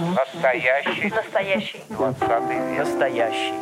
Настоящий. 0.00 1.08
Настоящий. 1.08 1.80
Двадцатый 1.88 2.56
век. 2.74 2.78
Настоящий. 2.78 3.54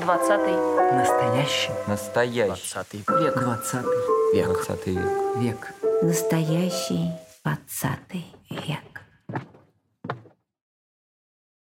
Двадцатый. 0.00 0.56
Настоящий. 0.96 1.70
Настоящий. 1.86 2.46
Двадцатый 2.46 3.00
век. 3.06 3.34
Двадцатый 3.38 3.92
век. 4.32 4.46
Двадцатый 4.46 4.94
век. 4.94 5.36
Век. 5.36 5.74
Настоящий 6.02 7.10
двадцатый 7.44 8.24
век. 8.48 9.02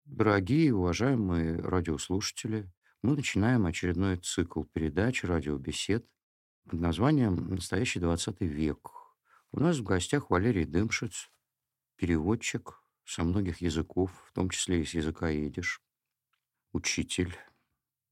Дорогие 0.05 0.66
и 0.70 0.71
уважаемые 0.71 1.61
радиослушатели, 1.61 2.68
мы 3.04 3.16
начинаем 3.16 3.68
очередной 3.68 4.18
цикл 4.18 4.63
передач 4.63 5.23
радиобесед 5.23 6.04
под 6.68 6.79
названием 6.79 7.54
«Настоящий 7.54 8.00
двадцатый 8.00 8.47
век». 8.47 8.89
У 9.52 9.59
нас 9.59 9.77
в 9.77 9.84
гостях 9.84 10.31
Валерий 10.31 10.66
Дымшиц, 10.66 11.29
переводчик 11.99 12.81
со 13.05 13.23
многих 13.23 13.61
языков, 13.61 14.11
в 14.27 14.33
том 14.33 14.49
числе 14.49 14.81
и 14.81 14.85
с 14.85 14.93
языка 14.93 15.29
идиш, 15.31 15.81
учитель, 16.73 17.35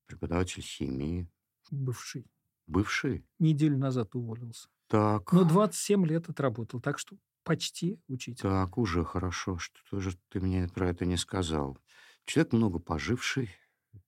преподаватель 0.07 0.61
химии, 0.61 1.27
бывший. 1.71 2.25
бывший. 2.67 3.25
Неделю 3.39 3.77
назад 3.77 4.15
уволился. 4.15 4.67
Так, 4.87 5.31
Но 5.33 5.43
27 5.43 6.05
лет 6.05 6.29
отработал, 6.29 6.81
так 6.81 6.99
что 6.99 7.17
почти 7.43 7.99
учитель. 8.07 8.41
так, 8.41 8.77
уже 8.77 9.03
хорошо, 9.05 9.57
что 9.57 9.79
тоже 9.89 10.17
ты 10.29 10.39
мне 10.39 10.67
про 10.67 10.89
это 10.89 11.05
не 11.05 11.17
сказал. 11.17 11.77
Человек 12.25 12.53
много 12.53 12.79
поживший, 12.79 13.49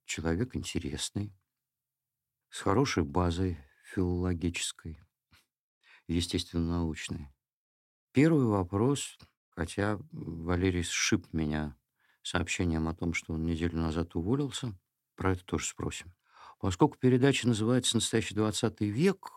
человек 0.05 0.55
интересный, 0.55 1.33
с 2.49 2.59
хорошей 2.61 3.03
базой 3.03 3.57
филологической, 3.83 4.99
естественно-научной. 6.07 7.29
Первый 8.11 8.45
вопрос, 8.45 9.17
хотя 9.59 9.99
Валерий 10.13 10.83
сшиб 10.83 11.27
меня 11.33 11.75
сообщением 12.23 12.87
о 12.87 12.95
том, 12.95 13.13
что 13.13 13.33
он 13.33 13.45
неделю 13.45 13.77
назад 13.77 14.15
уволился, 14.15 14.73
про 15.17 15.33
это 15.33 15.43
тоже 15.43 15.65
спросим. 15.65 16.13
Поскольку 16.61 16.97
передача 16.97 17.45
называется 17.45 17.97
«Настоящий 17.97 18.35
20 18.35 18.79
век», 18.79 19.31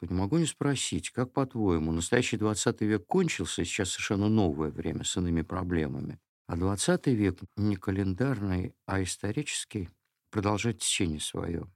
то 0.00 0.06
не 0.06 0.14
могу 0.14 0.38
не 0.38 0.46
спросить, 0.46 1.10
как 1.10 1.34
по-твоему, 1.34 1.92
настоящий 1.92 2.38
20 2.38 2.80
век 2.80 3.06
кончился, 3.06 3.60
и 3.60 3.64
сейчас 3.66 3.90
совершенно 3.90 4.30
новое 4.30 4.70
время 4.70 5.04
с 5.04 5.14
иными 5.18 5.42
проблемами, 5.42 6.20
а 6.46 6.56
20 6.56 7.08
век 7.08 7.40
не 7.56 7.76
календарный, 7.76 8.74
а 8.86 9.02
исторический 9.02 9.90
продолжает 10.30 10.78
течение 10.78 11.20
свое. 11.20 11.70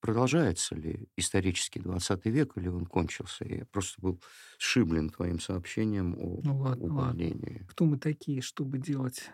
Продолжается 0.00 0.76
ли 0.76 1.08
исторический 1.16 1.80
20 1.80 2.24
век, 2.26 2.56
или 2.56 2.68
он 2.68 2.86
кончился? 2.86 3.44
Я 3.44 3.66
просто 3.66 4.00
был 4.00 4.20
сшиблен 4.58 5.10
твоим 5.10 5.40
сообщением 5.40 6.14
о 6.18 6.40
Ну 6.42 6.56
ладно, 6.58 6.94
ладно. 6.94 7.30
увольнении. 7.32 7.66
Кто 7.68 7.84
мы 7.84 7.98
такие, 7.98 8.40
чтобы 8.40 8.78
делать 8.78 9.30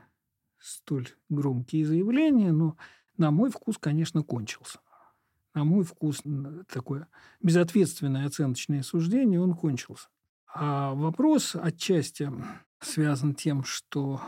столь 0.58 1.08
громкие 1.28 1.84
заявления? 1.86 2.52
Но 2.52 2.76
на 3.16 3.30
мой 3.30 3.50
вкус, 3.50 3.76
конечно, 3.78 4.22
кончился. 4.22 4.80
На 5.54 5.64
мой 5.64 5.84
вкус 5.84 6.22
такое 6.68 7.08
безответственное 7.42 8.26
оценочное 8.26 8.82
суждение, 8.82 9.40
он 9.40 9.54
кончился. 9.54 10.08
А 10.52 10.94
вопрос 10.94 11.54
отчасти 11.56 12.30
связан 12.80 13.34
тем, 13.34 13.64
что 13.64 14.20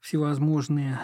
всевозможные 0.00 1.00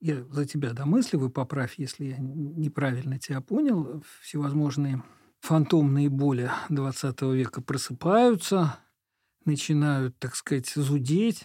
я 0.00 0.24
за 0.24 0.46
тебя 0.46 0.72
домысливаю, 0.72 1.30
поправь, 1.30 1.74
если 1.78 2.06
я 2.06 2.16
неправильно 2.18 3.18
тебя 3.18 3.40
понял, 3.40 4.02
всевозможные 4.20 5.02
фантомные 5.40 6.08
боли 6.08 6.50
20 6.68 7.22
века 7.22 7.60
просыпаются, 7.62 8.78
начинают, 9.44 10.18
так 10.18 10.34
сказать, 10.34 10.68
зудеть. 10.68 11.44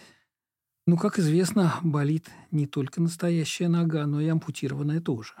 Ну, 0.86 0.96
как 0.96 1.18
известно, 1.18 1.74
болит 1.82 2.28
не 2.50 2.66
только 2.66 3.00
настоящая 3.00 3.68
нога, 3.68 4.06
но 4.06 4.20
и 4.20 4.26
ампутированная 4.26 5.00
тоже. 5.00 5.34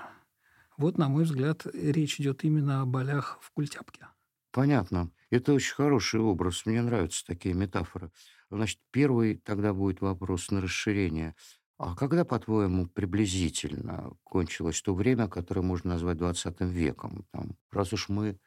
Вот, 0.76 0.98
на 0.98 1.08
мой 1.08 1.24
взгляд, 1.24 1.66
речь 1.74 2.20
идет 2.20 2.44
именно 2.44 2.82
о 2.82 2.86
болях 2.86 3.38
в 3.42 3.50
культяпке. 3.50 4.06
Понятно. 4.52 5.10
Это 5.30 5.54
очень 5.54 5.74
хороший 5.74 6.20
образ. 6.20 6.66
Мне 6.66 6.82
нравятся 6.82 7.26
такие 7.26 7.54
метафоры. 7.54 8.10
Значит, 8.50 8.78
первый 8.90 9.36
тогда 9.36 9.72
будет 9.72 10.00
вопрос 10.00 10.50
на 10.50 10.60
расширение. 10.60 11.34
А 11.82 11.94
когда, 11.96 12.24
по-твоему, 12.24 12.86
приблизительно 12.86 14.12
кончилось 14.22 14.80
то 14.82 14.94
время, 14.94 15.26
которое 15.28 15.62
можно 15.62 15.90
назвать 15.90 16.16
20 16.16 16.64
веком? 16.64 17.26
Там, 17.32 17.56
раз 17.72 17.92
уж 17.92 18.08
мы 18.08 18.38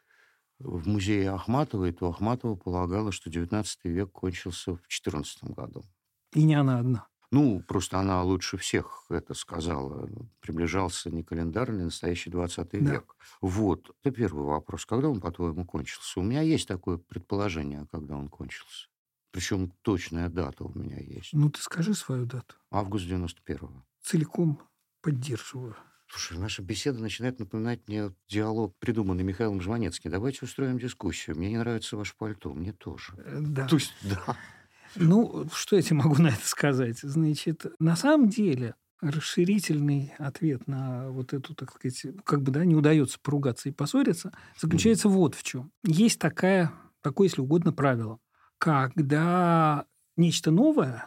в 0.59 0.87
музее 0.87 1.31
Ахматовой, 1.31 1.93
то 1.93 2.09
Ахматова 2.09 2.55
полагала, 2.55 3.11
что 3.11 3.29
19 3.31 3.89
век 3.89 4.11
кончился 4.11 4.75
в 4.75 4.87
14 4.87 5.51
году. 5.51 5.83
И 6.33 6.43
не 6.43 6.53
она 6.53 6.77
одна. 6.79 7.07
Ну, 7.31 7.61
просто 7.67 7.99
она 7.99 8.23
лучше 8.23 8.57
всех 8.57 9.05
это 9.09 9.33
сказала. 9.33 10.07
Приближался 10.39 11.09
не 11.11 11.23
календарный, 11.23 11.81
а 11.81 11.85
настоящий 11.85 12.29
20 12.29 12.79
Да. 12.79 13.01
век. 13.01 13.15
Вот, 13.41 13.91
это 14.03 14.15
первый 14.15 14.45
вопрос. 14.45 14.85
Когда 14.85 15.09
он, 15.09 15.19
по-твоему, 15.21 15.65
кончился? 15.65 16.19
У 16.19 16.23
меня 16.23 16.41
есть 16.41 16.67
такое 16.67 16.97
предположение, 16.97 17.87
когда 17.91 18.15
он 18.15 18.29
кончился. 18.29 18.87
Причем 19.35 19.73
точная 19.81 20.29
дата 20.29 20.63
у 20.63 20.71
меня 20.79 20.97
есть. 20.97 21.33
Ну, 21.33 21.49
ты 21.49 21.59
скажи 21.61 21.93
свою 21.93 22.25
дату. 22.25 22.55
Август 22.71 23.05
91-го. 23.05 23.83
Целиком 24.01 24.61
поддерживаю. 25.01 25.75
Слушай, 26.07 26.39
наша 26.39 26.61
беседа 26.61 27.01
начинает 27.01 27.37
напоминать 27.39 27.85
мне 27.89 28.13
диалог, 28.29 28.77
придуманный 28.79 29.25
Михаилом 29.25 29.59
Жванецким. 29.59 30.09
Давайте 30.09 30.45
устроим 30.45 30.79
дискуссию. 30.79 31.35
Мне 31.35 31.49
не 31.49 31.57
нравится 31.57 31.97
ваше 31.97 32.13
пальто, 32.17 32.53
мне 32.53 32.71
тоже. 32.71 33.11
Э, 33.17 33.39
Да. 33.41 33.67
То 33.67 33.75
есть, 33.75 33.93
да. 34.03 34.37
Ну, 34.95 35.49
что 35.51 35.75
я 35.75 35.81
тебе 35.81 35.97
могу 35.97 36.15
на 36.21 36.27
это 36.29 36.47
сказать? 36.47 36.99
Значит, 37.01 37.65
на 37.77 37.97
самом 37.97 38.29
деле 38.29 38.75
расширительный 39.01 40.13
ответ 40.17 40.65
на 40.65 41.09
вот 41.09 41.33
эту, 41.33 41.53
так 41.55 41.73
сказать, 41.73 42.05
как 42.23 42.41
бы, 42.41 42.53
да, 42.53 42.63
не 42.63 42.75
удается 42.75 43.19
поругаться 43.21 43.67
и 43.67 43.73
поссориться, 43.73 44.31
заключается 44.57 45.09
вот 45.09 45.35
в 45.35 45.43
чем. 45.43 45.73
Есть 45.83 46.19
такая, 46.19 46.71
такое, 47.01 47.27
если 47.27 47.41
угодно, 47.41 47.73
правило. 47.73 48.19
Когда 48.57 49.85
нечто 50.17 50.51
новое, 50.51 51.05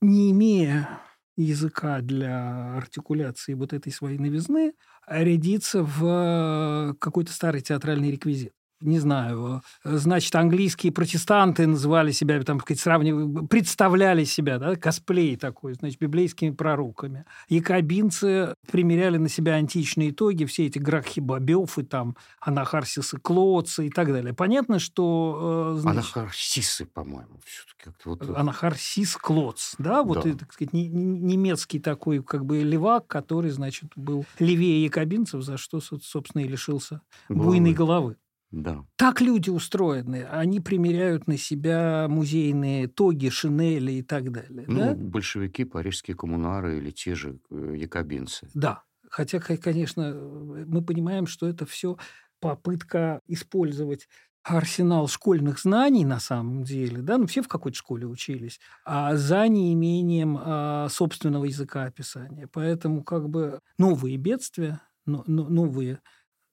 не 0.00 0.30
имея 0.30 1.00
языка 1.36 2.00
для 2.00 2.76
артикуляции 2.76 3.54
вот 3.54 3.72
этой 3.72 3.92
своей 3.92 4.18
новизны, 4.18 4.74
рядится 5.06 5.82
в 5.82 6.96
какой-то 7.00 7.32
старый 7.32 7.60
театральный 7.60 8.10
реквизит 8.12 8.52
не 8.80 8.98
знаю, 8.98 9.62
э, 9.84 9.96
значит, 9.96 10.34
английские 10.34 10.92
протестанты 10.92 11.66
называли 11.66 12.12
себя, 12.12 12.42
там, 12.42 12.60
сказать, 12.60 12.80
сравнивали, 12.80 13.46
представляли 13.46 14.24
себя, 14.24 14.58
да, 14.58 14.76
косплей 14.76 15.36
такой, 15.36 15.74
значит, 15.74 15.98
библейскими 16.00 16.50
пророками. 16.50 17.24
Якобинцы 17.48 18.54
примеряли 18.70 19.16
на 19.18 19.28
себя 19.28 19.54
античные 19.54 20.10
итоги, 20.10 20.44
все 20.44 20.66
эти 20.66 20.78
Гракхи 20.78 21.20
Бобёв 21.20 21.78
и 21.78 21.82
там 21.82 22.16
Анахарсисы 22.40 23.18
Клоца 23.18 23.82
и 23.82 23.90
так 23.90 24.08
далее. 24.08 24.34
Понятно, 24.34 24.78
что... 24.78 25.74
э, 25.76 25.80
значит, 25.80 26.16
Анахарсисы, 26.16 26.86
по-моему, 26.86 27.40
все-таки 27.44 27.84
как-то 27.84 28.10
вот... 28.10 28.28
э, 28.28 28.34
Анахарсис 28.34 29.16
Клоц, 29.16 29.74
да, 29.78 30.02
вот, 30.02 30.22
Да. 30.24 30.30
и, 30.30 30.32
так 30.34 30.52
сказать, 30.52 30.72
не- 30.72 30.88
не- 30.88 31.20
немецкий 31.20 31.78
такой, 31.78 32.22
как 32.22 32.44
бы, 32.44 32.62
левак, 32.62 33.06
который, 33.06 33.50
значит, 33.50 33.90
был 33.96 34.24
левее 34.38 34.84
якобинцев, 34.84 35.42
за 35.42 35.56
что, 35.56 35.80
со- 35.80 35.98
собственно, 36.00 36.42
и 36.42 36.48
лишился 36.48 37.00
буйной 37.28 37.72
головы. 37.72 38.16
Да. 38.54 38.84
Так 38.96 39.20
люди 39.20 39.50
устроены. 39.50 40.24
Они 40.30 40.60
примеряют 40.60 41.26
на 41.26 41.36
себя 41.36 42.06
музейные 42.08 42.86
тоги, 42.86 43.28
шинели 43.28 43.92
и 43.92 44.02
так 44.02 44.30
далее. 44.30 44.64
Ну, 44.68 44.78
да? 44.78 44.94
большевики, 44.94 45.64
парижские 45.64 46.16
коммунары 46.16 46.78
или 46.78 46.90
те 46.90 47.14
же 47.16 47.40
э, 47.50 47.74
якобинцы. 47.76 48.48
Да. 48.54 48.84
Хотя, 49.10 49.40
конечно, 49.40 50.14
мы 50.14 50.82
понимаем, 50.82 51.26
что 51.26 51.48
это 51.48 51.66
все 51.66 51.96
попытка 52.40 53.20
использовать 53.26 54.08
арсенал 54.44 55.08
школьных 55.08 55.58
знаний 55.58 56.04
на 56.04 56.20
самом 56.20 56.64
деле, 56.64 57.00
да, 57.00 57.16
ну 57.16 57.26
все 57.26 57.40
в 57.42 57.48
какой-то 57.48 57.78
школе 57.78 58.06
учились, 58.06 58.60
а 58.84 59.16
за 59.16 59.48
неимением 59.48 60.38
а, 60.38 60.88
собственного 60.90 61.46
языка 61.46 61.84
описания. 61.84 62.46
Поэтому 62.52 63.02
как 63.02 63.30
бы 63.30 63.60
новые 63.78 64.18
бедствия, 64.18 64.82
но- 65.06 65.24
но- 65.26 65.48
новые 65.48 66.00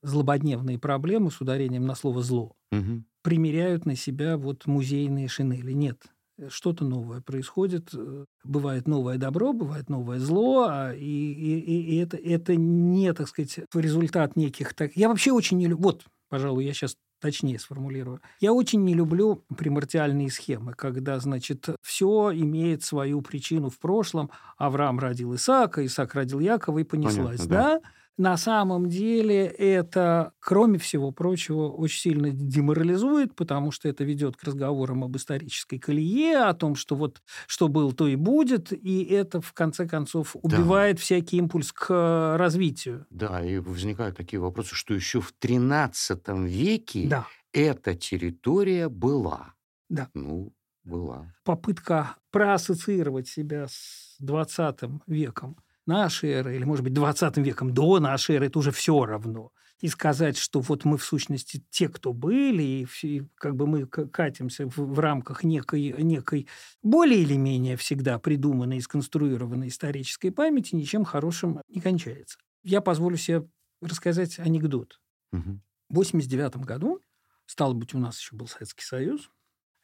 злободневные 0.02 0.80
проблемы 0.80 1.32
с 1.32 1.42
ударением 1.42 1.86
на 1.86 1.96
слово 1.96 2.22
«зло» 2.22 2.54
Мгм. 2.72 3.06
примеряют 3.24 3.86
на 3.86 3.96
себя 3.96 4.38
вот 4.38 4.66
музейные 4.68 5.28
шинели. 5.28 5.72
Нет, 5.74 6.02
э, 6.38 6.50
что-то 6.50 6.86
новое 6.86 7.22
происходит. 7.22 7.90
э, 7.94 8.26
Бывает 8.44 8.88
новое 8.88 9.18
добро, 9.18 9.54
бывает 9.54 9.90
новое 9.90 10.20
зло, 10.20 10.68
а 10.70 10.94
и, 10.94 11.00
и- 11.06 11.60
и- 11.60 11.94
и 11.94 11.98
это, 11.98 12.18
это 12.18 12.56
не, 12.56 13.14
так 13.14 13.28
сказать, 13.28 13.60
результат 13.76 14.36
неких... 14.36 14.74
Так... 14.74 14.96
Я 14.96 15.10
вообще 15.10 15.32
очень 15.32 15.58
не 15.58 15.68
люблю... 15.68 15.84
Вот, 15.84 16.06
пожалуй, 16.30 16.66
я 16.66 16.74
сейчас 16.74 16.96
точнее 17.22 17.60
сформулирую. 17.60 18.20
Я 18.40 18.52
очень 18.52 18.84
не 18.84 18.96
люблю 18.96 19.44
примордиальные 19.56 20.32
схемы, 20.32 20.74
когда, 20.74 21.20
значит, 21.20 21.70
все 21.84 22.32
имеет 22.34 22.82
свою 22.84 23.22
причину 23.22 23.70
в 23.70 23.78
прошлом. 23.78 24.32
Авраам 24.58 24.98
родил 24.98 25.36
Исаака, 25.36 25.86
Исаак 25.86 26.16
родил 26.16 26.40
Якова 26.40 26.80
и 26.80 26.84
понеслась, 26.84 27.42
Понятно, 27.42 27.46
да. 27.48 27.80
да? 27.80 27.82
На 28.18 28.38
самом 28.38 28.90
деле 28.90 29.46
это, 29.46 30.34
кроме 30.40 30.78
всего 30.78 31.12
прочего, 31.12 31.70
очень 31.70 32.00
сильно 32.00 32.30
деморализует, 32.32 33.36
потому 33.36 33.72
что 33.72 33.90
это 33.90 34.04
ведет 34.04 34.38
к 34.38 34.44
разговорам 34.44 35.04
об 35.04 35.16
исторической 35.18 35.80
колее, 35.80 36.44
о 36.44 36.54
том, 36.54 36.76
что 36.76 36.96
вот 36.96 37.22
что 37.48 37.68
было, 37.68 37.94
то 37.94 38.08
и 38.08 38.16
будет, 38.16 38.72
и 38.74 39.04
это, 39.04 39.42
в 39.42 39.54
конце 39.54 39.88
концов, 39.88 40.36
убивает 40.36 40.98
да. 40.98 41.02
всякий 41.02 41.38
импульс 41.38 41.72
к 41.72 41.88
э, 41.90 42.36
развитию. 42.38 43.06
Да, 43.10 43.44
и 43.44 43.58
возникают 43.58 44.18
такие 44.18 44.40
вопросы, 44.40 44.76
что 44.76 44.94
еще 44.94 45.22
в 45.22 45.34
XIII 45.42 46.48
веке 46.48 47.08
да. 47.08 47.28
эта 47.54 47.96
территория 47.96 48.90
была. 48.90 49.54
Да. 49.90 50.10
Ну, 50.14 50.54
была. 50.84 51.34
Попытка 51.44 52.16
проассоциировать 52.32 53.28
себя 53.28 53.68
с 53.68 54.16
20 54.20 54.80
веком 55.08 55.58
нашей 55.86 56.30
эры, 56.30 56.56
или, 56.56 56.64
может 56.64 56.84
быть, 56.84 56.94
20 56.94 57.38
веком 57.38 57.74
до 57.74 58.00
нашей 58.00 58.36
эры, 58.36 58.48
это 58.48 58.60
уже 58.60 58.72
все 58.72 59.06
равно. 59.06 59.52
И 59.80 59.88
сказать, 59.88 60.38
что 60.38 60.60
вот 60.60 60.86
мы, 60.86 60.98
в 60.98 61.04
сущности, 61.04 61.64
те, 61.72 61.90
кто 61.90 62.14
были, 62.14 62.62
и, 62.62 62.88
и 63.02 63.24
как 63.36 63.56
бы 63.56 63.66
мы 63.66 63.88
катимся 63.88 64.68
в, 64.68 64.78
в 64.78 65.00
рамках 65.00 65.44
некой, 65.44 65.96
некой 65.98 66.48
более 66.84 67.22
или 67.22 67.36
менее 67.36 67.78
всегда 67.78 68.20
придуманной 68.20 68.78
и 68.78 68.82
сконструированной 68.82 69.70
исторической 69.70 70.30
памяти, 70.30 70.76
ничем 70.76 71.04
хорошим 71.04 71.62
не 71.68 71.82
кончается. 71.82 72.38
Я 72.64 72.82
позволю 72.82 73.18
себе 73.18 73.48
рассказать 73.82 74.38
анекдот. 74.38 75.00
Угу. 75.32 75.60
В 75.90 75.96
89 75.96 76.58
году, 76.58 77.02
стало 77.48 77.74
быть, 77.74 77.96
у 77.96 77.98
нас 77.98 78.20
еще 78.20 78.36
был 78.36 78.48
Советский 78.48 78.84
Союз, 78.84 79.32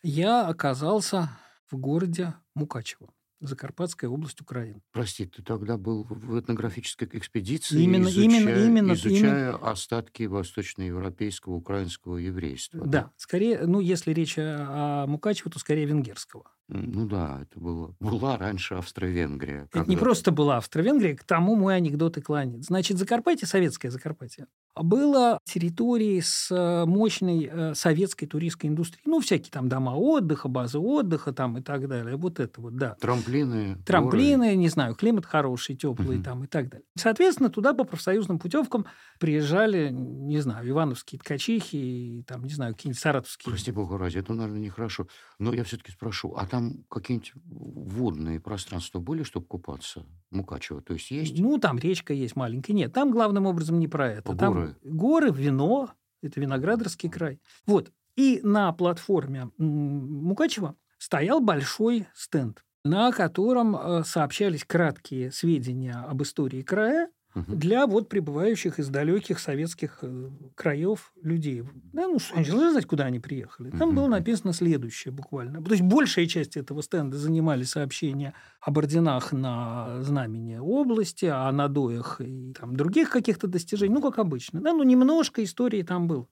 я 0.03 0.47
оказался 0.47 1.31
в 1.71 1.77
городе 1.77 2.35
Мукачево. 2.53 3.09
Закарпатская 3.39 4.09
область 4.09 4.41
Украины. 4.41 4.81
Прости, 4.91 5.25
ты 5.25 5.43
тогда 5.43 5.77
был 5.77 6.03
в 6.09 6.39
этнографической 6.39 7.07
экспедиции, 7.13 7.81
именно, 7.81 8.07
изучая, 8.07 8.41
именно, 8.41 8.65
именно, 8.65 8.93
изучая 8.93 9.51
именно... 9.51 9.69
остатки 9.69 10.23
восточноевропейского 10.23 11.53
украинского 11.53 12.17
еврейства. 12.17 12.79
Да, 12.81 12.87
да, 12.87 13.11
скорее, 13.15 13.67
ну, 13.67 13.79
если 13.79 14.11
речь 14.11 14.35
о 14.37 15.05
Мукачево, 15.07 15.51
то 15.51 15.59
скорее 15.59 15.85
венгерского. 15.85 16.51
Ну 16.69 17.07
да, 17.07 17.39
это 17.41 17.59
было, 17.59 17.95
была 17.99 18.37
раньше 18.37 18.75
Австро-Венгрия. 18.75 19.67
Это 19.71 19.89
не 19.89 19.95
просто 19.95 20.31
была 20.31 20.57
Австро-Венгрия, 20.57 21.15
к 21.15 21.23
тому 21.23 21.55
мой 21.55 21.75
анекдот 21.75 22.17
и 22.17 22.21
клонит. 22.21 22.65
Значит, 22.65 22.97
Закарпатье, 22.97 23.47
советское 23.47 23.89
Закарпатье, 23.89 24.47
было 24.75 25.39
территорией 25.45 26.21
с 26.21 26.51
э, 26.51 26.85
мощной 26.85 27.49
э, 27.51 27.73
советской 27.73 28.27
туристской 28.27 28.69
индустрией. 28.69 29.03
Ну, 29.05 29.19
всякие 29.21 29.51
там 29.51 29.69
дома 29.69 29.95
отдыха, 29.95 30.49
базы 30.49 30.77
отдыха 30.77 31.31
там 31.31 31.57
и 31.57 31.61
так 31.61 31.87
далее. 31.87 32.15
Вот 32.17 32.39
это 32.39 32.61
вот, 32.61 32.75
да. 32.75 32.95
Трамплины. 32.99 33.77
Трамплины, 33.85 34.47
горы. 34.47 34.55
не 34.55 34.69
знаю, 34.69 34.95
климат 34.95 35.25
хороший, 35.25 35.75
теплый 35.75 36.17
угу. 36.17 36.23
там 36.23 36.43
и 36.43 36.47
так 36.47 36.69
далее. 36.69 36.85
Соответственно, 36.95 37.49
туда 37.49 37.73
по 37.73 37.85
профсоюзным 37.85 38.39
путевкам 38.39 38.85
приезжали, 39.19 39.89
не 39.89 40.39
знаю, 40.41 40.67
ивановские 40.69 41.19
ткачихи, 41.19 41.75
и, 41.75 42.23
там, 42.23 42.43
не 42.43 42.53
знаю, 42.53 42.75
какие-нибудь 42.75 42.99
саратовские. 43.01 43.51
Прости 43.51 43.71
бога 43.71 43.97
ради, 43.97 44.19
это, 44.19 44.33
наверное, 44.33 44.61
нехорошо. 44.61 45.07
Но 45.39 45.53
я 45.53 45.63
все-таки 45.63 45.91
спрошу, 45.91 46.35
а 46.35 46.45
там 46.45 46.56
там 46.57 46.83
какие-нибудь 46.89 47.33
водные 47.45 48.39
пространства 48.39 48.99
были, 48.99 49.23
чтобы 49.23 49.45
купаться? 49.45 50.03
Мукачево, 50.31 50.81
то 50.81 50.93
есть 50.93 51.11
есть? 51.11 51.39
Ну, 51.39 51.57
там 51.59 51.77
речка 51.77 52.13
есть 52.13 52.35
маленькая. 52.35 52.73
Нет, 52.73 52.93
там 52.93 53.11
главным 53.11 53.45
образом 53.45 53.79
не 53.79 53.87
про 53.87 54.11
это. 54.11 54.33
Горы? 54.33 54.75
Там 54.81 54.97
горы, 54.97 55.31
вино, 55.31 55.91
это 56.21 56.39
Виноградарский 56.41 57.09
край. 57.09 57.39
Вот. 57.65 57.91
И 58.15 58.39
на 58.43 58.73
платформе 58.73 59.51
Мукачева 59.57 60.75
стоял 60.97 61.39
большой 61.39 62.07
стенд, 62.15 62.65
на 62.83 63.11
котором 63.11 63.75
э, 63.75 64.03
сообщались 64.03 64.65
краткие 64.65 65.31
сведения 65.31 65.93
об 65.93 66.23
истории 66.23 66.63
края, 66.63 67.09
для 67.47 67.87
вот 67.87 68.09
прибывающих 68.09 68.79
из 68.79 68.89
далеких 68.89 69.39
советских 69.39 69.99
э, 70.01 70.29
краев 70.55 71.13
людей. 71.21 71.63
Да, 71.93 72.07
ну, 72.07 72.17
они 72.33 72.45
же 72.45 72.71
знать, 72.71 72.85
куда 72.85 73.05
они 73.05 73.19
приехали. 73.19 73.69
Там 73.71 73.95
было 73.95 74.07
написано 74.07 74.53
следующее 74.53 75.11
буквально. 75.11 75.63
То 75.63 75.71
есть 75.71 75.83
большая 75.83 76.25
часть 76.27 76.57
этого 76.57 76.81
стенда 76.81 77.17
занимали 77.17 77.63
сообщения 77.63 78.33
об 78.61 78.77
орденах 78.77 79.31
на 79.31 80.01
знамени 80.03 80.57
области, 80.57 81.25
о 81.25 81.51
надоях 81.51 82.21
и 82.21 82.53
там, 82.53 82.75
других 82.75 83.09
каких-то 83.09 83.47
достижений, 83.47 83.93
ну, 83.93 84.01
как 84.01 84.19
обычно. 84.19 84.61
Да, 84.61 84.73
ну, 84.73 84.83
немножко 84.83 85.43
истории 85.43 85.83
там 85.83 86.07
было. 86.07 86.27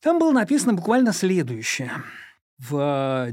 Там 0.00 0.18
было 0.18 0.32
написано 0.32 0.74
буквально 0.74 1.12
следующее. 1.12 1.90
В 2.58 3.30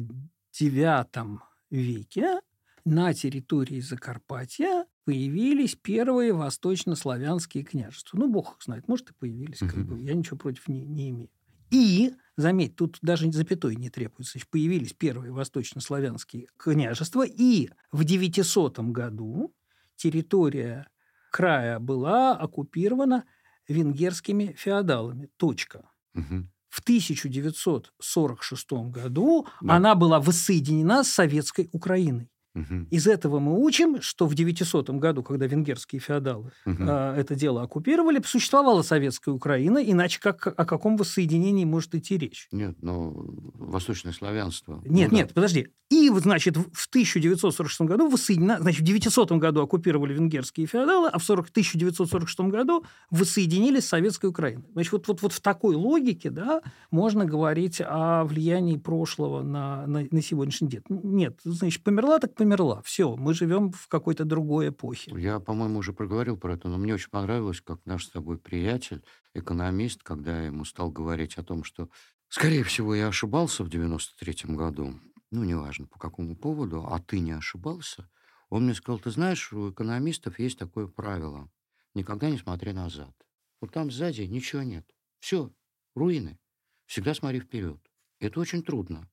IX 0.60 1.40
веке 1.70 2.40
на 2.86 3.14
территории 3.14 3.80
Закарпатья 3.80 4.86
появились 5.06 5.76
первые 5.76 6.34
восточнославянские 6.34 7.64
княжества. 7.64 8.18
Ну, 8.18 8.30
бог 8.30 8.58
их 8.58 8.64
знает, 8.64 8.88
может, 8.88 9.12
и 9.12 9.14
появились. 9.14 9.60
Как 9.60 9.86
бы, 9.86 10.02
я 10.04 10.14
ничего 10.14 10.38
против 10.38 10.68
не, 10.68 10.86
не 10.86 11.10
имею. 11.10 11.30
И, 11.72 12.14
заметь, 12.38 12.76
тут 12.76 13.00
даже 13.02 13.32
запятой 13.32 13.76
не 13.76 13.90
требуется. 13.90 14.40
Появились 14.52 14.94
первые 14.94 15.32
восточнославянские 15.32 16.48
княжества. 16.58 17.26
И 17.26 17.70
в 17.92 18.04
900 18.04 18.80
году 18.80 19.54
территория 19.96 20.88
края 21.32 21.80
была 21.80 22.38
оккупирована 22.38 23.26
венгерскими 23.68 24.54
феодалами. 24.58 25.30
Точка. 25.38 25.90
Угу. 26.14 26.48
В 26.70 26.80
1946 26.80 28.72
году 28.90 29.48
да. 29.62 29.76
она 29.76 29.96
была 29.96 30.20
воссоединена 30.20 31.04
с 31.04 31.10
советской 31.10 31.70
Украиной. 31.72 32.30
Угу. 32.56 32.88
Из 32.92 33.08
этого 33.08 33.40
мы 33.40 33.60
учим, 33.60 34.02
что 34.02 34.28
в 34.28 34.36
900 34.36 34.90
году, 34.92 35.24
когда 35.24 35.48
венгерские 35.48 36.00
феодалы 36.00 36.52
угу. 36.66 36.78
э, 36.80 37.16
это 37.18 37.36
дело 37.36 37.64
оккупировали, 37.64 38.22
существовала 38.24 38.84
советская 38.84 39.34
Украина, 39.34 39.80
иначе 39.80 40.20
как, 40.20 40.48
о 40.48 40.66
каком 40.66 40.96
воссоединении 40.98 41.66
может 41.66 41.96
идти 41.96 42.18
речь? 42.18 42.48
Нет, 42.52 42.78
но 42.82 43.12
восточное 43.56 44.14
славянство. 44.14 44.82
Нет, 44.86 45.12
ну, 45.12 45.18
нет, 45.18 45.28
да. 45.30 45.34
подожди. 45.34 45.68
И, 45.90 46.10
значит, 46.10 46.58
в 46.58 46.88
1946 46.90 47.82
году 47.82 48.10
воссоединена, 48.10 48.60
значит, 48.60 48.82
в 48.82 48.84
900 48.84 49.32
году 49.34 49.62
оккупировали 49.62 50.14
венгерские 50.14 50.66
феодалы, 50.66 51.10
а 51.10 51.20
в 51.20 51.24
40, 51.24 51.50
1946 51.50 52.40
году 52.52 52.84
воссоединились 53.12 53.86
с 53.86 53.90
советской 53.90 54.28
Украиной. 54.28 54.66
Значит, 54.74 54.94
вот, 54.94 55.08
вот, 55.08 55.22
вот 55.22 55.34
в 55.34 55.42
такой 55.42 55.76
логике 55.76 56.32
да, 56.32 56.62
можно 56.90 57.26
говорить 57.26 57.80
о 57.80 58.24
влиянии 58.24 58.78
прошлого 58.78 59.44
на, 59.44 59.86
на, 59.86 60.08
на 60.10 60.22
сегодняшний 60.22 60.68
день. 60.68 60.82
Нет, 60.90 61.40
значит, 61.44 61.84
померла 61.84 62.20
так 62.20 62.34
померла. 62.34 62.43
Все, 62.84 63.16
мы 63.16 63.34
живем 63.34 63.72
в 63.72 63.88
какой-то 63.88 64.26
другой 64.26 64.70
эпохе. 64.70 65.12
Я, 65.18 65.40
по-моему, 65.40 65.80
уже 65.80 65.94
проговорил 65.94 66.38
про 66.38 66.54
это, 66.54 66.68
но 66.68 66.78
мне 66.78 66.94
очень 66.94 67.10
понравилось, 67.10 67.62
как 67.62 67.86
наш 67.86 68.06
с 68.06 68.10
тобой 68.10 68.38
приятель, 68.38 69.04
экономист, 69.34 70.04
когда 70.04 70.42
я 70.42 70.48
ему 70.48 70.66
стал 70.66 70.92
говорить 70.92 71.38
о 71.38 71.44
том, 71.44 71.64
что, 71.64 71.90
скорее 72.30 72.64
всего, 72.64 72.96
я 72.96 73.08
ошибался 73.08 73.64
в 73.64 73.70
93 73.70 74.56
году, 74.56 75.00
ну, 75.32 75.44
неважно 75.44 75.88
по 75.88 76.00
какому 76.00 76.36
поводу, 76.36 76.86
а 76.88 77.00
ты 77.00 77.20
не 77.20 77.32
ошибался, 77.32 78.10
он 78.50 78.66
мне 78.66 78.76
сказал, 78.76 79.00
ты 79.00 79.10
знаешь, 79.10 79.52
у 79.52 79.72
экономистов 79.72 80.38
есть 80.38 80.60
такое 80.60 80.88
правило, 80.88 81.50
никогда 81.96 82.30
не 82.30 82.38
смотри 82.38 82.72
назад. 82.72 83.16
Вот 83.62 83.72
там 83.72 83.90
сзади 83.90 84.22
ничего 84.22 84.62
нет. 84.62 84.86
Все, 85.20 85.52
руины. 85.96 86.38
Всегда 86.86 87.14
смотри 87.14 87.40
вперед. 87.40 87.80
Это 88.20 88.40
очень 88.40 88.62
трудно. 88.62 89.10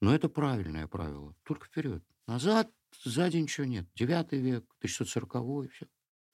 Но 0.00 0.14
это 0.14 0.28
правильное 0.28 0.86
правило. 0.86 1.34
Только 1.42 1.66
вперед. 1.66 2.04
Назад, 2.26 2.70
сзади 3.04 3.36
ничего 3.36 3.66
нет. 3.66 3.86
Девятый 3.94 4.40
век, 4.40 4.64
1640 4.78 5.70
все. 5.72 5.86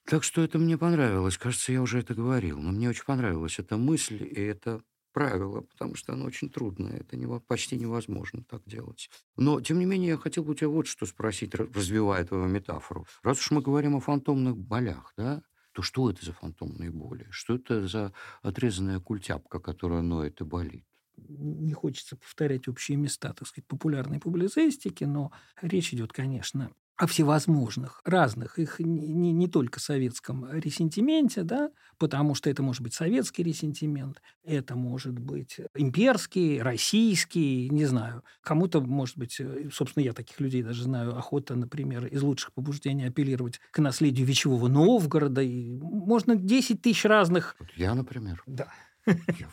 Так 0.07 0.25
что 0.25 0.43
это 0.43 0.59
мне 0.59 0.79
понравилось. 0.79 1.39
Кажется, 1.39 1.73
я 1.73 1.83
уже 1.83 2.01
это 2.01 2.15
говорил. 2.15 2.59
Но 2.59 2.73
мне 2.73 2.89
очень 2.89 3.05
понравилась 3.05 3.59
эта 3.59 3.77
мысль 3.77 4.23
и 4.25 4.41
это 4.41 4.83
правило, 5.13 5.61
потому 5.63 5.95
что 5.95 6.13
оно 6.13 6.25
очень 6.25 6.51
трудное. 6.51 6.99
Это 6.99 7.17
не, 7.17 7.27
почти 7.41 7.77
невозможно 7.77 8.43
так 8.45 8.63
делать. 8.65 9.11
Но, 9.37 9.61
тем 9.61 9.79
не 9.79 9.85
менее, 9.85 10.11
я 10.11 10.17
хотел 10.17 10.45
бы 10.45 10.53
у 10.53 10.55
тебя 10.55 10.69
вот 10.69 10.87
что 10.87 11.07
спросить, 11.07 11.55
развивая 11.55 12.25
твою 12.25 12.47
метафору. 12.47 13.07
Раз 13.23 13.39
уж 13.39 13.51
мы 13.51 13.61
говорим 13.61 13.97
о 13.97 14.01
фантомных 14.01 14.57
болях, 14.57 15.13
да, 15.17 15.43
то 15.73 15.83
что 15.83 16.11
это 16.11 16.25
за 16.25 16.33
фантомные 16.33 16.91
боли? 16.91 17.27
Что 17.31 17.55
это 17.57 17.87
за 17.87 18.13
отрезанная 18.43 19.01
культяпка, 19.01 19.61
которая 19.61 20.03
ноет 20.03 20.41
и 20.41 20.45
болит? 20.45 20.85
Не 21.29 21.73
хочется 21.73 22.17
повторять 22.17 22.69
общие 22.69 22.97
места, 22.97 23.33
так 23.33 23.47
сказать, 23.47 23.67
популярной 23.67 24.21
публицистики, 24.21 25.05
но 25.05 25.33
речь 25.63 25.93
идет, 25.93 26.13
конечно, 26.13 26.71
о 27.01 27.07
всевозможных, 27.07 28.03
разных, 28.05 28.59
их 28.59 28.79
не, 28.79 29.09
не, 29.09 29.33
не 29.33 29.49
только 29.49 29.81
советском 29.81 30.47
ресентименте, 30.53 31.45
да, 31.45 31.71
потому 31.97 32.35
что 32.35 32.51
это 32.51 32.63
может 32.63 32.83
быть 32.83 32.93
советский 32.93 33.43
ресентимент, 33.43 34.21
это 34.45 34.77
может 34.77 35.19
быть 35.19 35.61
имперский, 35.75 36.61
российский, 36.61 37.71
не 37.71 37.87
знаю. 37.87 38.23
Кому-то, 38.43 38.83
может 38.83 39.17
быть, 39.17 39.41
э, 39.41 39.71
собственно, 39.73 40.05
я 40.05 40.13
таких 40.13 40.41
людей 40.41 40.63
даже 40.63 40.83
знаю, 40.83 41.17
охота, 41.17 41.55
например, 41.55 42.05
из 42.05 42.21
лучших 42.21 42.53
побуждений 42.53 43.05
апеллировать 43.05 43.61
к 43.71 43.79
наследию 43.79 44.27
Вечевого 44.27 44.69
Новгорода. 44.69 45.41
И 45.41 45.79
можно 45.81 46.37
10 46.37 46.83
тысяч 46.83 47.07
разных... 47.07 47.57
Я, 47.77 47.95
например. 47.95 48.43
Да. 48.47 48.69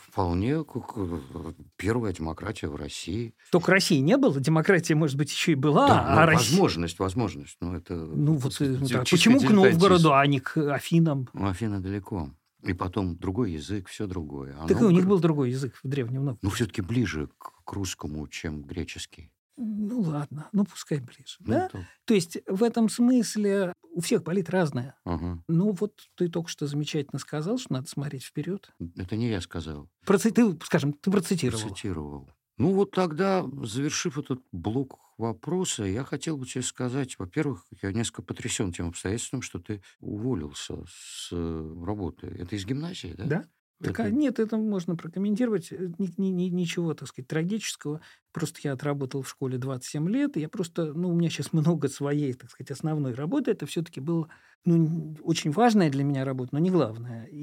Вполне 0.10 0.64
э, 0.64 1.54
первая 1.78 2.14
демократия 2.14 2.68
в 2.68 2.76
России. 2.76 3.34
Только 3.52 3.72
России 3.72 4.00
не 4.00 4.18
было, 4.18 4.40
демократия, 4.40 4.96
может 4.96 5.18
быть, 5.18 5.32
еще 5.32 5.54
и 5.54 5.56
была. 5.56 5.88
Да, 5.88 6.24
а 6.24 6.26
возможность, 6.26 6.94
Россия... 6.96 7.06
возможность. 7.06 7.58
Ну, 7.62 7.76
это, 7.76 7.96
ну, 7.96 8.36
вот, 8.36 8.54
сказать, 8.54 8.80
да. 8.90 9.00
Почему 9.00 9.40
к 9.40 9.50
Новгороду, 9.50 10.14
а 10.14 10.26
не 10.28 10.40
к 10.40 10.58
Афинам? 10.74 11.30
Ну, 11.34 11.48
Афины 11.48 11.80
далеко. 11.80 12.32
И 12.64 12.74
потом 12.74 13.18
другой 13.18 13.52
язык, 13.52 13.88
все 13.88 14.08
другое. 14.08 14.56
А 14.60 14.68
Так 14.68 14.82
и 14.82 14.84
у 14.84 14.90
них 14.90 15.04
Новгород, 15.04 15.08
был 15.08 15.20
другой 15.20 15.52
язык 15.52 15.76
в 15.82 15.88
Древнем 15.88 16.26
Новгороде. 16.26 16.40
Ну, 16.42 16.50
все-таки 16.50 16.82
ближе 16.82 17.30
к, 17.38 17.64
к 17.64 17.74
русскому, 17.74 18.28
чем 18.28 18.64
греческий. 18.64 19.32
Ну, 19.58 20.02
ладно, 20.02 20.48
ну, 20.52 20.66
пускай 20.66 21.00
ближе. 21.00 21.38
Ну, 21.40 21.54
да? 21.54 21.70
то- 21.70 21.86
То 22.06 22.14
есть 22.14 22.38
в 22.48 22.62
этом 22.62 22.90
смысле 22.90 23.74
у 23.98 24.02
всех 24.02 24.22
болит 24.24 24.50
разное. 24.52 24.96
ага. 25.06 25.44
Ну, 25.48 25.72
вот 25.72 25.94
ты 26.16 26.30
только 26.30 26.50
что 26.50 26.68
замечательно 26.68 27.18
сказал, 27.18 27.58
что 27.58 27.74
надо 27.74 27.88
смотреть 27.90 28.24
вперед. 28.26 28.70
Это 28.96 29.16
не 29.16 29.28
я 29.30 29.42
сказал. 29.42 29.90
Проци- 30.06 30.30
Ты, 30.32 30.56
скажем, 30.64 30.94
ты 30.94 31.10
процитировал. 31.10 31.60
Процитировал. 31.64 32.30
Ну 32.60 32.74
вот 32.74 32.92
тогда, 32.92 33.44
завершив 33.64 34.18
этот 34.20 34.42
блок 34.52 35.00
вопроса, 35.18 35.84
я 35.84 36.04
хотел 36.04 36.38
бы 36.38 36.46
тебе 36.46 36.64
сказать, 36.64 37.18
во-первых, 37.18 37.66
я 37.82 37.92
несколько 37.92 38.22
потрясен 38.22 38.72
тем 38.72 38.90
обстоятельством, 38.90 39.42
что 39.42 39.60
ты 39.60 39.82
уволился 40.00 40.84
с 40.88 41.30
э, 41.32 41.84
работы. 41.86 42.28
Это 42.28 42.56
из 42.56 42.66
гимназии, 42.66 43.14
да? 43.18 43.26
Да? 43.26 43.46
Так, 43.84 44.00
Это- 44.00 44.12
нет, 44.12 44.40
это 44.40 44.58
можно 44.58 44.96
прокомментировать. 44.96 45.72
э, 45.72 45.92
ни- 46.00 46.10
ни- 46.18 46.28
ни- 46.30 46.50
ничего, 46.50 46.94
так 46.96 47.08
сказать, 47.08 47.28
трагического. 47.28 48.02
Просто 48.32 48.60
я 48.64 48.74
отработал 48.74 49.22
в 49.22 49.30
школе 49.30 49.58
27 49.60 50.10
лет, 50.10 50.36
и 50.36 50.40
я 50.42 50.50
просто, 50.50 50.94
ну, 50.94 51.10
у 51.10 51.14
меня 51.14 51.30
сейчас 51.30 51.54
много 51.54 51.88
своей, 51.88 52.34
так 52.34 52.50
сказать, 52.50 52.72
основной 52.72 53.14
работы. 53.14 53.52
Это 53.52 53.66
все-таки 53.68 54.00
было, 54.00 54.30
ну, 54.66 55.16
очень 55.22 55.52
важная 55.52 55.92
для 55.92 56.04
меня 56.04 56.26
работа, 56.26 56.50
но 56.54 56.60
не 56.60 56.72
главная. 56.72 57.26
И 57.26 57.38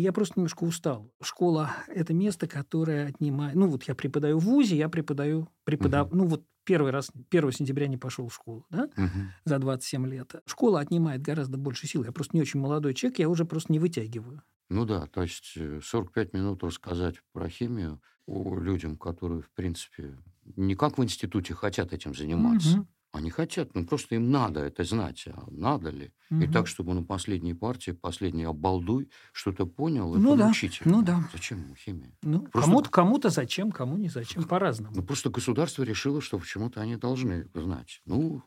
я 0.00 0.12
просто 0.12 0.34
немножко 0.40 0.64
устал. 0.64 1.12
Школа– 1.22 1.70
это 1.88 2.12
место, 2.12 2.48
которое 2.48 3.06
отнимает... 3.06 3.54
Ну, 3.54 3.68
вот 3.68 3.84
я 3.84 3.94
преподаю 3.94 4.38
в 4.38 4.44
ВУЗе, 4.44 4.76
я 4.76 4.88
преподаю... 4.88 5.48
преподав... 5.64 6.10
Ну, 6.12 6.26
вот 6.26 6.44
первый 6.64 6.90
раз, 6.90 7.10
1 7.30 7.52
сентября 7.52 7.86
не 7.86 7.96
пошел 7.96 8.28
в 8.28 8.34
школу, 8.34 8.66
да? 8.70 8.90
Мгм. 8.96 9.30
за 9.44 9.58
27 9.58 10.06
лет. 10.08 10.34
Школа 10.46 10.80
отнимает 10.80 11.22
гораздо 11.22 11.56
больше 11.56 11.86
сил. 11.86 12.04
Я 12.04 12.12
просто 12.12 12.36
не 12.36 12.42
очень 12.42 12.60
молодой 12.60 12.94
человек, 12.94 13.20
я 13.20 13.28
уже 13.28 13.44
просто 13.44 13.72
не 13.72 13.78
вытягиваю. 13.78 14.42
Ну 14.70 14.84
да, 14.84 15.06
то 15.06 15.22
есть 15.22 15.52
э, 15.56 15.80
45 15.82 16.32
минут 16.34 16.62
рассказать 16.62 17.16
про 17.32 17.48
химию 17.48 18.00
людям, 18.26 18.96
которые, 18.98 19.40
в 19.40 19.50
принципе, 19.52 20.18
не 20.56 20.74
как 20.74 20.98
в 20.98 21.02
институте 21.04 21.54
хотят 21.54 21.92
этим 21.94 22.14
заниматься. 22.14 22.76
Мгм. 22.78 22.88
Они 23.10 23.30
хотят, 23.30 23.74
ну 23.74 23.86
просто 23.86 24.16
им 24.16 24.30
надо 24.30 24.60
это 24.60 24.84
знать. 24.84 25.26
А 25.28 25.44
надо 25.50 25.88
ли? 25.88 26.12
И 26.28 26.34
Мгм. 26.34 26.52
так, 26.52 26.66
чтобы 26.66 26.92
на 26.92 27.02
последней 27.02 27.54
партии, 27.54 27.92
последний 27.92 28.44
обалдуй 28.44 29.10
что-то 29.32 29.64
понял, 29.66 30.12
это 30.14 30.22
Ну 30.22 30.36
да, 30.36 30.48
мучительно. 30.48 30.96
ну 30.98 31.02
да. 31.02 31.26
Зачем 31.32 31.62
ему 31.62 31.74
химия? 31.74 32.12
Ну, 32.22 32.40
Просто- 32.42 32.60
кому-то, 32.70 32.90
кому-то 32.90 33.30
зачем, 33.30 33.72
кому 33.72 33.96
не 33.96 34.10
зачем, 34.10 34.44
по-разному. 34.44 34.94
Ну, 34.94 35.02
просто 35.02 35.30
государство 35.30 35.82
решило, 35.84 36.20
что 36.20 36.38
почему-то 36.38 36.82
они 36.82 36.96
должны 36.96 37.48
знать. 37.54 38.02
Ну, 38.04 38.42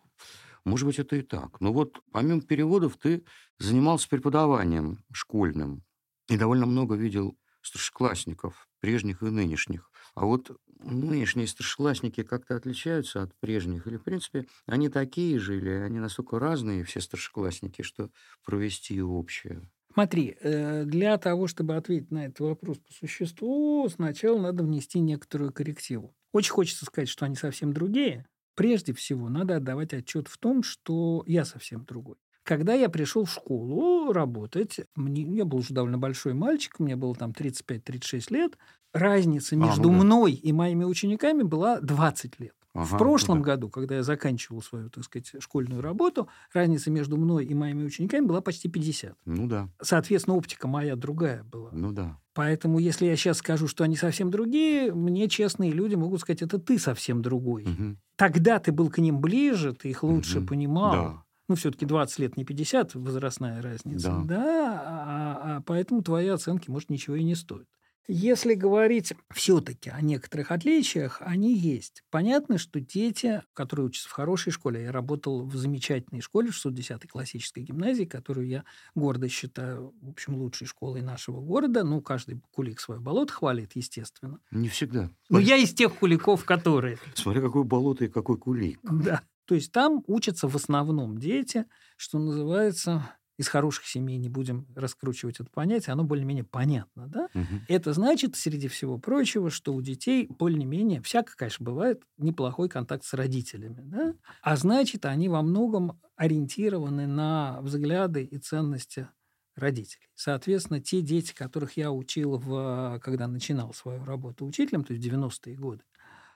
может 0.64 0.86
быть, 0.86 1.00
это 1.00 1.16
и 1.16 1.24
так. 1.24 1.60
Но 1.60 1.74
вот 1.74 2.00
помимо 2.12 2.42
переводов 2.42 2.98
ты 2.98 3.24
занимался 3.58 4.08
преподаванием 4.10 5.00
школьным 5.12 5.84
и 6.30 6.38
довольно 6.38 6.66
много 6.66 6.96
видел 6.96 7.38
старшеклассников, 7.62 8.68
прежних 8.80 9.22
и 9.22 9.26
нынешних. 9.26 9.92
А 10.16 10.26
вот 10.26 10.52
нынешние 10.80 11.48
старшеклассники 11.48 12.24
как-то 12.24 12.56
отличаются 12.56 13.22
от 13.22 13.38
прежних? 13.40 13.86
Или, 13.88 13.98
в 13.98 14.04
принципе, 14.04 14.48
они 14.66 14.90
такие 14.90 15.38
же, 15.40 15.58
или 15.58 15.70
они 15.70 16.00
настолько 16.00 16.40
разные, 16.40 16.84
все 16.84 17.02
старшеклассники, 17.02 17.84
что 17.84 18.10
провести 18.44 19.02
общее? 19.02 19.70
Смотри, 19.94 20.38
э, 20.40 20.86
для 20.86 21.18
того, 21.18 21.48
чтобы 21.48 21.76
ответить 21.76 22.12
на 22.12 22.26
этот 22.26 22.40
вопрос 22.40 22.78
по 22.80 22.94
существу, 22.94 23.88
сначала 23.90 24.40
надо 24.40 24.64
внести 24.64 25.00
некоторую 25.00 25.52
коррективу. 25.52 26.16
Очень 26.32 26.52
хочется 26.54 26.86
сказать, 26.86 27.10
что 27.10 27.26
они 27.26 27.36
совсем 27.36 27.74
другие. 27.74 28.26
Прежде 28.56 28.94
всего, 28.94 29.28
надо 29.28 29.58
отдавать 29.58 29.94
отчет 29.94 30.28
в 30.30 30.38
том, 30.38 30.64
что 30.64 31.24
я 31.28 31.44
совсем 31.44 31.84
другой. 31.86 32.16
Когда 32.52 32.74
я 32.74 32.90
пришел 32.90 33.24
в 33.24 33.32
школу 33.32 34.12
работать, 34.12 34.82
мне, 34.98 35.24
я 35.24 35.46
был 35.46 35.60
уже 35.60 35.74
довольно 35.74 35.98
большой 35.98 36.34
мальчик, 36.34 36.82
мне 36.82 36.98
было 36.98 37.16
там 37.16 37.32
35-36 37.32 38.26
лет, 38.30 38.58
разница 38.92 39.56
ну 39.56 39.68
между 39.68 39.84
да. 39.84 39.96
мной 39.96 40.34
и 40.34 40.52
моими 40.52 40.84
учениками 40.84 41.44
была 41.44 41.80
20 41.80 42.42
лет. 42.42 42.54
Ага, 42.74 42.86
в 42.86 42.92
ну 42.92 42.98
прошлом 42.98 43.38
да. 43.38 43.46
году, 43.46 43.70
когда 43.70 43.96
я 43.96 44.04
заканчивал 44.04 44.62
свою, 44.62 44.90
так 44.90 45.06
сказать, 45.06 45.32
школьную 45.40 45.82
работу, 45.82 46.28
разница 46.54 46.92
между 46.92 47.16
мной 47.16 47.46
и 47.46 47.54
моими 47.54 47.86
учениками 47.86 48.26
была 48.26 48.42
почти 48.42 48.68
50. 48.68 49.16
Ну 49.24 49.48
да, 49.48 49.70
Соответственно, 49.82 50.36
оптика 50.36 50.68
моя 50.68 50.98
другая 50.98 51.46
была. 51.46 51.70
ну 51.72 51.94
да. 51.94 52.20
Поэтому, 52.34 52.80
если 52.80 53.06
я 53.06 53.16
сейчас 53.16 53.38
скажу, 53.38 53.70
что 53.70 53.86
они 53.86 53.96
совсем 53.96 54.30
другие, 54.30 54.94
мне 54.94 55.30
честные 55.30 55.72
люди 55.72 55.96
могут 55.96 56.20
сказать, 56.20 56.42
это 56.42 56.60
ты 56.60 56.78
совсем 56.80 57.22
другой. 57.22 57.64
Мгм. 57.64 58.02
Тогда 58.18 58.60
ты 58.60 58.74
был 58.74 58.90
к 58.90 58.98
ним 58.98 59.22
ближе, 59.22 59.72
ты 59.74 59.90
их 59.90 60.04
лучше 60.04 60.40
Мгм. 60.40 60.48
понимал. 60.48 60.92
Да. 60.92 61.24
Ну, 61.52 61.56
все-таки 61.58 61.86
20 61.86 62.20
лет 62.20 62.38
не 62.38 62.46
50, 62.46 62.96
возрастная 62.96 63.62
разница. 63.62 64.24
Да. 64.24 64.82
а, 64.86 65.58
а 65.58 65.62
поэтому 65.66 66.02
твои 66.02 66.30
оценки, 66.30 66.70
может, 66.70 66.90
ничего 66.90 67.18
и 67.18 67.24
не 67.24 67.36
стоят. 67.36 67.68
Если 68.08 68.54
говорить 68.54 69.12
все-таки 69.34 69.90
о 69.90 70.00
некоторых 70.00 70.52
отличиях, 70.52 71.18
они 71.20 71.54
есть. 71.54 72.04
Понятно, 72.10 72.58
что 72.58 72.80
дети, 72.80 73.44
которые 73.52 73.88
учатся 73.88 74.08
в 74.08 74.14
хорошей 74.14 74.54
школе, 74.54 74.84
я 74.84 74.94
работал 74.94 75.46
в 75.46 75.54
замечательной 75.58 76.22
школе, 76.22 76.52
в 76.52 76.66
610-й 76.66 77.10
классической 77.10 77.64
гимназии, 77.64 78.06
которую 78.06 78.48
я 78.48 78.64
гордо 78.96 79.28
считаю, 79.28 79.94
в 80.02 80.10
общем, 80.12 80.36
лучшей 80.36 80.68
школой 80.68 81.02
нашего 81.02 81.42
города. 81.42 81.84
Ну, 81.84 82.00
каждый 82.00 82.42
кулик 82.52 82.80
свое 82.80 83.02
болото 83.02 83.34
хвалит, 83.34 83.74
естественно. 83.76 84.40
Не 84.52 84.70
всегда. 84.70 85.10
Но 85.28 85.40
я 85.40 85.58
из 85.58 85.74
тех 85.74 85.94
куликов, 85.96 86.46
которые... 86.46 86.98
Смотри, 87.14 87.42
какое 87.42 87.64
болото 87.64 88.06
и 88.06 88.08
какой 88.08 88.38
кулик. 88.38 88.80
Да. 88.84 89.22
То 89.46 89.56
есть 89.56 89.72
там 89.72 90.04
учатся 90.08 90.48
в 90.48 90.56
основном 90.56 91.18
дети, 91.18 91.66
что 91.98 92.20
называется, 92.20 93.04
из 93.38 93.48
хороших 93.48 93.86
семей, 93.88 94.18
не 94.18 94.30
будем 94.30 94.68
раскручивать 94.76 95.40
это 95.40 95.50
понятие, 95.50 95.94
оно 95.94 96.04
более-менее 96.04 96.44
понятно, 96.44 97.08
да? 97.08 97.30
Мгм. 97.34 97.66
Это 97.68 97.92
значит, 97.94 98.36
среди 98.36 98.68
всего 98.68 99.00
прочего, 99.00 99.50
что 99.50 99.74
у 99.74 99.82
детей 99.82 100.28
более-менее, 100.30 101.02
всяко, 101.02 101.36
конечно, 101.36 101.66
бывает, 101.66 102.04
неплохой 102.18 102.70
контакт 102.70 103.04
с 103.04 103.14
родителями, 103.14 103.82
да? 103.84 104.14
А 104.42 104.56
значит, 104.58 105.06
они 105.06 105.28
во 105.28 105.42
многом 105.42 106.00
ориентированы 106.16 107.08
на 107.08 107.60
взгляды 107.62 108.24
и 108.24 108.38
ценности 108.38 109.10
родителей. 109.56 110.08
Соответственно, 110.16 110.80
те 110.80 111.02
дети, 111.02 111.34
которых 111.34 111.78
я 111.78 111.92
учил, 111.92 112.38
в, 112.38 113.00
когда 113.04 113.28
начинал 113.28 113.74
свою 113.74 114.06
работу 114.06 114.46
учителем, 114.46 114.84
то 114.84 114.94
есть 114.94 115.04
в 115.04 115.10
90-е 115.10 115.56
годы, 115.56 115.84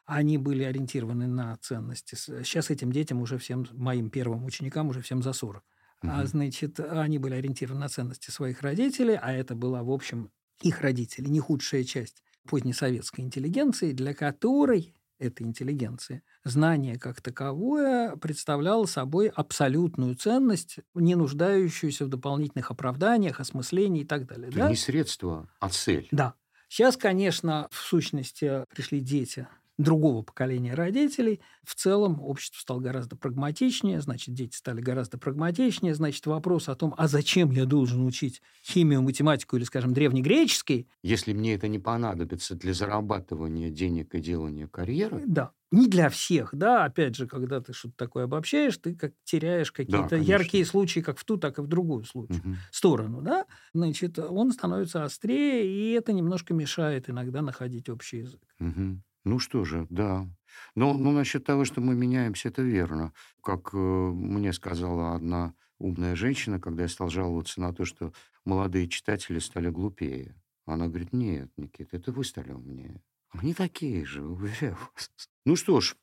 они 0.06 0.38
были 0.38 0.64
ориентированы 0.64 1.28
на 1.28 1.56
ценности. 1.58 2.16
Сейчас 2.16 2.70
этим 2.70 2.92
детям 2.92 3.22
уже 3.22 3.38
всем, 3.38 3.66
моим 3.74 4.10
первым 4.10 4.46
ученикам 4.46 4.90
уже 4.90 5.02
всем 5.02 5.24
за 5.24 5.34
40. 5.34 5.64
А, 6.06 6.24
Мгм. 6.24 6.28
значит, 6.28 6.80
они 6.80 7.18
были 7.18 7.34
ориентированы 7.36 7.82
на 7.82 7.90
ценности 7.90 8.30
своих 8.30 8.62
родителей, 8.62 9.18
а 9.20 9.32
это 9.34 9.56
была, 9.56 9.82
в 9.84 9.90
общем, 9.92 10.32
их 10.62 10.82
родители, 10.82 11.28
не 11.28 11.40
худшая 11.40 11.84
часть 11.84 12.24
позднесоветской 12.48 13.24
интеллигенции, 13.24 13.92
для 13.92 14.14
которой 14.14 14.94
этой 15.18 15.44
интеллигенции 15.48 16.24
знание 16.44 17.00
как 17.00 17.22
таковое 17.22 18.16
представляло 18.18 18.86
собой 18.86 19.30
абсолютную 19.30 20.16
ценность, 20.16 20.80
не 20.94 21.16
нуждающуюся 21.16 22.06
в 22.06 22.10
дополнительных 22.10 22.70
оправданиях, 22.70 23.40
осмыслении 23.40 24.02
и 24.02 24.06
так 24.06 24.28
далее. 24.28 24.50
Это 24.50 24.60
да? 24.60 24.70
не 24.70 24.76
средство, 24.76 25.50
а 25.60 25.70
цель. 25.70 26.08
Да. 26.12 26.36
Сейчас, 26.68 26.98
конечно, 26.98 27.68
в 27.72 27.78
сущности 27.78 28.66
пришли 28.74 29.00
дети 29.00 29.48
другого 29.78 30.22
поколения 30.24 30.74
родителей. 30.74 31.42
В 31.64 31.76
целом 31.76 32.22
общество 32.22 32.60
стало 32.60 32.80
гораздо 32.80 33.16
прагматичнее, 33.16 34.02
значит, 34.02 34.34
дети 34.34 34.56
стали 34.56 34.82
гораздо 34.82 35.18
прагматичнее, 35.18 35.96
значит, 35.96 36.26
вопрос 36.26 36.70
о 36.70 36.76
том, 36.76 36.94
а 36.98 37.08
зачем 37.08 37.52
я 37.52 37.66
должен 37.66 38.06
учить 38.06 38.42
химию, 38.64 39.02
математику 39.02 39.58
или, 39.58 39.64
скажем, 39.64 39.94
древнегреческий, 39.94 40.88
Если 41.04 41.32
мне 41.32 41.54
это 41.56 41.70
не 41.70 41.80
понадобится 41.80 42.54
для 42.54 42.74
зарабатывания 42.74 43.70
денег 43.70 44.14
и 44.14 44.20
делания 44.20 44.68
карьеры, 44.68 45.26
да, 45.28 45.52
не 45.72 45.88
для 45.88 46.10
всех, 46.10 46.50
да, 46.54 46.86
опять 46.86 47.16
же, 47.16 47.28
когда 47.28 47.62
ты 47.62 47.74
что-то 47.74 47.96
такое 47.98 48.26
обобщаешь, 48.26 48.78
ты 48.78 48.96
как 48.96 49.14
теряешь 49.24 49.72
какие-то 49.72 50.16
конечно. 50.16 50.18
яркие 50.18 50.66
случаи 50.66 51.00
как 51.02 51.18
в 51.18 51.24
ту, 51.26 51.38
так 51.38 51.58
и 51.60 51.62
в 51.62 51.68
другую 51.68 52.04
случай. 52.06 52.44
мгм, 52.46 52.64
сторону, 52.72 53.22
да, 53.22 53.46
значит, 53.74 54.20
он 54.20 54.52
становится 54.52 55.04
острее, 55.04 55.66
и 55.68 55.92
это 55.94 56.14
немножко 56.14 56.54
мешает 56.54 57.10
иногда 57.10 57.42
находить 57.42 57.90
общий 57.90 58.20
язык. 58.20 58.42
мгм. 58.60 59.02
Ну 59.26 59.40
что 59.40 59.66
же, 59.66 59.88
да. 59.90 60.28
Но, 60.76 60.94
но 60.94 61.12
насчет 61.12 61.44
того, 61.44 61.66
что 61.66 61.82
мы 61.82 61.96
меняемся, 61.96 62.50
это 62.50 62.62
верно. 62.62 63.12
Как 63.42 63.74
э, 63.74 63.78
мне 63.78 64.54
сказала 64.54 65.16
одна 65.16 65.54
умная 65.80 66.16
женщина, 66.16 66.60
когда 66.60 66.84
я 66.84 66.90
стал 66.90 67.10
жаловаться 67.10 67.60
на 67.60 67.74
то, 67.74 67.86
что 67.86 68.14
молодые 68.46 68.88
читатели 68.88 69.40
стали 69.40 69.70
глупее. 69.70 70.36
Она 70.66 70.88
говорит, 70.88 71.12
нет, 71.12 71.52
Никита, 71.58 71.98
это 71.98 72.12
вы 72.12 72.24
стали 72.24 72.52
умнее. 72.52 73.02
Они 73.32 73.54
такие 73.54 74.06
же, 74.06 74.24
уверяю 74.26 74.78
вас. 74.96 75.12
Ну 75.46 75.56
что 75.56 75.82
ж, 75.82 75.96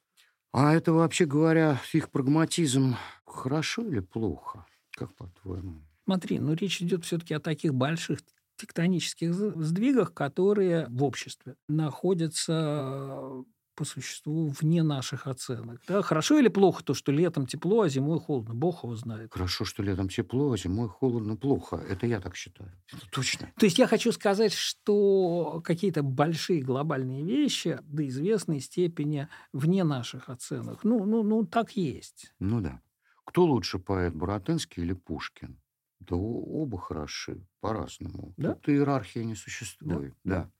а 0.52 0.74
это 0.74 0.92
вообще 0.92 1.24
говоря, 1.24 1.80
их 1.92 2.10
прагматизм 2.10 2.96
хорошо 3.24 3.86
или 3.86 4.00
плохо? 4.00 4.66
Как 4.90 5.14
по-твоему? 5.14 5.82
Смотри, 6.04 6.38
ну 6.38 6.54
речь 6.54 6.82
идет 6.82 7.04
все-таки 7.04 7.34
о 7.34 7.40
таких 7.40 7.72
больших 7.74 8.20
тектонических 8.62 9.34
сдвигах, 9.34 10.14
которые 10.14 10.86
в 10.88 11.04
обществе 11.04 11.56
находятся 11.68 12.52
по 12.52 13.44
по 13.74 13.84
существу 13.84 14.48
вне 14.48 14.82
наших 14.82 15.26
оценок. 15.26 15.80
Да? 15.88 16.02
Хорошо 16.02 16.38
или 16.38 16.48
плохо 16.48 16.84
то, 16.84 16.94
что 16.94 17.12
летом 17.12 17.46
тепло, 17.46 17.82
а 17.82 17.88
зимой 17.88 18.20
холодно? 18.20 18.54
Бог 18.54 18.84
его 18.84 18.96
знает. 18.96 19.32
Хорошо, 19.32 19.64
что 19.64 19.82
летом 19.82 20.08
тепло, 20.08 20.52
а 20.52 20.56
зимой 20.56 20.88
холодно, 20.88 21.36
плохо. 21.36 21.76
Это 21.76 22.06
я 22.06 22.20
так 22.20 22.36
считаю. 22.36 22.70
Это 22.92 23.06
точно. 23.10 23.50
То 23.58 23.66
есть 23.66 23.78
я 23.78 23.86
хочу 23.86 24.12
сказать, 24.12 24.52
что 24.52 25.62
какие-то 25.64 26.02
большие 26.02 26.62
глобальные 26.62 27.24
вещи 27.24 27.78
до 27.82 28.06
известной 28.08 28.60
степени 28.60 29.28
вне 29.52 29.84
наших 29.84 30.28
оценок. 30.28 30.84
Ну, 30.84 31.04
ну, 31.04 31.22
ну 31.22 31.44
так 31.44 31.72
есть. 31.72 32.32
Ну 32.38 32.60
да. 32.60 32.80
Кто 33.24 33.44
лучше 33.44 33.78
поэт, 33.78 34.14
Буратинский 34.14 34.82
или 34.82 34.92
Пушкин? 34.92 35.58
Да 36.06 36.16
оба 36.16 36.78
хороши, 36.78 37.46
по-разному. 37.60 38.34
Да? 38.36 38.54
Тут 38.54 38.68
иерархии 38.70 39.20
не 39.20 39.34
существует. 39.34 40.14
Да. 40.24 40.50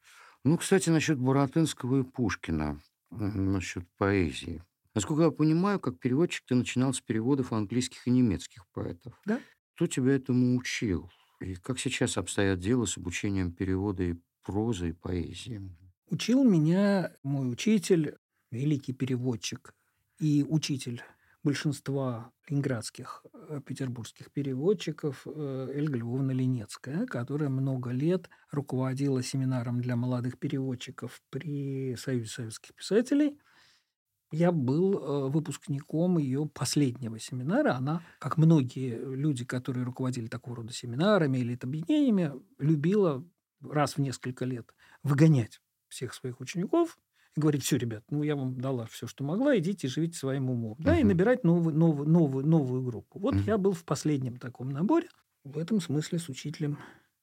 Ну, 0.45 0.57
кстати, 0.57 0.91
насчет 0.91 1.19
Буратинского 1.19 2.01
и 2.01 2.03
Пушкина, 2.03 2.81
насчет 3.11 3.85
поэзии. 3.97 4.63
Насколько 4.95 5.25
я 5.25 5.31
понимаю, 5.31 5.81
как 5.81 5.99
переводчик 5.99 6.45
ты 6.47 6.55
начинал 6.55 6.93
с 6.93 7.01
переводов 7.01 7.53
английских 7.53 8.07
и 8.07 8.11
немецких 8.11 8.67
поэтов. 8.73 9.19
Да. 9.25 9.41
Кто 9.75 9.87
тебя 9.87 10.13
этому 10.13 10.57
учил? 10.57 11.11
И 11.41 11.55
как 11.55 11.79
сейчас 11.79 12.19
обстоят 12.19 12.61
дела 12.61 12.85
с 12.85 12.99
обучением 12.99 13.53
перевода 13.53 14.03
и 14.03 14.15
прозы, 14.43 14.91
и 14.91 14.93
поэзии? 14.93 15.61
Учил 16.09 16.45
меня 16.45 17.13
мой 17.23 17.51
учитель, 17.51 18.17
великий 18.51 18.93
переводчик 18.93 19.75
и 20.19 20.45
учитель 20.47 21.03
большинства 21.43 22.33
ленинградских 22.49 23.25
э, 23.33 23.61
петербургских 23.65 24.31
переводчиков 24.31 25.27
э, 25.27 25.69
Эльга 25.75 25.99
Львовна 25.99 26.33
Ленецкая, 26.33 27.07
которая 27.07 27.49
много 27.49 27.91
лет 27.91 28.31
руководила 28.51 29.23
семинаром 29.23 29.81
для 29.81 29.97
молодых 29.97 30.39
переводчиков 30.39 31.21
при 31.31 31.97
Союзе 31.97 32.29
советских 32.29 32.75
писателей. 32.75 33.39
Я 34.31 34.53
был 34.53 34.95
э, 34.99 35.29
выпускником 35.31 36.19
ее 36.19 36.47
последнего 36.47 37.19
семинара. 37.19 37.75
Она, 37.75 38.03
как 38.19 38.39
многие 38.39 38.97
люди, 38.97 39.45
которые 39.45 39.85
руководили 39.85 40.29
такого 40.29 40.57
рода 40.57 40.73
семинарами 40.73 41.39
или 41.39 41.59
объединениями, 41.61 42.33
любила 42.59 43.25
раз 43.61 43.97
в 43.97 43.99
несколько 43.99 44.45
лет 44.45 44.73
выгонять 45.03 45.61
всех 45.89 46.15
своих 46.15 46.41
учеников 46.41 46.99
и 47.37 47.41
говорит, 47.41 47.62
все, 47.62 47.77
ребят, 47.77 48.05
ну 48.11 48.23
я 48.23 48.37
вам 48.37 48.61
дала 48.61 48.87
все, 48.87 49.07
что 49.07 49.25
могла, 49.25 49.59
идите 49.59 49.89
живите 49.89 50.19
своим 50.19 50.51
умом. 50.51 50.77
Да, 50.79 50.97
uh-huh. 50.97 51.01
и 51.01 51.05
набирать 51.05 51.45
новую, 51.45 51.75
новую, 51.75 52.09
новую, 52.09 52.47
новую 52.47 52.83
группу. 52.83 53.19
Вот 53.19 53.35
uh-huh. 53.35 53.47
я 53.47 53.59
был 53.59 53.73
в 53.73 53.85
последнем 53.85 54.37
таком 54.37 54.69
наборе. 54.69 55.09
В 55.45 55.59
этом 55.59 55.81
смысле 55.81 56.19
с 56.19 56.29
учителем 56.29 56.79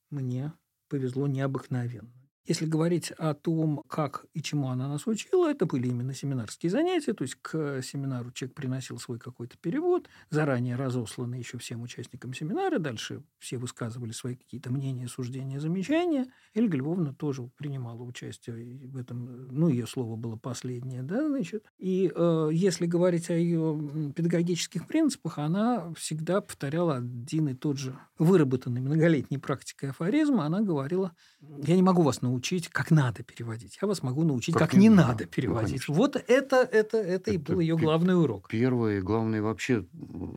мне 0.10 0.52
повезло 0.90 1.28
необыкновенно. 1.28 2.12
Если 2.46 2.66
говорить 2.66 3.12
о 3.12 3.34
том, 3.36 3.84
как 3.88 4.26
и 4.34 4.42
чему 4.42 4.70
она 4.70 4.88
нас 4.88 5.06
учила, 5.06 5.52
это 5.52 5.66
были 5.66 5.88
именно 5.88 6.14
семинарские 6.16 6.72
занятия, 6.72 7.14
то 7.14 7.24
есть 7.24 7.36
к 7.36 7.82
семинару 7.84 8.32
человек 8.32 8.56
приносил 8.56 8.98
свой 8.98 9.20
какой-то 9.20 9.56
перевод, 9.58 10.08
заранее 10.32 10.76
разосланный 10.76 11.38
еще 11.38 11.60
всем 11.60 11.84
участникам 11.84 12.34
семинара, 12.34 12.80
дальше 12.80 13.24
все 13.38 13.58
высказывали 13.58 14.12
свои 14.14 14.36
какие-то 14.36 14.72
мнения, 14.72 15.08
суждения, 15.08 15.60
замечания. 15.60 16.26
Эльга 16.56 16.78
Львовна 16.78 17.14
тоже 17.14 17.50
принимала 17.58 18.02
участие 18.02 18.88
в 18.88 18.98
этом, 18.98 19.48
ну, 19.52 19.68
ее 19.68 19.86
слово 19.86 20.16
было 20.16 20.36
последнее, 20.36 21.04
да, 21.04 21.28
значит. 21.28 21.66
И 21.78 22.12
э, 22.14 22.50
если 22.52 22.88
говорить 22.88 23.30
о 23.30 23.34
ее 23.34 24.12
педагогических 24.16 24.88
принципах, 24.88 25.38
она 25.38 25.94
всегда 25.94 26.42
повторяла 26.42 26.96
один 26.96 27.50
и 27.50 27.54
тот 27.54 27.78
же 27.78 27.96
выработанный 28.18 28.82
многолетней 28.82 29.38
практикой 29.38 29.92
афоризм, 29.92 30.40
она 30.40 30.62
говорила, 30.62 31.14
я 31.42 31.76
не 31.76 31.84
могу 31.84 32.02
вас 32.02 32.22
научить 32.22 32.29
научить, 32.30 32.70
как 32.70 32.92
надо 32.92 33.24
переводить. 33.24 33.78
Я 33.82 33.88
вас 33.88 34.04
могу 34.04 34.24
научить, 34.24 34.56
как, 34.56 34.72
как 34.72 34.80
не 34.80 34.90
надо 34.90 35.26
переводить. 35.26 35.84
Ну, 35.88 35.94
вот 35.96 36.16
это, 36.16 36.28
это, 36.28 36.58
это, 36.58 36.98
это 36.98 37.32
и 37.32 37.38
был 37.38 37.60
ее 37.60 37.78
главный 37.78 38.20
урок. 38.20 38.48
Первый, 38.50 39.02
главный 39.02 39.42
вообще 39.42 39.86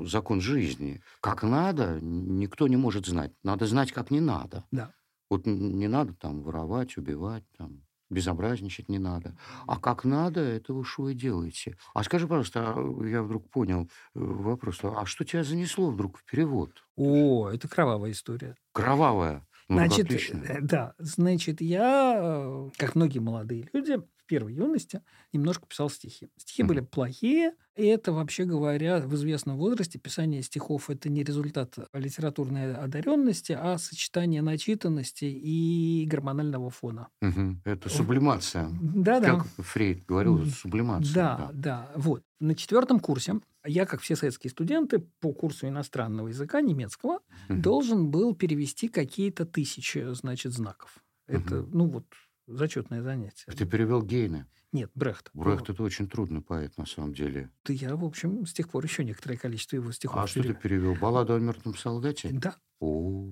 закон 0.05 0.41
жизни. 0.41 1.03
Как 1.21 1.43
надо, 1.43 1.99
никто 2.01 2.69
не 2.69 2.77
может 2.77 3.07
знать. 3.07 3.33
Надо 3.43 3.67
знать, 3.67 3.93
как 3.93 4.11
не 4.11 4.21
надо. 4.21 4.65
Да. 4.71 4.93
Вот 5.31 5.47
не 5.47 5.89
надо 5.89 6.15
там 6.15 6.43
воровать, 6.43 6.97
убивать, 6.97 7.45
там, 7.57 7.83
безобразничать 8.11 8.89
не 8.89 8.99
надо. 8.99 9.37
А 9.67 9.79
как 9.79 10.05
надо, 10.05 10.41
это 10.41 10.75
уж 10.75 10.99
вы 10.99 11.15
делаете. 11.15 11.77
А 11.95 12.05
скажи, 12.05 12.29
пожалуйста, 12.29 12.75
а, 12.77 13.05
я 13.07 13.23
вдруг 13.23 13.51
понял 13.51 13.85
э, 13.85 13.87
вопрос, 14.15 14.81
а 14.83 15.07
что 15.07 15.25
тебя 15.25 15.43
занесло 15.43 15.91
вдруг 15.91 16.19
в 16.19 16.25
перевод? 16.25 16.71
О, 16.97 17.49
это 17.49 17.69
кровавая 17.69 18.13
история. 18.13 18.57
Кровавая? 18.73 19.47
Ну, 19.69 19.77
значит, 19.77 20.07
отлично. 20.07 20.43
да, 20.61 20.95
значит, 20.99 21.61
я, 21.61 22.15
э, 22.17 22.71
как 22.77 22.95
многие 22.95 23.21
молодые 23.21 23.69
люди, 23.73 23.99
первой 24.33 24.55
юности 24.55 25.03
немножко 25.35 25.67
писал 25.67 25.91
стихи. 25.91 26.31
Стихи 26.39 26.63
mm-hmm. 26.63 26.67
были 26.67 26.81
плохие, 26.81 27.53
и 27.77 27.85
это, 27.85 28.13
вообще 28.13 28.47
говоря, 28.47 29.01
в 29.01 29.15
известном 29.15 29.59
возрасте 29.59 29.99
писание 29.99 30.41
стихов– 30.41 30.89
это 30.91 31.11
не 31.11 31.23
результат 31.23 31.77
литературной 31.93 32.75
одаренности, 32.75 33.53
а 33.53 33.77
сочетание 33.77 34.41
начитанности 34.41 35.27
и 35.27 36.07
гормонального 36.07 36.71
фона. 36.71 37.09
Угу. 37.21 37.59
Это 37.67 37.91
сублимация. 37.91 38.71
Да, 38.81 39.21
да. 39.21 39.37
Как 39.37 39.47
Фрейд 39.67 40.07
говорил, 40.07 40.47
сублимация. 40.47 41.15
Да, 41.15 41.37
да, 41.37 41.51
да. 41.53 41.93
Вот. 41.97 42.23
На 42.41 42.55
четвертом 42.55 42.99
курсе 42.99 43.35
я, 43.67 43.85
как 43.85 44.01
все 44.01 44.17
советские 44.17 44.51
студенты, 44.51 45.01
по 45.21 45.35
курсу 45.35 45.69
иностранного 45.69 46.29
языка, 46.29 46.63
немецкого, 46.63 47.21
угу. 47.51 47.59
должен 47.61 48.11
был 48.11 48.35
перевести 48.35 48.89
какие-то 48.89 49.45
тысячи, 49.45 50.15
значит, 50.15 50.53
знаков. 50.53 51.05
Это, 51.27 51.61
угу. 51.61 51.69
ну 51.77 51.87
вот, 51.87 52.05
зачетное 52.47 53.03
занятие. 53.03 53.45
Ты 53.53 53.65
перевел 53.67 54.03
Гейна? 54.03 54.47
Нет, 54.73 54.91
Брехт. 54.95 55.31
Брехт– 55.35 55.69
это 55.71 55.83
очень 55.83 56.09
трудный 56.09 56.41
поэт, 56.41 56.77
на 56.79 56.87
самом 56.87 57.13
деле. 57.13 57.51
Да 57.65 57.73
я, 57.75 57.95
в 57.95 58.05
общем, 58.05 58.47
с 58.47 58.53
тех 58.55 58.69
пор 58.71 58.85
еще 58.85 59.05
некоторое 59.05 59.37
количество 59.37 59.77
его 59.77 59.93
стихов 59.93 60.17
А 60.23 60.27
перевел. 60.27 60.45
что 60.45 60.55
ты 60.55 60.61
перевел? 60.69 60.95
Балладу 60.95 61.35
о 61.35 61.39
мертвом 61.39 61.77
солдате? 61.77 62.31
Да. 62.33 62.57
О, 62.81 63.29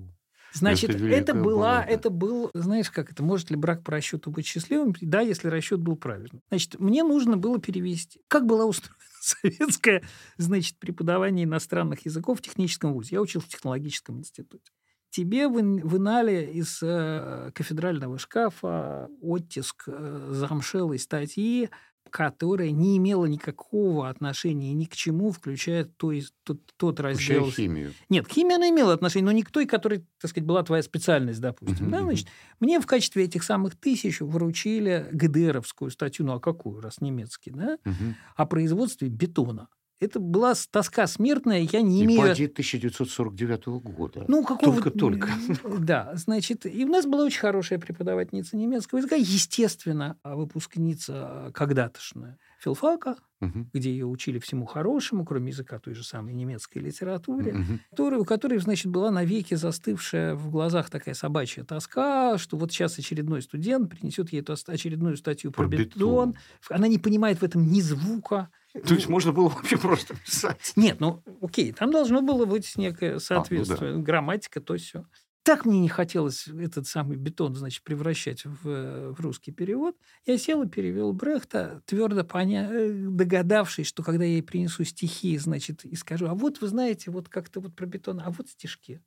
Значит, 0.53 0.89
это, 0.89 1.05
это 1.05 1.33
была, 1.33 1.77
баллада. 1.77 1.87
это 1.91 2.09
был, 2.09 2.51
знаешь, 2.53 2.91
как 2.91 3.09
это, 3.11 3.23
может 3.23 3.49
ли 3.51 3.55
брак 3.55 3.83
по 3.85 3.91
расчету 3.93 4.31
быть 4.31 4.45
счастливым? 4.45 4.93
Да, 4.99 5.21
если 5.21 5.47
расчет 5.47 5.79
был 5.79 5.95
правильным. 5.95 6.41
Значит, 6.49 6.77
мне 6.79 7.03
нужно 7.03 7.37
было 7.37 7.57
перевести. 7.59 8.21
Как 8.27 8.45
была 8.45 8.65
устроена 8.65 8.97
советское, 9.21 10.03
значит, 10.37 10.77
преподавание 10.77 11.45
иностранных 11.45 12.05
языков 12.05 12.39
в 12.39 12.41
техническом 12.41 12.93
вузе? 12.93 13.15
Я 13.15 13.21
учился 13.21 13.47
в 13.47 13.49
технологическом 13.49 14.19
институте 14.19 14.71
тебе 15.11 15.47
вынали 15.47 16.49
из 16.53 16.79
э, 16.81 17.51
кафедрального 17.53 18.17
шкафа 18.17 19.09
оттиск 19.21 19.83
э, 19.87 20.29
замшелой 20.31 20.97
статьи, 20.97 21.69
которая 22.09 22.71
не 22.71 22.97
имела 22.97 23.25
никакого 23.25 24.09
отношения 24.09 24.73
ни 24.73 24.85
к 24.85 24.95
чему, 24.95 25.31
включая 25.31 25.85
то, 25.85 26.11
тот, 26.43 26.59
тот 26.77 26.99
раздел... 26.99 27.45
Включая 27.45 27.67
химию. 27.67 27.93
Нет, 28.09 28.27
к 28.27 28.31
химии 28.31 28.55
она 28.55 28.69
имела 28.69 28.93
отношение, 28.93 29.25
но 29.25 29.31
не 29.31 29.43
к 29.43 29.51
той, 29.51 29.65
которая, 29.65 30.03
так 30.19 30.31
сказать, 30.31 30.45
была 30.45 30.63
твоя 30.63 30.83
специальность, 30.83 31.39
допустим. 31.39 31.87
Uh-huh. 31.87 31.91
Да, 31.91 32.01
значит, 32.01 32.27
мне 32.59 32.79
в 32.79 32.85
качестве 32.85 33.25
этих 33.25 33.43
самых 33.43 33.75
тысяч 33.75 34.19
вручили 34.19 35.07
ГДРовскую 35.11 35.89
статью, 35.91 36.25
ну 36.25 36.33
а 36.33 36.39
какую, 36.39 36.81
раз 36.81 37.01
немецкий, 37.01 37.51
да, 37.51 37.77
uh-huh. 37.83 38.13
о 38.35 38.45
производстве 38.45 39.07
бетона. 39.07 39.69
Это 40.01 40.19
была 40.19 40.55
тоска 40.71 41.05
смертная, 41.05 41.59
я 41.71 41.81
не 41.81 42.03
имею... 42.03 42.21
И 42.21 42.45
1949 42.45 43.65
года. 43.67 44.25
Ну, 44.27 44.43
какого... 44.43 44.73
Только-только. 44.73 45.29
Да, 45.79 46.11
значит, 46.15 46.65
и 46.65 46.83
у 46.85 46.87
нас 46.87 47.05
была 47.05 47.23
очень 47.23 47.39
хорошая 47.39 47.77
преподавательница 47.77 48.57
немецкого 48.57 48.97
языка, 48.97 49.15
естественно, 49.15 50.17
выпускница 50.23 51.51
когда-тошная 51.53 52.39
филфака, 52.59 53.15
угу. 53.41 53.67
где 53.73 53.91
ее 53.91 54.05
учили 54.05 54.39
всему 54.39 54.65
хорошему, 54.65 55.25
кроме 55.25 55.49
языка 55.49 55.79
той 55.79 55.93
же 55.93 56.03
самой 56.03 56.33
немецкой 56.33 56.79
литературе, 56.79 57.53
угу. 57.53 57.79
которой, 57.89 58.19
у 58.19 58.25
которой, 58.25 58.59
значит, 58.59 58.91
была 58.91 59.11
навеки 59.11 59.55
застывшая 59.55 60.35
в 60.35 60.49
глазах 60.49 60.89
такая 60.89 61.15
собачья 61.15 61.63
тоска, 61.63 62.37
что 62.37 62.57
вот 62.57 62.71
сейчас 62.71 62.97
очередной 62.99 63.41
студент 63.41 63.89
принесет 63.89 64.31
ей 64.31 64.41
эту 64.41 64.55
очередную 64.67 65.17
статью 65.17 65.51
про, 65.51 65.67
про 65.67 65.77
бетон. 65.77 66.31
бетон. 66.31 66.35
Она 66.69 66.87
не 66.87 66.99
понимает 66.99 67.39
в 67.39 67.43
этом 67.43 67.67
ни 67.67 67.81
звука, 67.81 68.49
то 68.73 68.93
есть 68.93 69.09
можно 69.09 69.31
было 69.31 69.49
вообще 69.49 69.77
просто 69.77 70.15
писать? 70.15 70.73
Нет, 70.75 70.99
ну 70.99 71.23
окей, 71.41 71.71
там 71.71 71.91
должно 71.91 72.21
было 72.21 72.45
быть 72.45 72.75
некое 72.77 73.19
соответствие, 73.19 73.91
а, 73.91 73.93
ну 73.93 73.99
да. 73.99 74.03
грамматика, 74.03 74.61
то 74.61 74.77
все. 74.77 75.05
Так 75.43 75.65
мне 75.65 75.79
не 75.79 75.89
хотелось 75.89 76.47
этот 76.47 76.85
самый 76.85 77.17
бетон, 77.17 77.55
значит, 77.55 77.83
превращать 77.83 78.45
в, 78.45 79.13
в 79.13 79.19
русский 79.19 79.51
перевод. 79.51 79.95
Я 80.25 80.37
сел 80.37 80.61
и 80.61 80.69
перевел 80.69 81.13
Брехта, 81.13 81.81
твердо 81.85 82.23
поня... 82.23 82.69
Э, 82.71 82.91
догадавшись, 82.91 83.87
что 83.87 84.03
когда 84.03 84.23
я 84.23 84.33
ей 84.33 84.43
принесу 84.43 84.83
стихи, 84.83 85.35
значит, 85.39 85.83
и 85.83 85.95
скажу, 85.95 86.27
а 86.27 86.35
вот 86.35 86.61
вы 86.61 86.67
знаете, 86.67 87.09
вот 87.09 87.27
как-то 87.27 87.59
вот 87.59 87.75
про 87.75 87.87
бетон, 87.87 88.21
а 88.23 88.29
вот 88.29 88.49
стишки. 88.49 89.01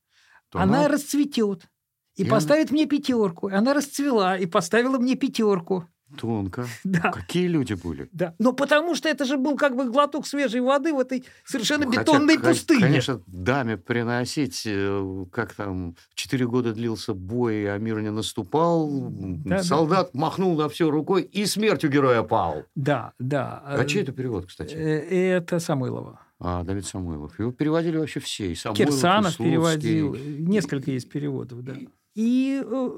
То 0.48 0.59
она, 0.59 0.81
она 0.81 0.88
расцветет 0.88 1.68
и, 2.16 2.24
и 2.24 2.29
поставит 2.29 2.70
она... 2.70 2.74
мне 2.74 2.87
пятерку. 2.87 3.48
Она 3.48 3.72
расцвела 3.72 4.37
и 4.37 4.46
поставила 4.46 4.98
мне 4.98 5.14
пятерку. 5.14 5.87
Тонко. 6.16 6.66
Да. 6.85 7.11
Какие 7.12 7.46
люди 7.48 7.74
были? 7.74 8.09
Да. 8.12 8.35
Но 8.38 8.53
потому 8.53 8.94
что 8.94 9.09
это 9.09 9.24
же 9.24 9.37
был 9.37 9.57
как 9.57 9.77
бы 9.77 9.90
глоток 9.90 10.27
свежей 10.27 10.61
воды 10.61 10.92
в 10.92 10.98
этой 11.00 11.24
совершенно 11.44 11.87
Хотя, 11.87 12.00
бетонной 12.03 12.38
пустыне. 12.38 12.81
Конечно, 12.81 13.20
даме 13.27 13.77
приносить, 13.77 14.62
э, 14.66 15.24
как 15.33 15.55
там, 15.55 15.96
четыре 16.14 16.46
года 16.46 16.72
длился 16.72 17.14
бой, 17.14 17.72
а 17.74 17.79
мир 17.79 18.00
не 18.00 18.11
наступал, 18.11 18.88
Да, 19.11 19.57
да. 19.57 19.62
солдат 19.62 20.14
махнул 20.14 20.57
на 20.57 20.68
все 20.68 20.90
рукой, 20.90 21.22
и 21.22 21.46
смертью 21.46 21.90
героя 21.90 22.22
пал. 22.22 22.64
Да, 22.74 23.12
да. 23.18 23.62
А 23.66 23.85
чей 23.85 24.03
это 24.03 24.12
перевод, 24.12 24.46
кстати? 24.46 24.74
Э, 24.74 25.35
Это 25.37 25.59
Самойлова. 25.59 26.20
А, 26.40 26.62
Давид 26.64 26.85
Самойлов. 26.85 27.38
Его 27.38 27.53
переводили 27.53 27.96
вообще 27.96 28.20
все. 28.20 28.50
И 28.50 28.55
Самойлов, 28.55 28.81
и 28.81 28.85
Кирсанов 28.92 29.33
Слуцкий. 29.33 29.44
переводил. 29.50 30.14
Несколько 30.14 30.90
есть 30.90 31.09
переводов, 31.09 31.62
да. 31.64 31.74
И 32.14 32.62
э, 32.64 32.90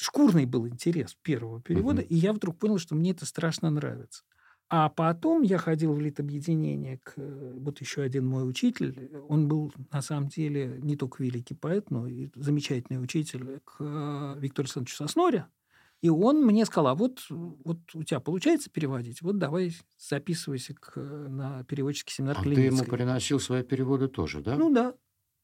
шкурный 0.00 0.46
был 0.46 0.68
интерес 0.68 1.16
первого 1.22 1.60
перевода, 1.60 2.00
Мгм. 2.02 2.08
и 2.08 2.14
я 2.16 2.32
вдруг 2.32 2.58
понял, 2.58 2.78
что 2.78 2.94
мне 2.94 3.10
это 3.10 3.26
страшно 3.26 3.70
нравится. 3.70 4.22
А 4.70 4.90
потом 4.90 5.40
я 5.42 5.56
ходил 5.56 5.94
в 5.94 6.00
литобъединение 6.00 6.98
к... 6.98 7.14
э, 7.16 7.52
Вот 7.56 7.80
еще 7.80 8.02
один 8.02 8.26
мой 8.26 8.48
учитель. 8.48 9.10
Он 9.28 9.48
был, 9.48 9.72
на 9.90 10.02
самом 10.02 10.28
деле, 10.28 10.78
не 10.82 10.94
только 10.96 11.22
великий 11.22 11.54
поэт, 11.54 11.90
но 11.90 12.06
и 12.06 12.28
замечательный 12.34 13.02
учитель 13.02 13.60
к 13.64 13.76
э, 13.80 14.34
Виктору 14.38 14.64
Александровичу 14.64 14.96
Сосноре. 14.96 15.46
И 16.02 16.10
он 16.10 16.44
мне 16.44 16.64
сказал, 16.66 16.88
а 16.88 16.94
вот, 16.94 17.26
вот 17.30 17.78
у 17.94 18.02
тебя 18.04 18.20
получается 18.20 18.70
переводить? 18.70 19.20
Вот 19.22 19.38
давай 19.38 19.74
записывайся 19.96 20.74
к, 20.74 20.96
на 21.00 21.64
переводческий 21.64 22.12
семинар 22.14 22.36
А 22.38 22.42
ты 22.42 22.50
ему 22.50 22.56
Калиницкой». 22.56 22.88
приносил 22.88 23.40
свои 23.40 23.62
переводы 23.64 24.06
тоже, 24.08 24.40
да? 24.42 24.54
Ну 24.56 24.72
да. 24.72 24.94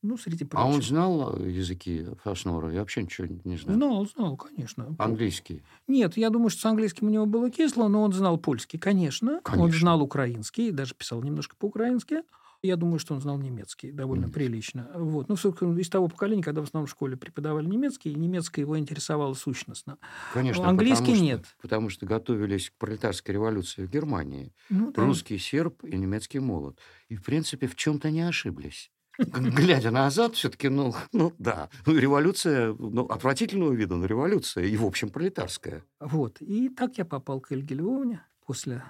Ну, 0.06 0.18
среди 0.18 0.44
а 0.44 0.46
прочего. 0.48 0.68
он 0.74 0.82
знал 0.82 1.36
э, 1.38 1.50
языки 1.50 2.06
Фаснора? 2.22 2.70
Я 2.70 2.80
вообще 2.80 3.02
ничего 3.02 3.26
не 3.44 3.56
знаю. 3.56 3.78
Знал, 3.78 4.06
знал, 4.06 4.36
конечно. 4.36 4.94
Английский. 4.98 5.62
Нет, 5.88 6.18
я 6.18 6.28
думаю, 6.28 6.50
что 6.50 6.60
с 6.60 6.64
английским 6.66 7.06
у 7.06 7.10
него 7.10 7.24
было 7.24 7.50
кисло, 7.50 7.88
но 7.88 8.02
он 8.02 8.12
знал 8.12 8.36
польский, 8.36 8.78
конечно. 8.78 9.36
Он 9.36 9.40
Конечно. 9.42 9.80
знал 9.80 10.02
украинский, 10.02 10.70
даже 10.72 10.94
писал 10.94 11.22
немножко 11.22 11.56
по-украински. 11.56 12.22
Я 12.60 12.76
думаю, 12.76 12.98
что 12.98 13.14
он 13.14 13.20
знал 13.20 13.36
немецкий 13.38 13.92
довольно 13.92 14.22
Немецкий. 14.22 14.34
прилично. 14.40 14.90
Вот. 14.94 15.28
Ну, 15.28 15.34
из 15.34 15.88
того 15.90 16.08
поколения, 16.08 16.42
когда 16.42 16.60
в 16.62 16.64
основном 16.64 16.86
в 16.86 16.90
школе 16.90 17.14
преподавали 17.16 17.66
немецкий, 17.66 18.10
и 18.10 18.14
немецкое 18.14 18.64
его 18.64 18.78
интересовало 18.78 19.34
сущностно. 19.34 19.98
Конечно. 20.32 20.66
Английский 20.68 21.00
потому 21.12 21.16
что- 21.16 21.24
нет. 21.24 21.56
Потому 21.60 21.88
что 21.90 22.06
готовились 22.06 22.70
к 22.70 22.74
пролетарской 22.78 23.34
революции 23.34 23.84
в 23.84 23.90
Германии. 23.90 24.52
Ну, 24.70 24.92
да. 24.92 25.02
Русский 25.04 25.36
серб 25.38 25.82
и 25.84 25.96
немецкий 25.96 26.38
молот. 26.40 26.78
И, 27.10 27.16
в 27.16 27.22
принципе, 27.22 27.66
в 27.66 27.74
чем-то 27.74 28.10
не 28.10 28.22
ошиблись. 28.22 28.90
Глядя 29.18 29.90
назад, 29.90 30.34
все-таки, 30.34 30.68
ну, 30.68 30.94
ну 31.12 31.32
да, 31.38 31.68
ну, 31.86 31.96
революция, 31.96 32.74
ну, 32.78 33.06
отвратительного 33.06 33.72
вида, 33.72 33.96
но 33.96 34.06
революция, 34.06 34.64
и, 34.64 34.76
в 34.76 34.84
общем, 34.84 35.10
пролетарская. 35.10 35.84
Вот. 36.00 36.40
И 36.40 36.68
так 36.68 36.98
я 36.98 37.04
попал 37.04 37.40
к 37.40 37.52
Эльге 37.52 37.76
Львовне 37.76 38.22
после 38.44 38.82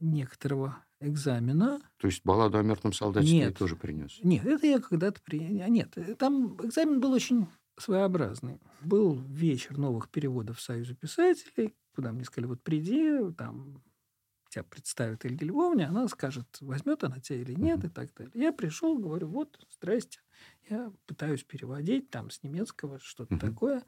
некоторого 0.00 0.78
экзамена. 1.00 1.80
То 1.98 2.06
есть 2.06 2.22
балладу 2.24 2.58
о 2.58 2.62
мертвом 2.62 2.92
солдате 2.92 3.32
Нет. 3.32 3.52
ты 3.52 3.58
тоже 3.58 3.76
принес. 3.76 4.18
Нет, 4.22 4.44
это 4.46 4.66
я 4.66 4.80
когда-то 4.80 5.20
при... 5.22 5.60
а 5.60 5.68
Нет, 5.68 5.92
э, 5.96 6.14
там 6.14 6.56
экзамен 6.62 7.00
был 7.00 7.12
очень 7.12 7.46
своеобразный. 7.78 8.60
Был 8.80 9.14
вечер 9.28 9.78
новых 9.78 10.08
переводов 10.08 10.60
Союза 10.60 10.94
писателей, 10.94 11.74
куда 11.94 12.12
мне 12.12 12.24
сказали, 12.24 12.48
вот 12.48 12.62
приди, 12.62 13.32
там 13.36 13.82
тебя 14.48 14.64
представит 14.64 15.24
Эльга 15.24 15.44
Львовна, 15.44 15.88
она 15.88 16.08
скажет, 16.08 16.46
возьмет 16.60 17.04
она 17.04 17.20
тебя 17.20 17.40
или 17.40 17.54
нет, 17.54 17.84
и 17.84 17.88
так 17.88 18.12
далее. 18.14 18.32
Я 18.34 18.52
пришел, 18.52 18.98
говорю, 18.98 19.28
вот, 19.28 19.58
здрасте, 19.70 20.20
я 20.68 20.92
пытаюсь 21.06 21.44
переводить 21.44 22.10
там 22.10 22.30
с 22.30 22.42
немецкого 22.42 22.98
что-то 23.00 23.38
такое. 23.38 23.84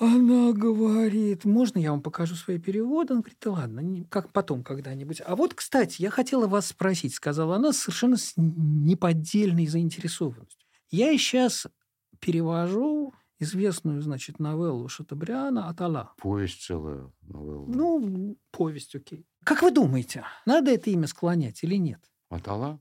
Она 0.00 0.52
говорит, 0.52 1.44
можно 1.44 1.78
я 1.78 1.92
вам 1.92 2.02
покажу 2.02 2.34
свои 2.34 2.58
переводы? 2.58 3.12
Она 3.12 3.20
говорит, 3.20 3.38
да 3.40 3.50
ладно, 3.52 3.80
не- 3.80 4.04
как 4.04 4.32
потом 4.32 4.64
когда-нибудь. 4.64 5.22
А 5.24 5.36
вот, 5.36 5.54
кстати, 5.54 6.02
я 6.02 6.10
хотела 6.10 6.48
вас 6.48 6.66
спросить, 6.66 7.14
сказала 7.14 7.56
она 7.56 7.72
совершенно 7.72 8.16
с 8.16 8.32
неподдельной 8.36 9.68
заинтересованностью. 9.68 10.66
Я 10.90 11.16
сейчас 11.16 11.68
перевожу 12.18 13.14
известную, 13.38 14.00
значит, 14.02 14.38
новеллу 14.38 14.88
Шатабриана 14.88 15.68
«Атала». 15.68 16.12
Повесть 16.18 16.62
целая 16.62 17.10
новелла. 17.22 17.66
Ну, 17.66 18.38
повесть, 18.50 18.94
окей. 18.94 19.26
Как 19.44 19.62
вы 19.62 19.70
думаете, 19.70 20.24
надо 20.46 20.70
это 20.70 20.90
имя 20.90 21.06
склонять 21.06 21.62
или 21.62 21.76
нет? 21.76 22.00
Атала? 22.30 22.80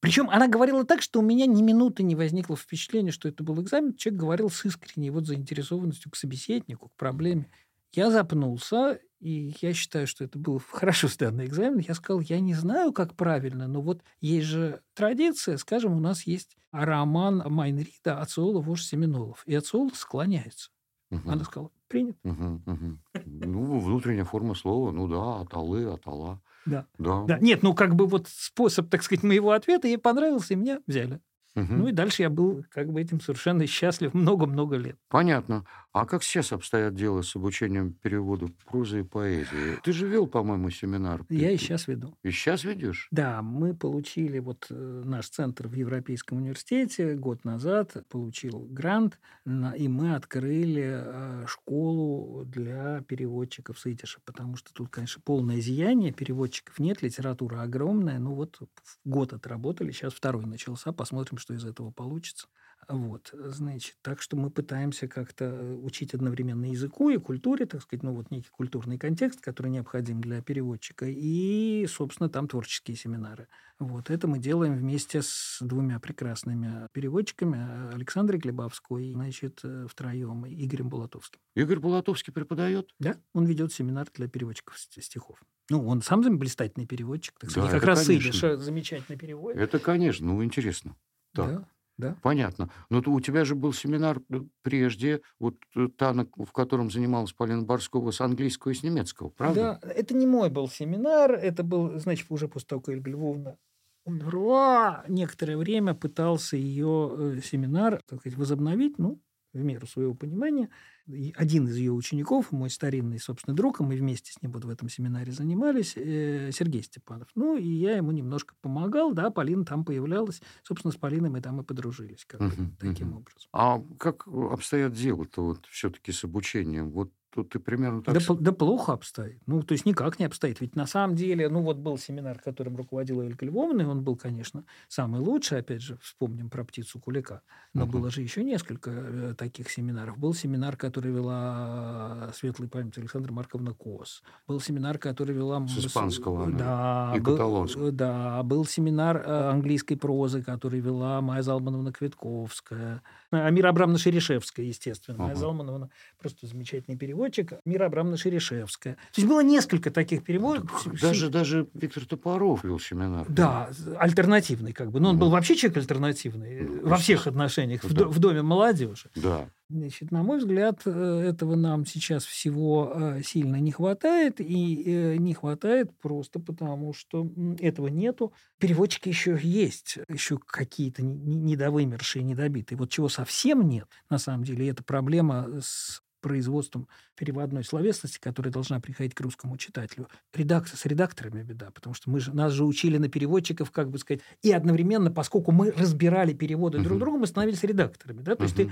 Причем 0.00 0.30
она 0.30 0.48
говорила 0.48 0.84
так, 0.84 1.02
что 1.02 1.20
у 1.20 1.22
меня 1.22 1.44
ни 1.46 1.62
минуты 1.62 2.02
не 2.02 2.16
возникло 2.16 2.56
впечатления, 2.56 3.10
что 3.10 3.28
это 3.28 3.44
был 3.44 3.62
экзамен. 3.62 3.94
Человек 3.94 4.20
говорил 4.20 4.50
с 4.50 4.64
искренней 4.64 5.10
вот 5.10 5.26
заинтересованностью 5.26 6.10
к 6.10 6.16
собеседнику, 6.16 6.88
к 6.88 6.96
проблеме. 6.96 7.50
Я 7.92 8.10
запнулся, 8.10 8.98
и 9.20 9.54
я 9.60 9.74
считаю, 9.74 10.06
что 10.06 10.24
это 10.24 10.38
был 10.38 10.60
хорошо 10.70 11.08
сданный 11.08 11.44
экзамен. 11.44 11.78
Я 11.78 11.94
сказал, 11.94 12.20
я 12.20 12.40
не 12.40 12.54
знаю, 12.54 12.92
как 12.92 13.14
правильно, 13.14 13.68
но 13.68 13.82
вот 13.82 14.02
есть 14.20 14.46
же 14.46 14.80
традиция, 14.94 15.58
скажем, 15.58 15.94
у 15.94 16.00
нас 16.00 16.22
есть 16.26 16.56
роман 16.72 17.42
Майнрида 17.46 18.20
«Ациола, 18.20 18.60
вождь 18.60 18.86
Семенолов». 18.86 19.42
И 19.46 19.54
Ациола 19.54 19.90
склоняется. 19.94 20.70
Мгм. 21.10 21.30
Она 21.30 21.44
сказала, 21.44 21.70
принято. 21.88 22.18
Мгм, 22.22 22.62
мгм. 22.66 23.00
Ну, 23.26 23.78
внутренняя 23.80 24.24
форма 24.24 24.54
слова, 24.54 24.90
ну 24.92 25.06
да, 25.06 25.40
аталы, 25.42 25.92
атала. 25.92 26.40
Да. 26.66 26.86
Да. 26.98 27.24
Да, 27.24 27.38
нет, 27.40 27.62
ну 27.62 27.74
как 27.74 27.94
бы 27.94 28.06
вот 28.06 28.28
способ, 28.28 28.88
так 28.88 29.02
сказать, 29.02 29.22
моего 29.22 29.52
ответа 29.52 29.88
ей 29.88 29.98
понравился, 29.98 30.54
и 30.54 30.56
меня 30.56 30.80
взяли. 30.86 31.20
Мгм. 31.54 31.78
Ну 31.78 31.88
и 31.88 31.92
дальше 31.92 32.22
я 32.22 32.30
был 32.30 32.64
как 32.70 32.92
бы 32.92 33.00
этим 33.00 33.20
совершенно 33.20 33.66
счастлив 33.66 34.14
много-много 34.14 34.76
лет. 34.76 34.96
Понятно. 35.08 35.66
А 35.92 36.06
как 36.06 36.22
сейчас 36.22 36.52
обстоят 36.52 36.94
дела 36.94 37.22
с 37.22 37.34
обучением 37.34 37.94
переводу 37.94 38.48
прозы 38.64 39.00
и 39.00 39.02
поэзии? 39.02 39.76
Ты 39.82 39.92
же 39.92 40.06
вел, 40.06 40.28
по-моему, 40.28 40.70
семинар. 40.70 41.24
Я 41.28 41.50
и 41.50 41.56
сейчас 41.56 41.88
веду. 41.88 42.14
И 42.22 42.30
сейчас 42.30 42.62
ведешь? 42.62 43.08
Да, 43.10 43.42
мы 43.42 43.74
получили, 43.74 44.38
вот 44.38 44.68
э, 44.70 45.02
наш 45.04 45.28
центр 45.28 45.66
в 45.66 45.74
Европейском 45.74 46.38
университете 46.38 47.14
год 47.16 47.44
назад 47.44 47.96
получил 48.08 48.60
грант, 48.70 49.18
и 49.44 49.88
мы 49.88 50.14
открыли 50.14 51.02
э, 51.02 51.44
школу 51.48 52.44
для 52.44 53.00
переводчиков 53.02 53.80
с 53.80 53.86
идиша, 53.86 54.20
потому 54.24 54.54
что 54.54 54.72
тут, 54.72 54.90
конечно, 54.90 55.20
полное 55.24 55.60
зияние, 55.60 56.12
переводчиков 56.12 56.78
нет, 56.78 57.02
литература 57.02 57.62
огромная, 57.62 58.20
ну 58.20 58.34
вот 58.34 58.60
год 59.04 59.32
отработали, 59.32 59.90
сейчас 59.90 60.14
второй 60.14 60.46
начался, 60.46 60.92
посмотрим, 60.92 61.38
что 61.38 61.54
из 61.54 61.64
этого 61.64 61.90
получится. 61.90 62.46
Вот, 62.90 63.30
значит, 63.32 63.94
так 64.02 64.20
что 64.20 64.36
мы 64.36 64.50
пытаемся 64.50 65.06
как-то 65.06 65.78
учить 65.80 66.12
одновременно 66.12 66.64
языку 66.64 67.08
и 67.10 67.18
культуре, 67.18 67.64
так 67.64 67.82
сказать, 67.82 68.02
ну 68.02 68.12
вот 68.14 68.32
некий 68.32 68.48
культурный 68.50 68.98
контекст, 68.98 69.40
который 69.40 69.70
необходим 69.70 70.20
для 70.20 70.42
переводчика, 70.42 71.06
и, 71.08 71.86
собственно, 71.88 72.28
там 72.28 72.48
творческие 72.48 72.96
семинары. 72.96 73.46
Вот 73.78 74.10
это 74.10 74.26
мы 74.26 74.40
делаем 74.40 74.74
вместе 74.76 75.22
с 75.22 75.58
двумя 75.60 76.00
прекрасными 76.00 76.88
переводчиками, 76.92 77.56
э, 77.58 77.94
Александрой 77.94 78.40
Глебовской, 78.40 79.12
значит, 79.12 79.60
э, 79.62 79.86
втроем, 79.88 80.44
и 80.46 80.66
Игорем 80.66 80.88
Булатовским. 80.88 81.38
Игорь 81.54 81.78
Булатовский 81.78 82.32
преподает? 82.32 82.90
Да, 82.98 83.16
он 83.32 83.44
ведет 83.46 83.72
семинар 83.72 84.08
для 84.12 84.26
переводчиков 84.26 84.76
ст- 84.76 85.00
стихов. 85.00 85.40
Ну, 85.70 85.86
он 85.86 86.02
сам 86.02 86.22
блистательный 86.38 86.86
переводчик, 86.88 87.38
так 87.38 87.50
сказать, 87.50 87.70
Да, 87.70 87.78
как 87.78 87.86
раз 87.86 88.04
конечно. 88.06 88.28
идиша 88.30 88.56
замечательно 88.58 89.16
переводит. 89.16 89.60
Это, 89.60 89.78
конечно, 89.78 90.26
ну, 90.26 90.42
интересно. 90.42 90.96
Так. 91.32 91.48
Да, 91.48 91.68
да. 92.00 92.16
Понятно. 92.22 92.70
Но 92.88 93.02
у 93.06 93.20
тебя 93.20 93.44
же 93.44 93.54
был 93.54 93.72
семинар 93.72 94.20
э, 94.30 94.40
прежде, 94.62 95.20
вот 95.38 95.56
э, 95.76 95.88
та, 95.96 96.12
в 96.12 96.52
котором 96.52 96.90
занималась 96.90 97.32
Полина 97.32 97.62
Барскова 97.62 98.10
с 98.10 98.20
английского 98.20 98.72
и 98.72 98.74
с 98.74 98.82
немецкого, 98.82 99.28
правда? 99.28 99.78
Да, 99.82 99.90
это 99.90 100.14
не 100.14 100.26
мой 100.26 100.50
был 100.50 100.68
семинар, 100.68 101.32
это 101.32 101.62
был, 101.62 101.98
значит, 101.98 102.26
уже 102.30 102.48
после 102.48 102.68
того, 102.68 102.80
как 102.80 102.94
Ольга 102.94 103.10
Львовна 103.10 103.58
умерла, 104.04 105.04
некоторое 105.08 105.56
время 105.56 105.94
пытался 105.94 106.56
ее 106.56 107.36
э, 107.36 107.40
семинар, 107.42 108.00
так 108.08 108.20
сказать, 108.20 108.38
возобновить, 108.38 108.98
ну, 108.98 109.20
в 109.52 109.58
меру 109.62 109.86
своего 109.86 110.14
понимания. 110.14 110.70
И 111.06 111.32
один 111.36 111.66
из 111.68 111.76
ее 111.76 111.92
учеников, 111.92 112.52
мой 112.52 112.70
старинный, 112.70 113.18
собственно, 113.18 113.56
друг, 113.56 113.80
и 113.80 113.84
мы 113.84 113.96
вместе 113.96 114.32
с 114.32 114.40
ним 114.42 114.52
вот 114.52 114.64
в 114.64 114.68
этом 114.70 114.88
семинаре 114.88 115.32
занимались, 115.32 115.94
э, 115.96 116.50
Сергей 116.52 116.82
Степанов. 116.82 117.28
Ну, 117.34 117.56
и 117.56 117.66
я 117.66 117.96
ему 117.96 118.12
немножко 118.12 118.54
помогал, 118.60 119.12
да, 119.12 119.30
Полина 119.30 119.64
там 119.64 119.84
появлялась. 119.84 120.40
Собственно, 120.62 120.92
с 120.92 120.96
Полиной 120.96 121.30
мы 121.30 121.40
там 121.40 121.60
и 121.60 121.64
подружились 121.64 122.24
как 122.26 122.42
бы 122.42 122.58
Мгм, 122.58 122.76
таким 122.78 123.12
мгм. 123.12 123.14
образом. 123.14 123.50
А 123.52 123.80
как 123.98 124.26
обстоят 124.26 124.92
дела-то 124.94 125.44
вот 125.44 125.66
все-таки 125.66 126.10
с 126.12 126.24
обучением? 126.24 126.90
Вот 126.90 127.12
тут 127.30 127.50
ты 127.50 127.58
примерно 127.58 128.02
так... 128.02 128.14
Да, 128.14 128.34
да 128.40 128.52
плохо 128.52 128.92
обстоит. 128.92 129.40
Ну, 129.46 129.62
то 129.62 129.72
есть 129.72 129.86
никак 129.86 130.18
не 130.18 130.24
обстоит. 130.26 130.60
Ведь 130.60 130.76
на 130.76 130.86
самом 130.86 131.16
деле, 131.16 131.48
ну 131.48 131.62
вот 131.62 131.76
был 131.78 131.96
семинар, 131.98 132.38
которым 132.38 132.76
руководила 132.76 133.22
Ольга 133.22 133.46
Львовна, 133.46 133.82
и 133.82 133.84
он 133.84 134.02
был, 134.02 134.16
конечно, 134.16 134.64
самый 134.88 135.20
лучший, 135.20 135.58
опять 135.60 135.82
же, 135.82 135.96
вспомним 136.02 136.50
про 136.50 136.64
птицу 136.64 136.98
Кулика. 136.98 137.42
Но 137.72 137.84
Мгм. 137.84 137.92
было 137.92 138.10
же 138.10 138.20
еще 138.22 138.42
несколько 138.42 138.90
э, 138.90 139.34
таких 139.38 139.70
семинаров. 139.70 140.18
Был 140.18 140.34
семинар, 140.34 140.76
который 140.76 141.12
вела 141.12 142.30
светлой 142.34 142.68
памяти 142.68 142.98
Александра 143.00 143.32
Марковна 143.32 143.72
Кос. 143.74 144.22
Был 144.48 144.60
семинар, 144.60 144.98
который 144.98 145.34
вела... 145.34 145.64
С 145.68 145.78
испанского 145.78 146.44
она, 146.44 146.58
Да. 146.58 147.12
и 147.16 147.20
был- 147.20 147.34
каталонского. 147.34 147.92
Да. 147.92 148.42
Был 148.42 148.64
семинар 148.64 149.16
э, 149.18 149.50
английской 149.50 149.94
прозы, 149.94 150.42
который 150.42 150.80
вела 150.80 151.20
Майя 151.20 151.42
Залмановна 151.42 151.92
Квитковская. 151.92 153.02
Амира 153.30 153.68
Абрамовна 153.68 153.98
Шерешевская, 153.98 154.66
естественно. 154.66 155.16
Майя 155.18 155.32
Ага. 155.32 155.40
Залмановна 155.40 155.90
просто 156.18 156.46
замечательный 156.46 156.96
переводчик. 156.96 157.19
Переводчик 157.20 157.52
Мира 157.64 157.86
Абрамовна 157.86 158.16
Шерешевская. 158.16 158.94
То 158.94 159.20
есть 159.20 159.28
было 159.28 159.40
несколько 159.42 159.90
таких 159.90 160.24
переводов. 160.24 160.86
Даже, 161.00 161.28
даже 161.28 161.68
Виктор 161.74 162.04
Топоров 162.06 162.64
вел 162.64 162.78
семинар. 162.80 163.26
Да, 163.28 163.70
альтернативный 163.98 164.72
как 164.72 164.90
бы. 164.90 165.00
Но 165.00 165.10
он 165.10 165.16
Ну. 165.16 165.20
был 165.22 165.30
вообще 165.30 165.54
человек 165.56 165.78
альтернативный 165.78 166.62
Ну, 166.62 166.88
во 166.88 166.96
всех 166.96 167.26
отношениях. 167.26 167.84
В, 167.84 167.92
Да. 167.92 168.04
до- 168.04 168.08
в 168.08 168.18
Доме 168.18 168.42
молодежи. 168.42 169.10
Да. 169.14 169.48
Значит, 169.68 170.10
на 170.10 170.22
мой 170.24 170.38
взгляд, 170.38 170.80
э, 170.84 170.90
этого 171.28 171.54
нам 171.54 171.86
сейчас 171.86 172.24
всего 172.24 172.92
э, 172.94 173.22
сильно 173.22 173.56
не 173.56 173.70
хватает, 173.70 174.40
и 174.40 174.82
э, 174.84 175.16
не 175.16 175.32
хватает 175.34 175.90
просто 176.00 176.40
потому, 176.40 176.92
что 176.92 177.28
этого 177.60 177.86
нету. 177.86 178.32
Переводчики 178.58 179.08
еще 179.08 179.38
есть, 179.40 179.98
еще 180.08 180.38
какие-то 180.44 181.02
не- 181.02 181.14
не- 181.14 181.36
недовымершие, 181.36 182.24
недобитые. 182.24 182.78
Вот 182.78 182.90
чего 182.90 183.08
совсем 183.08 183.68
нет, 183.68 183.86
на 184.08 184.18
самом 184.18 184.42
деле, 184.42 184.68
это 184.68 184.82
проблема 184.82 185.60
с 185.62 186.02
производством 186.20 186.86
переводной 187.16 187.64
словесности, 187.64 188.18
которая 188.18 188.52
должна 188.52 188.80
приходить 188.80 189.14
к 189.14 189.20
русскому 189.20 189.56
читателю. 189.56 190.08
Редактор, 190.34 190.76
с 190.76 190.86
редакторами 190.86 191.42
беда, 191.42 191.70
потому 191.70 191.94
что 191.94 192.10
мы 192.10 192.20
же, 192.20 192.34
нас 192.34 192.52
же 192.52 192.64
учили 192.64 192.98
на 192.98 193.08
переводчиков, 193.08 193.70
как 193.70 193.90
бы 193.90 193.98
сказать, 193.98 194.20
и 194.42 194.52
одновременно, 194.52 195.10
поскольку 195.10 195.52
мы 195.52 195.70
разбирали 195.70 196.32
переводы 196.32 196.78
друг 196.78 196.92
Мгм. 196.92 197.00
друга, 197.00 197.18
мы 197.18 197.26
становились 197.26 197.62
редакторами. 197.62 198.22
Да? 198.22 198.34
То 198.36 198.44
есть 198.44 198.56
ты 198.56 198.70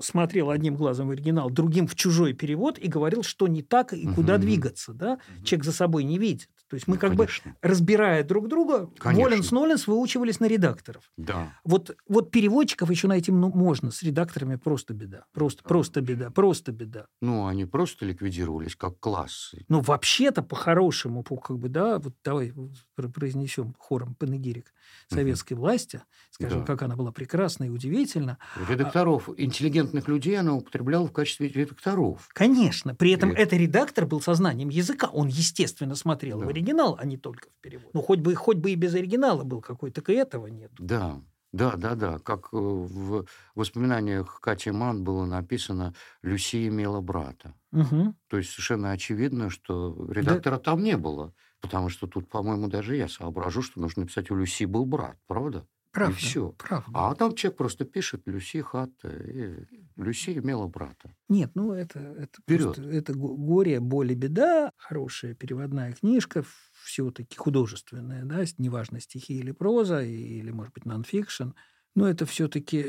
смотрел 0.00 0.50
одним 0.50 0.76
глазом 0.76 1.08
в 1.08 1.10
оригинал, 1.10 1.50
другим 1.50 1.86
в 1.86 1.94
чужой 1.94 2.32
перевод 2.32 2.78
и 2.78 2.88
говорил, 2.88 3.22
что 3.22 3.48
не 3.48 3.62
так 3.62 3.92
и 3.92 4.06
куда 4.06 4.34
Мгм. 4.34 4.40
двигаться. 4.42 4.92
Да? 4.92 5.18
Человек 5.44 5.64
за 5.64 5.72
собой 5.72 6.04
не 6.04 6.18
видит. 6.18 6.48
То 6.68 6.74
есть 6.74 6.88
мы 6.88 6.94
Ну, 6.96 7.00
как 7.00 7.16
конечно. 7.16 7.52
бы, 7.52 7.56
разбирая 7.62 8.24
друг 8.24 8.48
друга, 8.48 8.90
Конечно. 8.98 9.22
Воленс-Ноленс 9.36 9.86
выучивались 9.86 10.40
на 10.40 10.46
редакторов. 10.46 11.10
Да. 11.16 11.52
Вот, 11.64 11.96
вот 12.08 12.32
переводчиков 12.32 12.90
еще 12.90 13.06
найти 13.06 13.30
ну, 13.30 13.50
можно, 13.52 13.92
с 13.92 14.02
редакторами 14.02 14.56
просто 14.56 14.92
беда. 14.92 15.26
Просто, 15.32 15.62
просто 15.62 16.00
беда, 16.00 16.30
просто 16.30 16.72
беда. 16.72 17.06
Ну, 17.20 17.46
они 17.46 17.66
просто 17.66 18.04
ликвидировались 18.04 18.74
как 18.74 18.98
класс. 18.98 19.54
Ну, 19.68 19.80
вообще-то, 19.80 20.42
по-хорошему, 20.42 21.22
по- 21.22 21.36
как 21.36 21.58
бы, 21.58 21.68
да, 21.68 22.00
вот 22.00 22.14
давай 22.24 22.52
пр- 22.96 23.10
произнесем 23.10 23.74
хором 23.78 24.14
панегирик 24.16 24.72
советской 25.08 25.54
власти, 25.54 26.02
скажем, 26.30 26.60
Да. 26.60 26.66
как 26.66 26.82
она 26.82 26.96
была 26.96 27.12
прекрасна 27.12 27.64
и 27.64 27.68
удивительна. 27.68 28.38
Редакторов, 28.68 29.28
интеллигентных 29.36 30.08
людей 30.08 30.36
она 30.38 30.54
употребляла 30.56 31.06
в 31.06 31.12
качестве 31.12 31.48
редакторов. 31.48 32.28
Конечно, 32.32 32.94
при 32.96 33.12
этом 33.12 33.30
И- 33.30 33.36
этот 33.36 33.52
редактор 33.54 34.04
был 34.06 34.20
сознанием 34.20 34.68
языка. 34.68 35.06
Он, 35.12 35.28
естественно, 35.28 35.94
смотрел 35.94 36.38
в 36.38 36.40
Да. 36.40 36.46
Оригинал, 36.56 36.96
а 36.98 37.04
не 37.04 37.16
только 37.16 37.50
в 37.50 37.60
перевод. 37.60 37.90
Ну, 37.94 38.02
хоть 38.02 38.20
бы, 38.20 38.34
хоть 38.34 38.56
бы 38.56 38.70
и 38.70 38.74
без 38.74 38.94
оригинала 38.94 39.44
был 39.44 39.60
какой, 39.60 39.90
так 39.90 40.08
и 40.08 40.14
этого 40.14 40.46
нет. 40.46 40.72
Да, 40.78 41.20
да, 41.52 41.76
да, 41.76 41.94
да. 41.94 42.18
Как 42.18 42.48
э, 42.52 42.56
в 42.56 43.26
воспоминаниях 43.54 44.40
Кати 44.40 44.70
Ман 44.70 45.04
было 45.04 45.24
написано 45.24 45.94
«Люси 46.22 46.68
имела 46.68 47.00
брата». 47.00 47.54
Мгм. 47.72 48.14
То 48.28 48.38
есть 48.38 48.50
совершенно 48.50 48.90
очевидно, 48.92 49.50
что 49.50 50.06
редактора 50.10 50.58
там 50.58 50.82
не 50.82 50.96
было. 50.96 51.34
Потому 51.60 51.88
что 51.88 52.06
тут, 52.06 52.28
по-моему, 52.28 52.68
даже 52.68 52.96
я 52.96 53.08
соображу, 53.08 53.62
что 53.62 53.80
нужно 53.80 54.02
написать 54.02 54.30
«У 54.30 54.36
Люси 54.36 54.64
был 54.64 54.86
брат», 54.86 55.18
правда? 55.26 55.66
Правда. 55.96 56.16
всё. 56.16 56.52
Правда. 56.58 56.90
А 56.94 57.14
там 57.14 57.34
человек 57.34 57.58
просто 57.58 57.84
пишет 57.84 58.22
«Люси 58.26 58.60
хата», 58.62 59.08
и 59.08 59.66
Люси 59.96 60.38
имела 60.38 60.66
брата. 60.68 61.14
Нет, 61.28 61.50
ну 61.54 61.72
это, 61.72 61.98
это, 62.00 62.42
Вперед. 62.42 62.64
просто- 62.74 62.82
это 62.90 63.14
го- 63.14 63.36
горе, 63.36 63.80
боль 63.80 64.12
и 64.12 64.14
беда. 64.14 64.70
Хорошая 64.76 65.34
переводная 65.34 65.92
книжка, 65.92 66.44
все-таки 66.84 67.36
художественная, 67.36 68.24
да, 68.24 68.44
неважно, 68.58 69.00
стихи 69.00 69.38
или 69.38 69.52
проза, 69.52 70.02
или, 70.02 70.50
может 70.50 70.72
быть, 70.74 70.84
нонфикшн. 70.84 71.50
Но 71.94 72.08
это 72.08 72.26
все-таки 72.26 72.84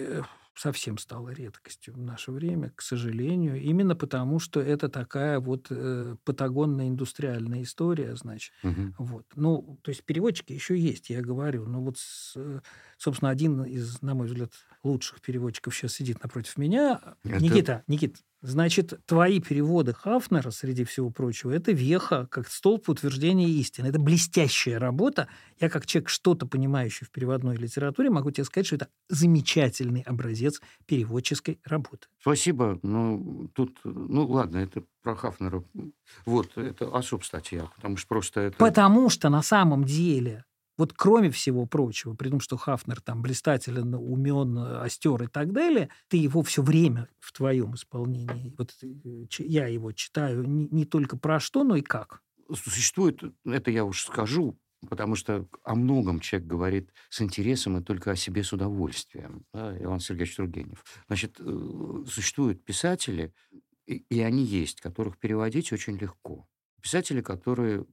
совсем 0.58 0.98
стало 0.98 1.30
редкостью 1.30 1.94
в 1.94 1.98
наше 2.00 2.32
время, 2.32 2.72
к 2.76 2.82
сожалению. 2.82 3.62
Именно 3.62 3.96
потому, 3.96 4.40
что 4.40 4.60
это 4.60 4.90
такая 4.90 5.40
вот 5.40 5.68
э, 5.70 6.16
патагонная 6.26 6.90
индустриальная 6.90 7.62
история, 7.64 8.16
значит. 8.16 8.54
Мгм. 8.64 8.96
Вот. 8.98 9.26
Ну, 9.36 9.80
то 9.84 9.90
есть 9.90 10.04
переводчики 10.04 10.54
еще 10.54 10.78
есть, 10.78 11.10
я 11.10 11.22
говорю. 11.22 11.66
Но 11.68 11.82
вот, 11.82 11.98
с, 12.00 12.34
э, 12.36 12.62
собственно, 12.98 13.30
один 13.32 13.64
из, 13.64 14.02
на 14.02 14.16
мой 14.16 14.28
взгляд, 14.28 14.52
лучших 14.84 15.22
переводчиков 15.22 15.76
сейчас 15.76 15.94
сидит 15.94 16.22
напротив 16.24 16.58
меня. 16.58 17.16
Это- 17.24 17.40
Никита, 17.40 17.84
Никит, 17.88 18.18
значит, 18.42 18.94
твои 19.06 19.40
переводы 19.40 19.94
Хафнера, 19.94 20.52
среди 20.52 20.84
всего 20.84 21.10
прочего, 21.10 21.52
это 21.52 21.72
веха, 21.72 22.28
как 22.30 22.48
столб 22.48 22.90
утверждения 22.90 23.50
истины. 23.50 23.88
Это 23.88 24.00
блестящая 24.00 24.80
работа. 24.80 25.28
Я, 25.60 25.70
как 25.70 25.86
человек, 25.86 26.10
что-то 26.10 26.46
понимающий 26.46 27.06
в 27.06 27.12
переводной 27.12 27.58
литературе, 27.58 28.10
могу 28.10 28.32
тебе 28.32 28.46
сказать, 28.46 28.68
что 28.68 28.76
это 28.76 28.90
замечательный 29.10 30.02
образец 30.02 30.62
переводческой 30.86 31.60
работы. 31.64 32.08
Спасибо. 32.22 32.80
Ну, 32.84 33.50
тут, 33.54 33.80
ну, 33.84 34.28
ладно, 34.28 34.58
это 34.58 34.84
про 35.02 35.16
Хафнера. 35.16 35.64
Вот, 36.26 36.58
это 36.58 36.96
особ 36.96 37.24
статья, 37.24 37.70
потому 37.76 37.98
что 37.98 38.08
просто 38.08 38.42
это... 38.42 38.58
Потому 38.58 39.10
что 39.10 39.30
на 39.30 39.42
самом 39.42 39.84
деле, 39.84 40.46
вот 40.78 40.94
кроме 40.94 41.32
всего 41.32 41.66
прочего, 41.66 42.14
при 42.14 42.30
том, 42.30 42.40
что 42.40 42.58
Хафнер 42.58 43.02
там 43.02 43.22
блистателен, 43.22 43.94
умен, 43.96 44.58
остер 44.58 45.24
и 45.24 45.28
так 45.28 45.52
далее, 45.52 45.90
ты 46.08 46.18
его 46.18 46.44
все 46.44 46.62
время 46.62 47.10
в 47.20 47.34
твоем 47.34 47.76
исполнении, 47.76 48.54
вот 48.58 48.74
э, 48.84 49.26
я 49.40 49.68
его 49.68 49.92
читаю 49.92 50.44
не, 50.44 50.68
не 50.70 50.86
только 50.86 51.18
про 51.18 51.40
что, 51.40 51.64
но 51.64 51.76
и 51.76 51.82
как. 51.82 52.22
Существует, 52.54 53.22
это 53.46 53.72
я 53.72 53.84
уж 53.84 54.06
скажу, 54.06 54.58
потому 54.88 55.16
что 55.16 55.48
о 55.64 55.76
многом 55.76 56.20
человек 56.20 56.48
говорит 56.48 56.94
с 57.10 57.22
интересом 57.22 57.78
и 57.78 57.84
только 57.84 58.12
о 58.12 58.16
себе 58.16 58.44
с 58.44 58.54
удовольствием. 58.54 59.46
Да, 59.54 59.76
Иван 59.82 60.00
Сергеевич 60.00 60.36
Тургенев. 60.36 60.84
Значит, 61.08 61.38
э, 61.40 62.04
существуют 62.08 62.64
писатели, 62.64 63.34
и, 63.86 64.06
и 64.10 64.22
они 64.22 64.44
есть, 64.44 64.82
которых 64.82 65.18
переводить 65.18 65.72
очень 65.74 65.98
легко. 65.98 66.48
Писатели, 66.82 67.22
которые 67.22 67.86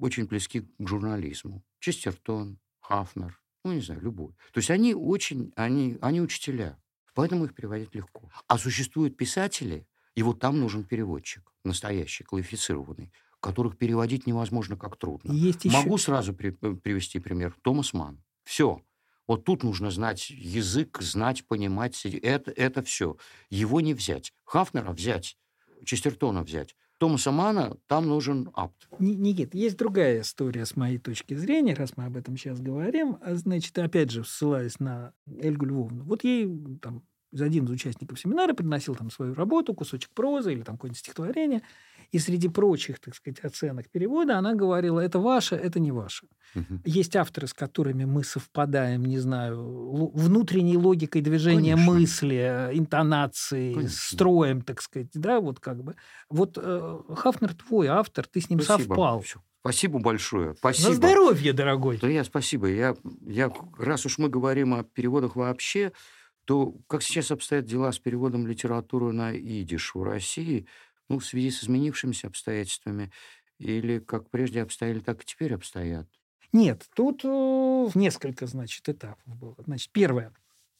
очень 0.00 0.26
близки 0.26 0.60
к 0.78 0.88
журнализму. 0.88 1.62
Честертон, 1.80 2.58
Хафнер, 2.80 3.40
ну, 3.64 3.72
не 3.72 3.80
знаю, 3.80 4.00
любой. 4.02 4.32
То 4.52 4.58
есть 4.58 4.70
они 4.70 4.94
очень, 4.94 5.52
они, 5.56 5.98
они 6.00 6.20
учителя, 6.20 6.78
поэтому 7.14 7.44
их 7.44 7.54
переводить 7.54 7.94
легко. 7.94 8.30
А 8.46 8.58
существуют 8.58 9.16
писатели, 9.16 9.86
и 10.14 10.22
вот 10.22 10.40
там 10.40 10.60
нужен 10.60 10.84
переводчик, 10.84 11.52
настоящий, 11.64 12.24
квалифицированный, 12.24 13.12
которых 13.40 13.76
переводить 13.76 14.26
невозможно 14.26 14.76
как 14.76 14.96
трудно. 14.96 15.32
Есть 15.32 15.64
еще... 15.64 15.76
Могу 15.76 15.98
сразу 15.98 16.34
при- 16.34 16.56
э, 16.60 16.74
привести 16.74 17.18
пример. 17.18 17.54
Томас 17.62 17.92
Ман. 17.92 18.22
Все. 18.44 18.82
Вот 19.26 19.44
тут 19.44 19.62
нужно 19.62 19.90
знать 19.90 20.28
язык, 20.30 20.98
знать, 21.00 21.46
понимать. 21.46 22.04
Это, 22.06 22.50
это 22.50 22.82
все. 22.82 23.16
Его 23.50 23.80
не 23.80 23.94
взять. 23.94 24.34
Хафнера 24.44 24.92
взять. 24.92 25.38
Честертона 25.84 26.42
взять. 26.42 26.76
Томаса 26.98 27.32
Мана 27.32 27.76
там 27.86 28.06
нужен 28.06 28.50
апт. 28.54 28.88
Ни- 28.98 29.14
Никит, 29.14 29.54
есть 29.54 29.76
другая 29.76 30.20
история 30.20 30.64
с 30.64 30.76
моей 30.76 30.98
точки 30.98 31.34
зрения, 31.34 31.74
раз 31.74 31.96
мы 31.96 32.04
об 32.04 32.16
этом 32.16 32.36
сейчас 32.36 32.60
говорим. 32.60 33.18
А, 33.20 33.34
Значит, 33.34 33.78
опять 33.78 34.10
же, 34.10 34.24
ссылаясь 34.24 34.78
на 34.80 35.12
Эльгу 35.26 35.66
Львовну. 35.66 36.04
Вот 36.04 36.24
ей 36.24 36.46
там 36.80 37.02
один 37.40 37.64
из 37.64 37.70
участников 37.70 38.18
семинара 38.18 38.54
приносил 38.54 38.94
там 38.94 39.10
свою 39.10 39.34
работу, 39.34 39.74
кусочек 39.74 40.10
прозы 40.10 40.52
или 40.52 40.62
там 40.62 40.76
какое-нибудь 40.76 40.98
стихотворение, 40.98 41.62
и 42.12 42.18
среди 42.18 42.48
прочих, 42.48 43.00
так 43.00 43.14
сказать, 43.14 43.40
оценок 43.40 43.88
перевода 43.90 44.38
она 44.38 44.54
говорила, 44.54 45.00
это 45.00 45.18
ваше, 45.18 45.56
это 45.56 45.80
не 45.80 45.90
ваше. 45.90 46.26
Мгм. 46.54 46.82
Есть 46.84 47.16
авторы, 47.16 47.48
с 47.48 47.54
которыми 47.54 48.04
мы 48.04 48.22
совпадаем, 48.22 49.04
не 49.04 49.18
знаю, 49.18 50.10
внутренней 50.14 50.76
логикой 50.76 51.22
движения 51.22 51.74
Конечно. 51.74 51.92
мысли, 51.92 52.36
э, 52.36 52.78
интонацией, 52.78 53.74
Конечно. 53.74 53.96
строем, 53.96 54.62
так 54.62 54.80
сказать, 54.80 55.08
да, 55.14 55.40
вот 55.40 55.58
как 55.58 55.82
бы. 55.82 55.96
Вот 56.28 56.56
э, 56.56 56.98
Хафнер 57.16 57.54
твой 57.54 57.88
автор, 57.88 58.26
ты 58.26 58.40
с 58.40 58.48
ним 58.48 58.60
Спасибо. 58.60 58.94
совпал. 58.94 59.20
Всё. 59.22 59.40
Спасибо 59.60 59.98
большое. 59.98 60.54
Спасибо. 60.54 60.90
На 60.90 60.94
здоровье, 60.94 61.52
дорогой. 61.54 61.98
Да 61.98 62.06
я 62.06 62.22
спасибо. 62.22 62.68
Я, 62.68 62.94
я, 63.26 63.50
раз 63.78 64.04
уж 64.04 64.18
мы 64.18 64.28
говорим 64.28 64.74
о 64.74 64.84
переводах 64.84 65.36
вообще, 65.36 65.92
то 66.44 66.74
как 66.88 67.02
сейчас 67.02 67.30
обстоят 67.30 67.64
дела 67.66 67.92
с 67.92 67.98
переводом 67.98 68.46
литературы 68.46 69.12
на 69.12 69.32
идиш 69.32 69.94
в 69.94 70.02
России, 70.02 70.66
ну, 71.08 71.18
в 71.18 71.24
связи 71.26 71.50
с 71.50 71.64
изменившимися 71.64 72.28
обстоятельствами, 72.28 73.12
или 73.58 73.98
как 73.98 74.30
прежде 74.30 74.62
обстояли, 74.62 75.00
так 75.00 75.22
и 75.22 75.26
теперь 75.26 75.54
обстоят? 75.54 76.08
Нет, 76.52 76.88
тут 76.94 77.24
э, 77.24 77.88
несколько, 77.94 78.46
значит, 78.46 78.88
этапов 78.88 79.36
было. 79.36 79.56
Значит, 79.58 79.90
первое. 79.92 80.32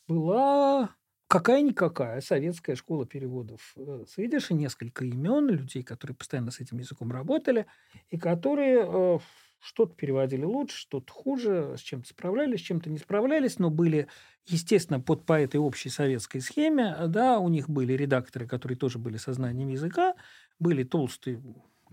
Была 0.06 0.94
какая-никакая 1.28 2.20
советская 2.20 2.76
школа 2.76 3.06
переводов 3.06 3.74
э, 3.76 4.04
с 4.06 4.18
идиша, 4.18 4.54
несколько 4.54 5.04
имен 5.04 5.48
людей, 5.48 5.82
которые 5.82 6.16
постоянно 6.16 6.50
с 6.50 6.60
этим 6.60 6.78
языком 6.78 7.10
работали, 7.10 7.66
и 8.10 8.18
которые 8.18 8.84
э, 8.86 9.18
что-то 9.64 9.94
переводили 9.94 10.44
лучше, 10.44 10.76
что-то 10.76 11.10
хуже, 11.12 11.74
с 11.78 11.80
чем-то 11.80 12.08
справлялись, 12.08 12.60
с 12.60 12.62
чем-то 12.62 12.90
не 12.90 12.98
справлялись, 12.98 13.58
но 13.58 13.70
были, 13.70 14.08
естественно, 14.46 15.00
под 15.00 15.24
по 15.24 15.40
этой 15.40 15.56
общей 15.56 15.88
советской 15.88 16.40
схеме, 16.40 16.94
да, 17.08 17.38
у 17.38 17.48
них 17.48 17.70
были 17.70 17.94
редакторы, 17.94 18.46
которые 18.46 18.76
тоже 18.76 18.98
были 18.98 19.16
сознанием 19.16 19.68
языка, 19.68 20.14
были 20.58 20.84
толстые 20.84 21.42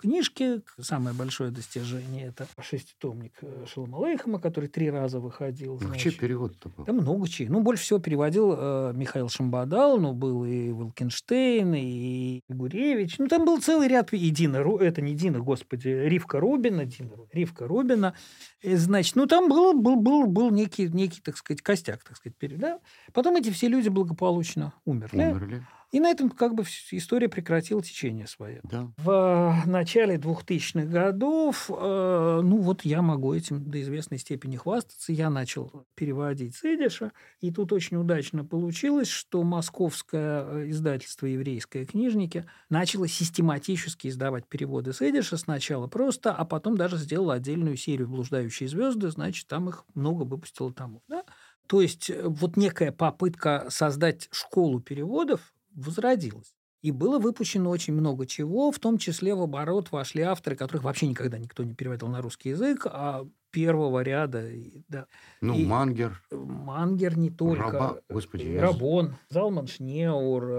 книжки. 0.01 0.61
Самое 0.79 1.15
большое 1.15 1.51
достижение– 1.51 2.27
это 2.29 2.47
шеститомник 2.61 3.33
э, 3.41 3.65
Шалома 3.67 3.99
Алейхема, 3.99 4.39
который 4.39 4.67
три 4.67 4.89
раза 4.89 5.19
выходил. 5.19 5.79
Ну, 5.81 5.95
чей 5.95 6.11
перевод-то 6.11 6.69
был? 6.69 6.85
Да 6.85 6.93
много 6.93 7.27
чей. 7.27 7.47
Ну, 7.47 7.61
больше 7.61 7.83
всего 7.83 7.99
переводил 7.99 8.55
э, 8.57 8.93
Михаил 8.95 9.29
Шамбадал, 9.29 9.99
но 9.99 10.13
был 10.13 10.43
и 10.45 10.71
Волкенштейн, 10.71 11.73
и 11.75 12.41
Гуревич. 12.49 13.17
Ну, 13.19 13.27
там 13.27 13.45
был 13.45 13.61
целый 13.61 13.87
ряд, 13.87 14.11
и 14.13 14.29
Дина, 14.29 14.57
это 14.79 15.01
не 15.01 15.13
Дина, 15.13 15.39
господи, 15.39 15.87
Ривка 15.87 16.39
Рубина, 16.39 16.85
Дина, 16.85 17.11
Ривка 17.31 17.67
Рубина. 17.67 18.15
И, 18.61 18.75
значит, 18.75 19.15
ну, 19.15 19.27
там 19.27 19.49
был, 19.49 19.73
был, 19.73 19.95
был, 19.95 20.25
был 20.25 20.51
некий, 20.51 20.87
некий, 20.87 21.21
так 21.21 21.37
сказать, 21.37 21.61
костяк, 21.61 22.03
так 22.03 22.17
сказать, 22.17 22.35
да? 22.57 22.79
Потом 23.13 23.35
эти 23.35 23.51
все 23.51 23.67
люди 23.67 23.89
благополучно 23.89 24.73
умерли. 24.85 25.17
Умерли. 25.17 25.63
И 25.91 25.99
на 25.99 26.09
этом 26.09 26.29
как 26.29 26.55
бы 26.55 26.63
история 26.91 27.27
прекратила 27.27 27.83
течение 27.83 28.25
свое. 28.25 28.61
Да. 28.63 28.91
В 28.97 29.63
начале 29.65 30.15
2000-х 30.15 30.85
годов, 30.85 31.69
э, 31.69 32.39
ну 32.43 32.57
вот 32.59 32.83
я 32.85 33.01
могу 33.01 33.33
этим 33.33 33.69
до 33.69 33.81
известной 33.81 34.17
степени 34.17 34.55
хвастаться, 34.55 35.11
я 35.11 35.29
начал 35.29 35.85
переводить 35.95 36.55
с 36.55 36.63
идиша, 36.63 37.11
и 37.41 37.51
тут 37.51 37.73
очень 37.73 37.97
удачно 37.97 38.45
получилось, 38.45 39.09
что 39.09 39.43
московское 39.43 40.45
э, 40.45 40.69
издательство 40.69 41.25
«Еврейское 41.25 41.85
книжники» 41.85 42.45
начало 42.69 43.09
систематически 43.09 44.07
издавать 44.07 44.47
переводы 44.47 44.93
с 44.93 45.01
идиша 45.01 45.35
сначала 45.35 45.87
просто, 45.87 46.31
а 46.31 46.45
потом 46.45 46.77
даже 46.77 46.95
сделало 46.95 47.33
отдельную 47.33 47.75
серию 47.75 48.07
«Блуждающие 48.07 48.69
звезды», 48.69 49.09
значит, 49.09 49.47
там 49.47 49.67
их 49.67 49.83
много 49.93 50.23
выпустило 50.23 50.73
тому. 50.73 51.03
Да? 51.09 51.25
То 51.67 51.81
есть 51.81 52.09
э, 52.09 52.21
вот 52.23 52.55
некая 52.55 52.93
попытка 52.93 53.65
создать 53.69 54.29
школу 54.31 54.79
переводов 54.79 55.53
возродилась. 55.75 56.53
И 56.81 56.91
было 56.91 57.19
выпущено 57.19 57.69
очень 57.69 57.93
много 57.93 58.25
чего, 58.25 58.71
в 58.71 58.79
том 58.79 58.97
числе 58.97 59.35
в 59.35 59.41
оборот 59.41 59.91
вошли 59.91 60.23
авторы, 60.23 60.55
которых 60.55 60.83
вообще 60.83 61.07
никогда 61.07 61.37
никто 61.37 61.63
не 61.63 61.75
переводил 61.75 62.07
на 62.07 62.21
русский 62.21 62.49
язык, 62.49 62.87
а 62.89 63.27
первого 63.51 64.01
ряда, 64.01 64.47
да, 64.89 65.05
Ну, 65.41 65.53
И- 65.55 65.65
Мангер. 65.65 66.21
Мангер 66.31 67.17
не 67.17 67.29
только, 67.29 67.63
Раба- 67.63 68.01
Господи, 68.09 68.43
э, 68.43 68.53
я- 68.53 68.61
Рабон, 68.61 69.15
Залман 69.29 69.67
Шнеур, 69.67 70.43
э, 70.43 70.49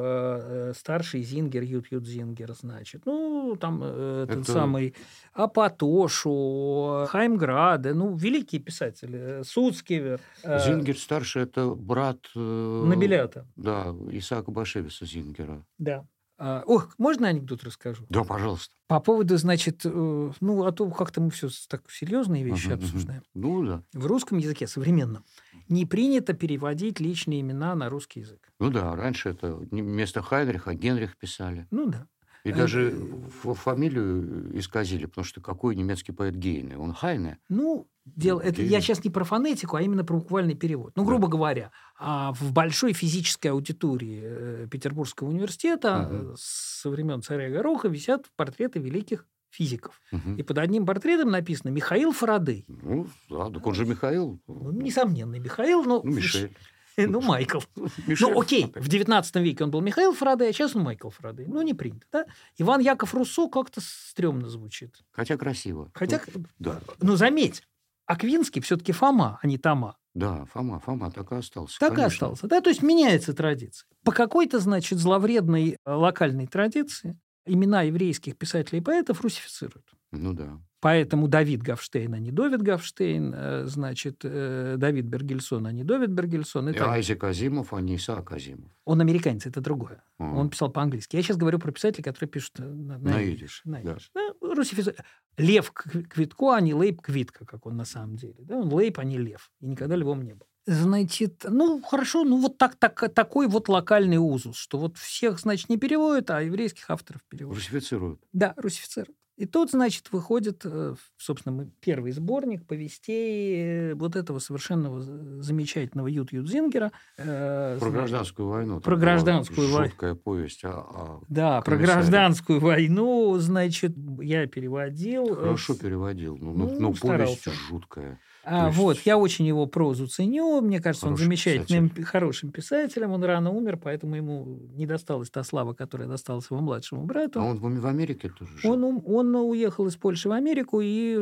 э, 0.70 0.72
старший 0.76 1.22
Зингер, 1.22 1.62
Ют 1.62 1.86
Ют 1.90 2.06
Зингер, 2.06 2.52
значит, 2.54 3.02
ну, 3.06 3.56
там 3.60 3.80
э, 3.82 4.24
этот 4.28 4.42
Это- 4.42 4.52
самый 4.52 4.94
Апатошу, 5.32 7.06
Хаймграде, 7.08 7.94
ну, 7.94 8.16
великие 8.16 8.60
писатели, 8.60 9.42
Суцкивер, 9.44 10.20
э, 10.42 10.58
Зингер 10.60 10.96
старший– 10.98 11.42
это 11.44 11.74
брат... 11.74 12.18
э, 12.36 12.84
Набелята, 12.86 13.46
Да, 13.56 13.94
Исаака 14.10 14.50
Башевиса 14.50 15.06
Зингера. 15.06 15.64
да. 15.78 16.04
А, 16.44 16.64
ох, 16.66 16.92
можно 16.98 17.28
анекдот 17.28 17.62
расскажу? 17.62 18.04
Да, 18.08 18.24
пожалуйста. 18.24 18.74
По 18.88 18.98
поводу, 18.98 19.36
значит, 19.36 19.82
э, 19.84 20.32
ну, 20.40 20.64
а 20.64 20.72
то 20.72 20.90
как-то 20.90 21.20
мы 21.20 21.30
все 21.30 21.48
так 21.68 21.88
серьезные 21.88 22.42
вещи 22.42 22.66
мгм. 22.66 22.74
обсуждаем. 22.74 23.22
Ну, 23.32 23.64
да. 23.64 23.82
В 23.92 24.06
русском 24.06 24.38
языке 24.38 24.66
современном 24.66 25.24
не 25.68 25.86
принято 25.86 26.32
переводить 26.32 26.98
личные 26.98 27.42
имена 27.42 27.76
на 27.76 27.88
русский 27.88 28.20
язык. 28.20 28.50
Ну 28.58 28.70
да, 28.70 28.96
раньше 28.96 29.28
это 29.28 29.54
вместо 29.54 30.20
Хайнриха 30.20 30.74
Генрих 30.74 31.16
писали. 31.16 31.68
Ну 31.70 31.86
да. 31.86 32.08
И 32.44 32.50
Э, 32.50 32.54
даже 32.54 32.92
э, 32.92 33.54
фамилию 33.54 34.58
исказили, 34.58 35.06
потому 35.06 35.24
что 35.24 35.40
какой 35.40 35.76
немецкий 35.76 36.12
поэт 36.12 36.34
Гейне? 36.34 36.76
Он 36.76 36.92
Хайне. 36.92 37.38
Ну, 37.48 37.88
дело, 38.04 38.40
это, 38.40 38.62
я 38.62 38.80
сейчас 38.80 39.04
не 39.04 39.10
про 39.10 39.24
фонетику, 39.24 39.76
а 39.76 39.82
именно 39.82 40.04
про 40.04 40.16
буквальный 40.16 40.54
перевод. 40.54 40.92
Ну, 40.96 41.04
Да. 41.04 41.08
грубо 41.08 41.28
говоря, 41.28 41.70
а 41.98 42.32
в 42.32 42.52
большой 42.52 42.92
физической 42.94 43.48
аудитории 43.48 44.20
э, 44.24 44.68
Петербургского 44.70 45.28
университета 45.28 46.08
э, 46.10 46.34
со 46.36 46.90
времен 46.90 47.22
царя 47.22 47.48
Гороха 47.50 47.88
висят 47.88 48.26
портреты 48.36 48.80
великих 48.80 49.26
физиков. 49.50 50.00
Мгм. 50.10 50.36
И 50.36 50.42
под 50.42 50.58
одним 50.58 50.86
портретом 50.86 51.30
написано 51.30 51.70
«Михаил 51.70 52.12
Фарадей». 52.12 52.64
Ну, 52.68 53.06
да, 53.28 53.50
так 53.50 53.64
он 53.66 53.74
же 53.74 53.84
Михаил. 53.84 54.40
Ну, 54.46 54.72
несомненно, 54.72 55.38
Михаил, 55.38 55.84
но... 55.84 56.00
Ну, 56.02 56.10
Мишель. 56.10 56.56
Ну, 56.96 57.20
Майкл. 57.20 57.60
Мишель. 58.06 58.28
Ну, 58.28 58.40
окей, 58.40 58.72
в 58.74 58.88
19 58.88 59.36
веке 59.36 59.64
он 59.64 59.70
был 59.70 59.80
Михаил 59.80 60.14
Фарадей, 60.14 60.50
а 60.50 60.52
сейчас 60.52 60.76
он 60.76 60.82
Майкл 60.82 61.08
Фарадей. 61.10 61.46
Ну, 61.46 61.62
не 61.62 61.74
принято, 61.74 62.06
да? 62.12 62.24
Иван 62.58 62.80
Яков 62.80 63.14
Руссо 63.14 63.48
как-то 63.48 63.80
стрёмно 63.82 64.48
звучит. 64.48 65.02
Хотя 65.10 65.36
красиво. 65.36 65.90
Хотя, 65.94 66.20
Ну, 66.34 66.44
да. 66.58 66.80
ну, 67.00 67.16
заметь, 67.16 67.62
Аквинский 68.06 68.60
все-таки 68.60 68.92
Фома, 68.92 69.38
а 69.42 69.46
не 69.46 69.58
Тома. 69.58 69.96
Да, 70.14 70.44
Фома, 70.46 70.78
Фома 70.80 71.10
так 71.10 71.32
и 71.32 71.36
остался. 71.36 71.78
Так 71.78 71.92
и 71.92 71.96
конечно. 71.96 72.26
остался, 72.26 72.46
да? 72.46 72.60
То 72.60 72.70
есть 72.70 72.82
меняется 72.82 73.32
традиция. 73.32 73.86
По 74.04 74.12
какой-то, 74.12 74.58
значит, 74.58 74.98
зловредной 74.98 75.78
э, 75.84 75.90
локальной 75.90 76.46
традиции 76.46 77.18
имена 77.46 77.82
еврейских 77.82 78.36
писателей 78.36 78.80
и 78.80 78.82
поэтов 78.82 79.22
русифицируют. 79.22 79.86
Ну 80.10 80.34
да. 80.34 80.60
Поэтому 80.82 81.28
Давид 81.28 81.62
Гавштейн, 81.62 82.12
а 82.12 82.18
не 82.18 82.32
Довид 82.32 82.60
Гавштейн, 82.60 83.32
э, 83.34 83.64
значит, 83.66 84.20
э, 84.24 84.74
Давид 84.76 85.04
Бергельсон, 85.04 85.66
а 85.68 85.72
не 85.72 85.84
Довид 85.84 86.10
Бергельсон. 86.10 86.68
и 86.70 86.72
И. 86.72 86.78
Айзек 86.78 87.22
Азимов, 87.22 87.72
а 87.72 87.80
не 87.80 87.94
Исаак 87.94 88.32
Азимов. 88.32 88.68
Он 88.84 89.00
американец, 89.00 89.46
это 89.46 89.60
другое. 89.60 90.02
А. 90.18 90.24
Он 90.34 90.50
писал 90.50 90.70
по-английски. 90.72 91.14
Я 91.14 91.22
сейчас 91.22 91.36
говорю 91.36 91.60
про 91.60 91.70
писателей, 91.70 92.02
которые 92.02 92.28
пишут 92.28 92.58
э, 92.58 92.64
на, 92.64 92.98
На 92.98 93.22
идиш, 93.22 93.34
идиш, 93.38 93.62
на 93.64 93.80
идиш. 93.80 94.10
Да, 94.12 94.20
русифизи- 94.42 94.96
Лев 95.38 95.70
Кв- 95.70 96.08
Квитко, 96.08 96.54
а 96.56 96.60
не 96.60 96.74
Лейб 96.74 97.00
Квитко, 97.00 97.46
как 97.46 97.64
он 97.66 97.76
на 97.76 97.84
самом 97.84 98.16
деле. 98.16 98.34
Да? 98.40 98.56
Он 98.58 98.72
Лейб, 98.72 98.98
а 98.98 99.04
не 99.04 99.18
Лев. 99.18 99.52
И 99.60 99.66
никогда 99.66 99.94
львом 99.94 100.22
не 100.22 100.34
был. 100.34 100.46
Значит, 100.66 101.44
ну, 101.48 101.80
хорошо, 101.80 102.24
ну, 102.24 102.40
вот 102.40 102.58
так, 102.58 102.76
так, 102.76 103.12
такой 103.14 103.46
вот 103.48 103.68
локальный 103.68 104.18
узус, 104.18 104.56
что 104.56 104.78
вот 104.78 104.96
всех, 104.98 105.38
значит, 105.40 105.68
не 105.68 105.76
переводят, 105.76 106.30
а 106.30 106.42
еврейских 106.42 106.90
авторов 106.90 107.20
переводят. 107.28 107.58
Русифицируют. 107.62 108.20
Да, 108.32 108.54
русифицируют. 108.56 109.16
И 109.36 109.46
тут, 109.46 109.70
значит, 109.70 110.12
выходит, 110.12 110.60
э, 110.64 110.94
собственно, 111.16 111.66
первый 111.80 112.12
сборник 112.12 112.66
повестей 112.66 113.90
э, 113.90 113.94
вот 113.94 114.14
этого 114.14 114.38
совершенно 114.40 115.00
замечательного 115.42 116.06
Ют 116.08 116.32
Юдзингера. 116.32 116.92
э, 117.16 117.78
Про 117.80 117.88
значит, 117.88 117.94
гражданскую 118.10 118.48
войну. 118.48 118.80
Про 118.80 118.96
гражданскую 118.96 119.68
войну. 119.72 119.88
Жуткая 119.88 120.14
повесть. 120.14 120.60
А, 120.64 121.20
Да, 121.28 121.62
про 121.62 121.76
гражданскую 121.76 122.60
войну, 122.60 123.38
значит, 123.38 123.92
я 124.20 124.46
переводил. 124.46 125.34
хорошо 125.34 125.74
переводил. 125.76 126.36
Ну, 126.36 126.52
ну, 126.52 126.66
ну, 126.66 126.80
ну, 126.80 126.94
повесть 126.94 127.40
старался. 127.40 127.50
жуткая. 127.68 128.20
А, 128.44 128.66
есть- 128.66 128.78
вот, 128.78 128.98
я 129.00 129.16
очень 129.18 129.46
его 129.46 129.66
прозу 129.66 130.06
ценю. 130.06 130.60
Мне 130.60 130.80
кажется, 130.80 131.06
он 131.06 131.12
Хороший 131.12 131.24
замечательным, 131.24 131.88
пи- 131.90 132.02
хорошим 132.02 132.50
писателем. 132.50 133.12
Он 133.12 133.22
рано 133.22 133.50
умер, 133.50 133.76
поэтому 133.76 134.16
ему 134.16 134.44
не 134.74 134.86
досталась 134.86 135.30
та 135.30 135.44
слава, 135.44 135.74
которая 135.74 136.08
досталась 136.08 136.46
его 136.50 136.60
младшему 136.60 137.04
брату. 137.04 137.40
А 137.40 137.44
он 137.44 137.58
в, 137.58 137.86
Америке 137.86 138.28
тоже 138.30 138.56
жил. 138.58 138.72
Он, 138.72 139.02
он 139.06 139.34
уехал 139.36 139.86
из 139.86 139.96
Польши 139.96 140.28
в 140.28 140.32
Америку 140.32 140.80
и 140.82 141.18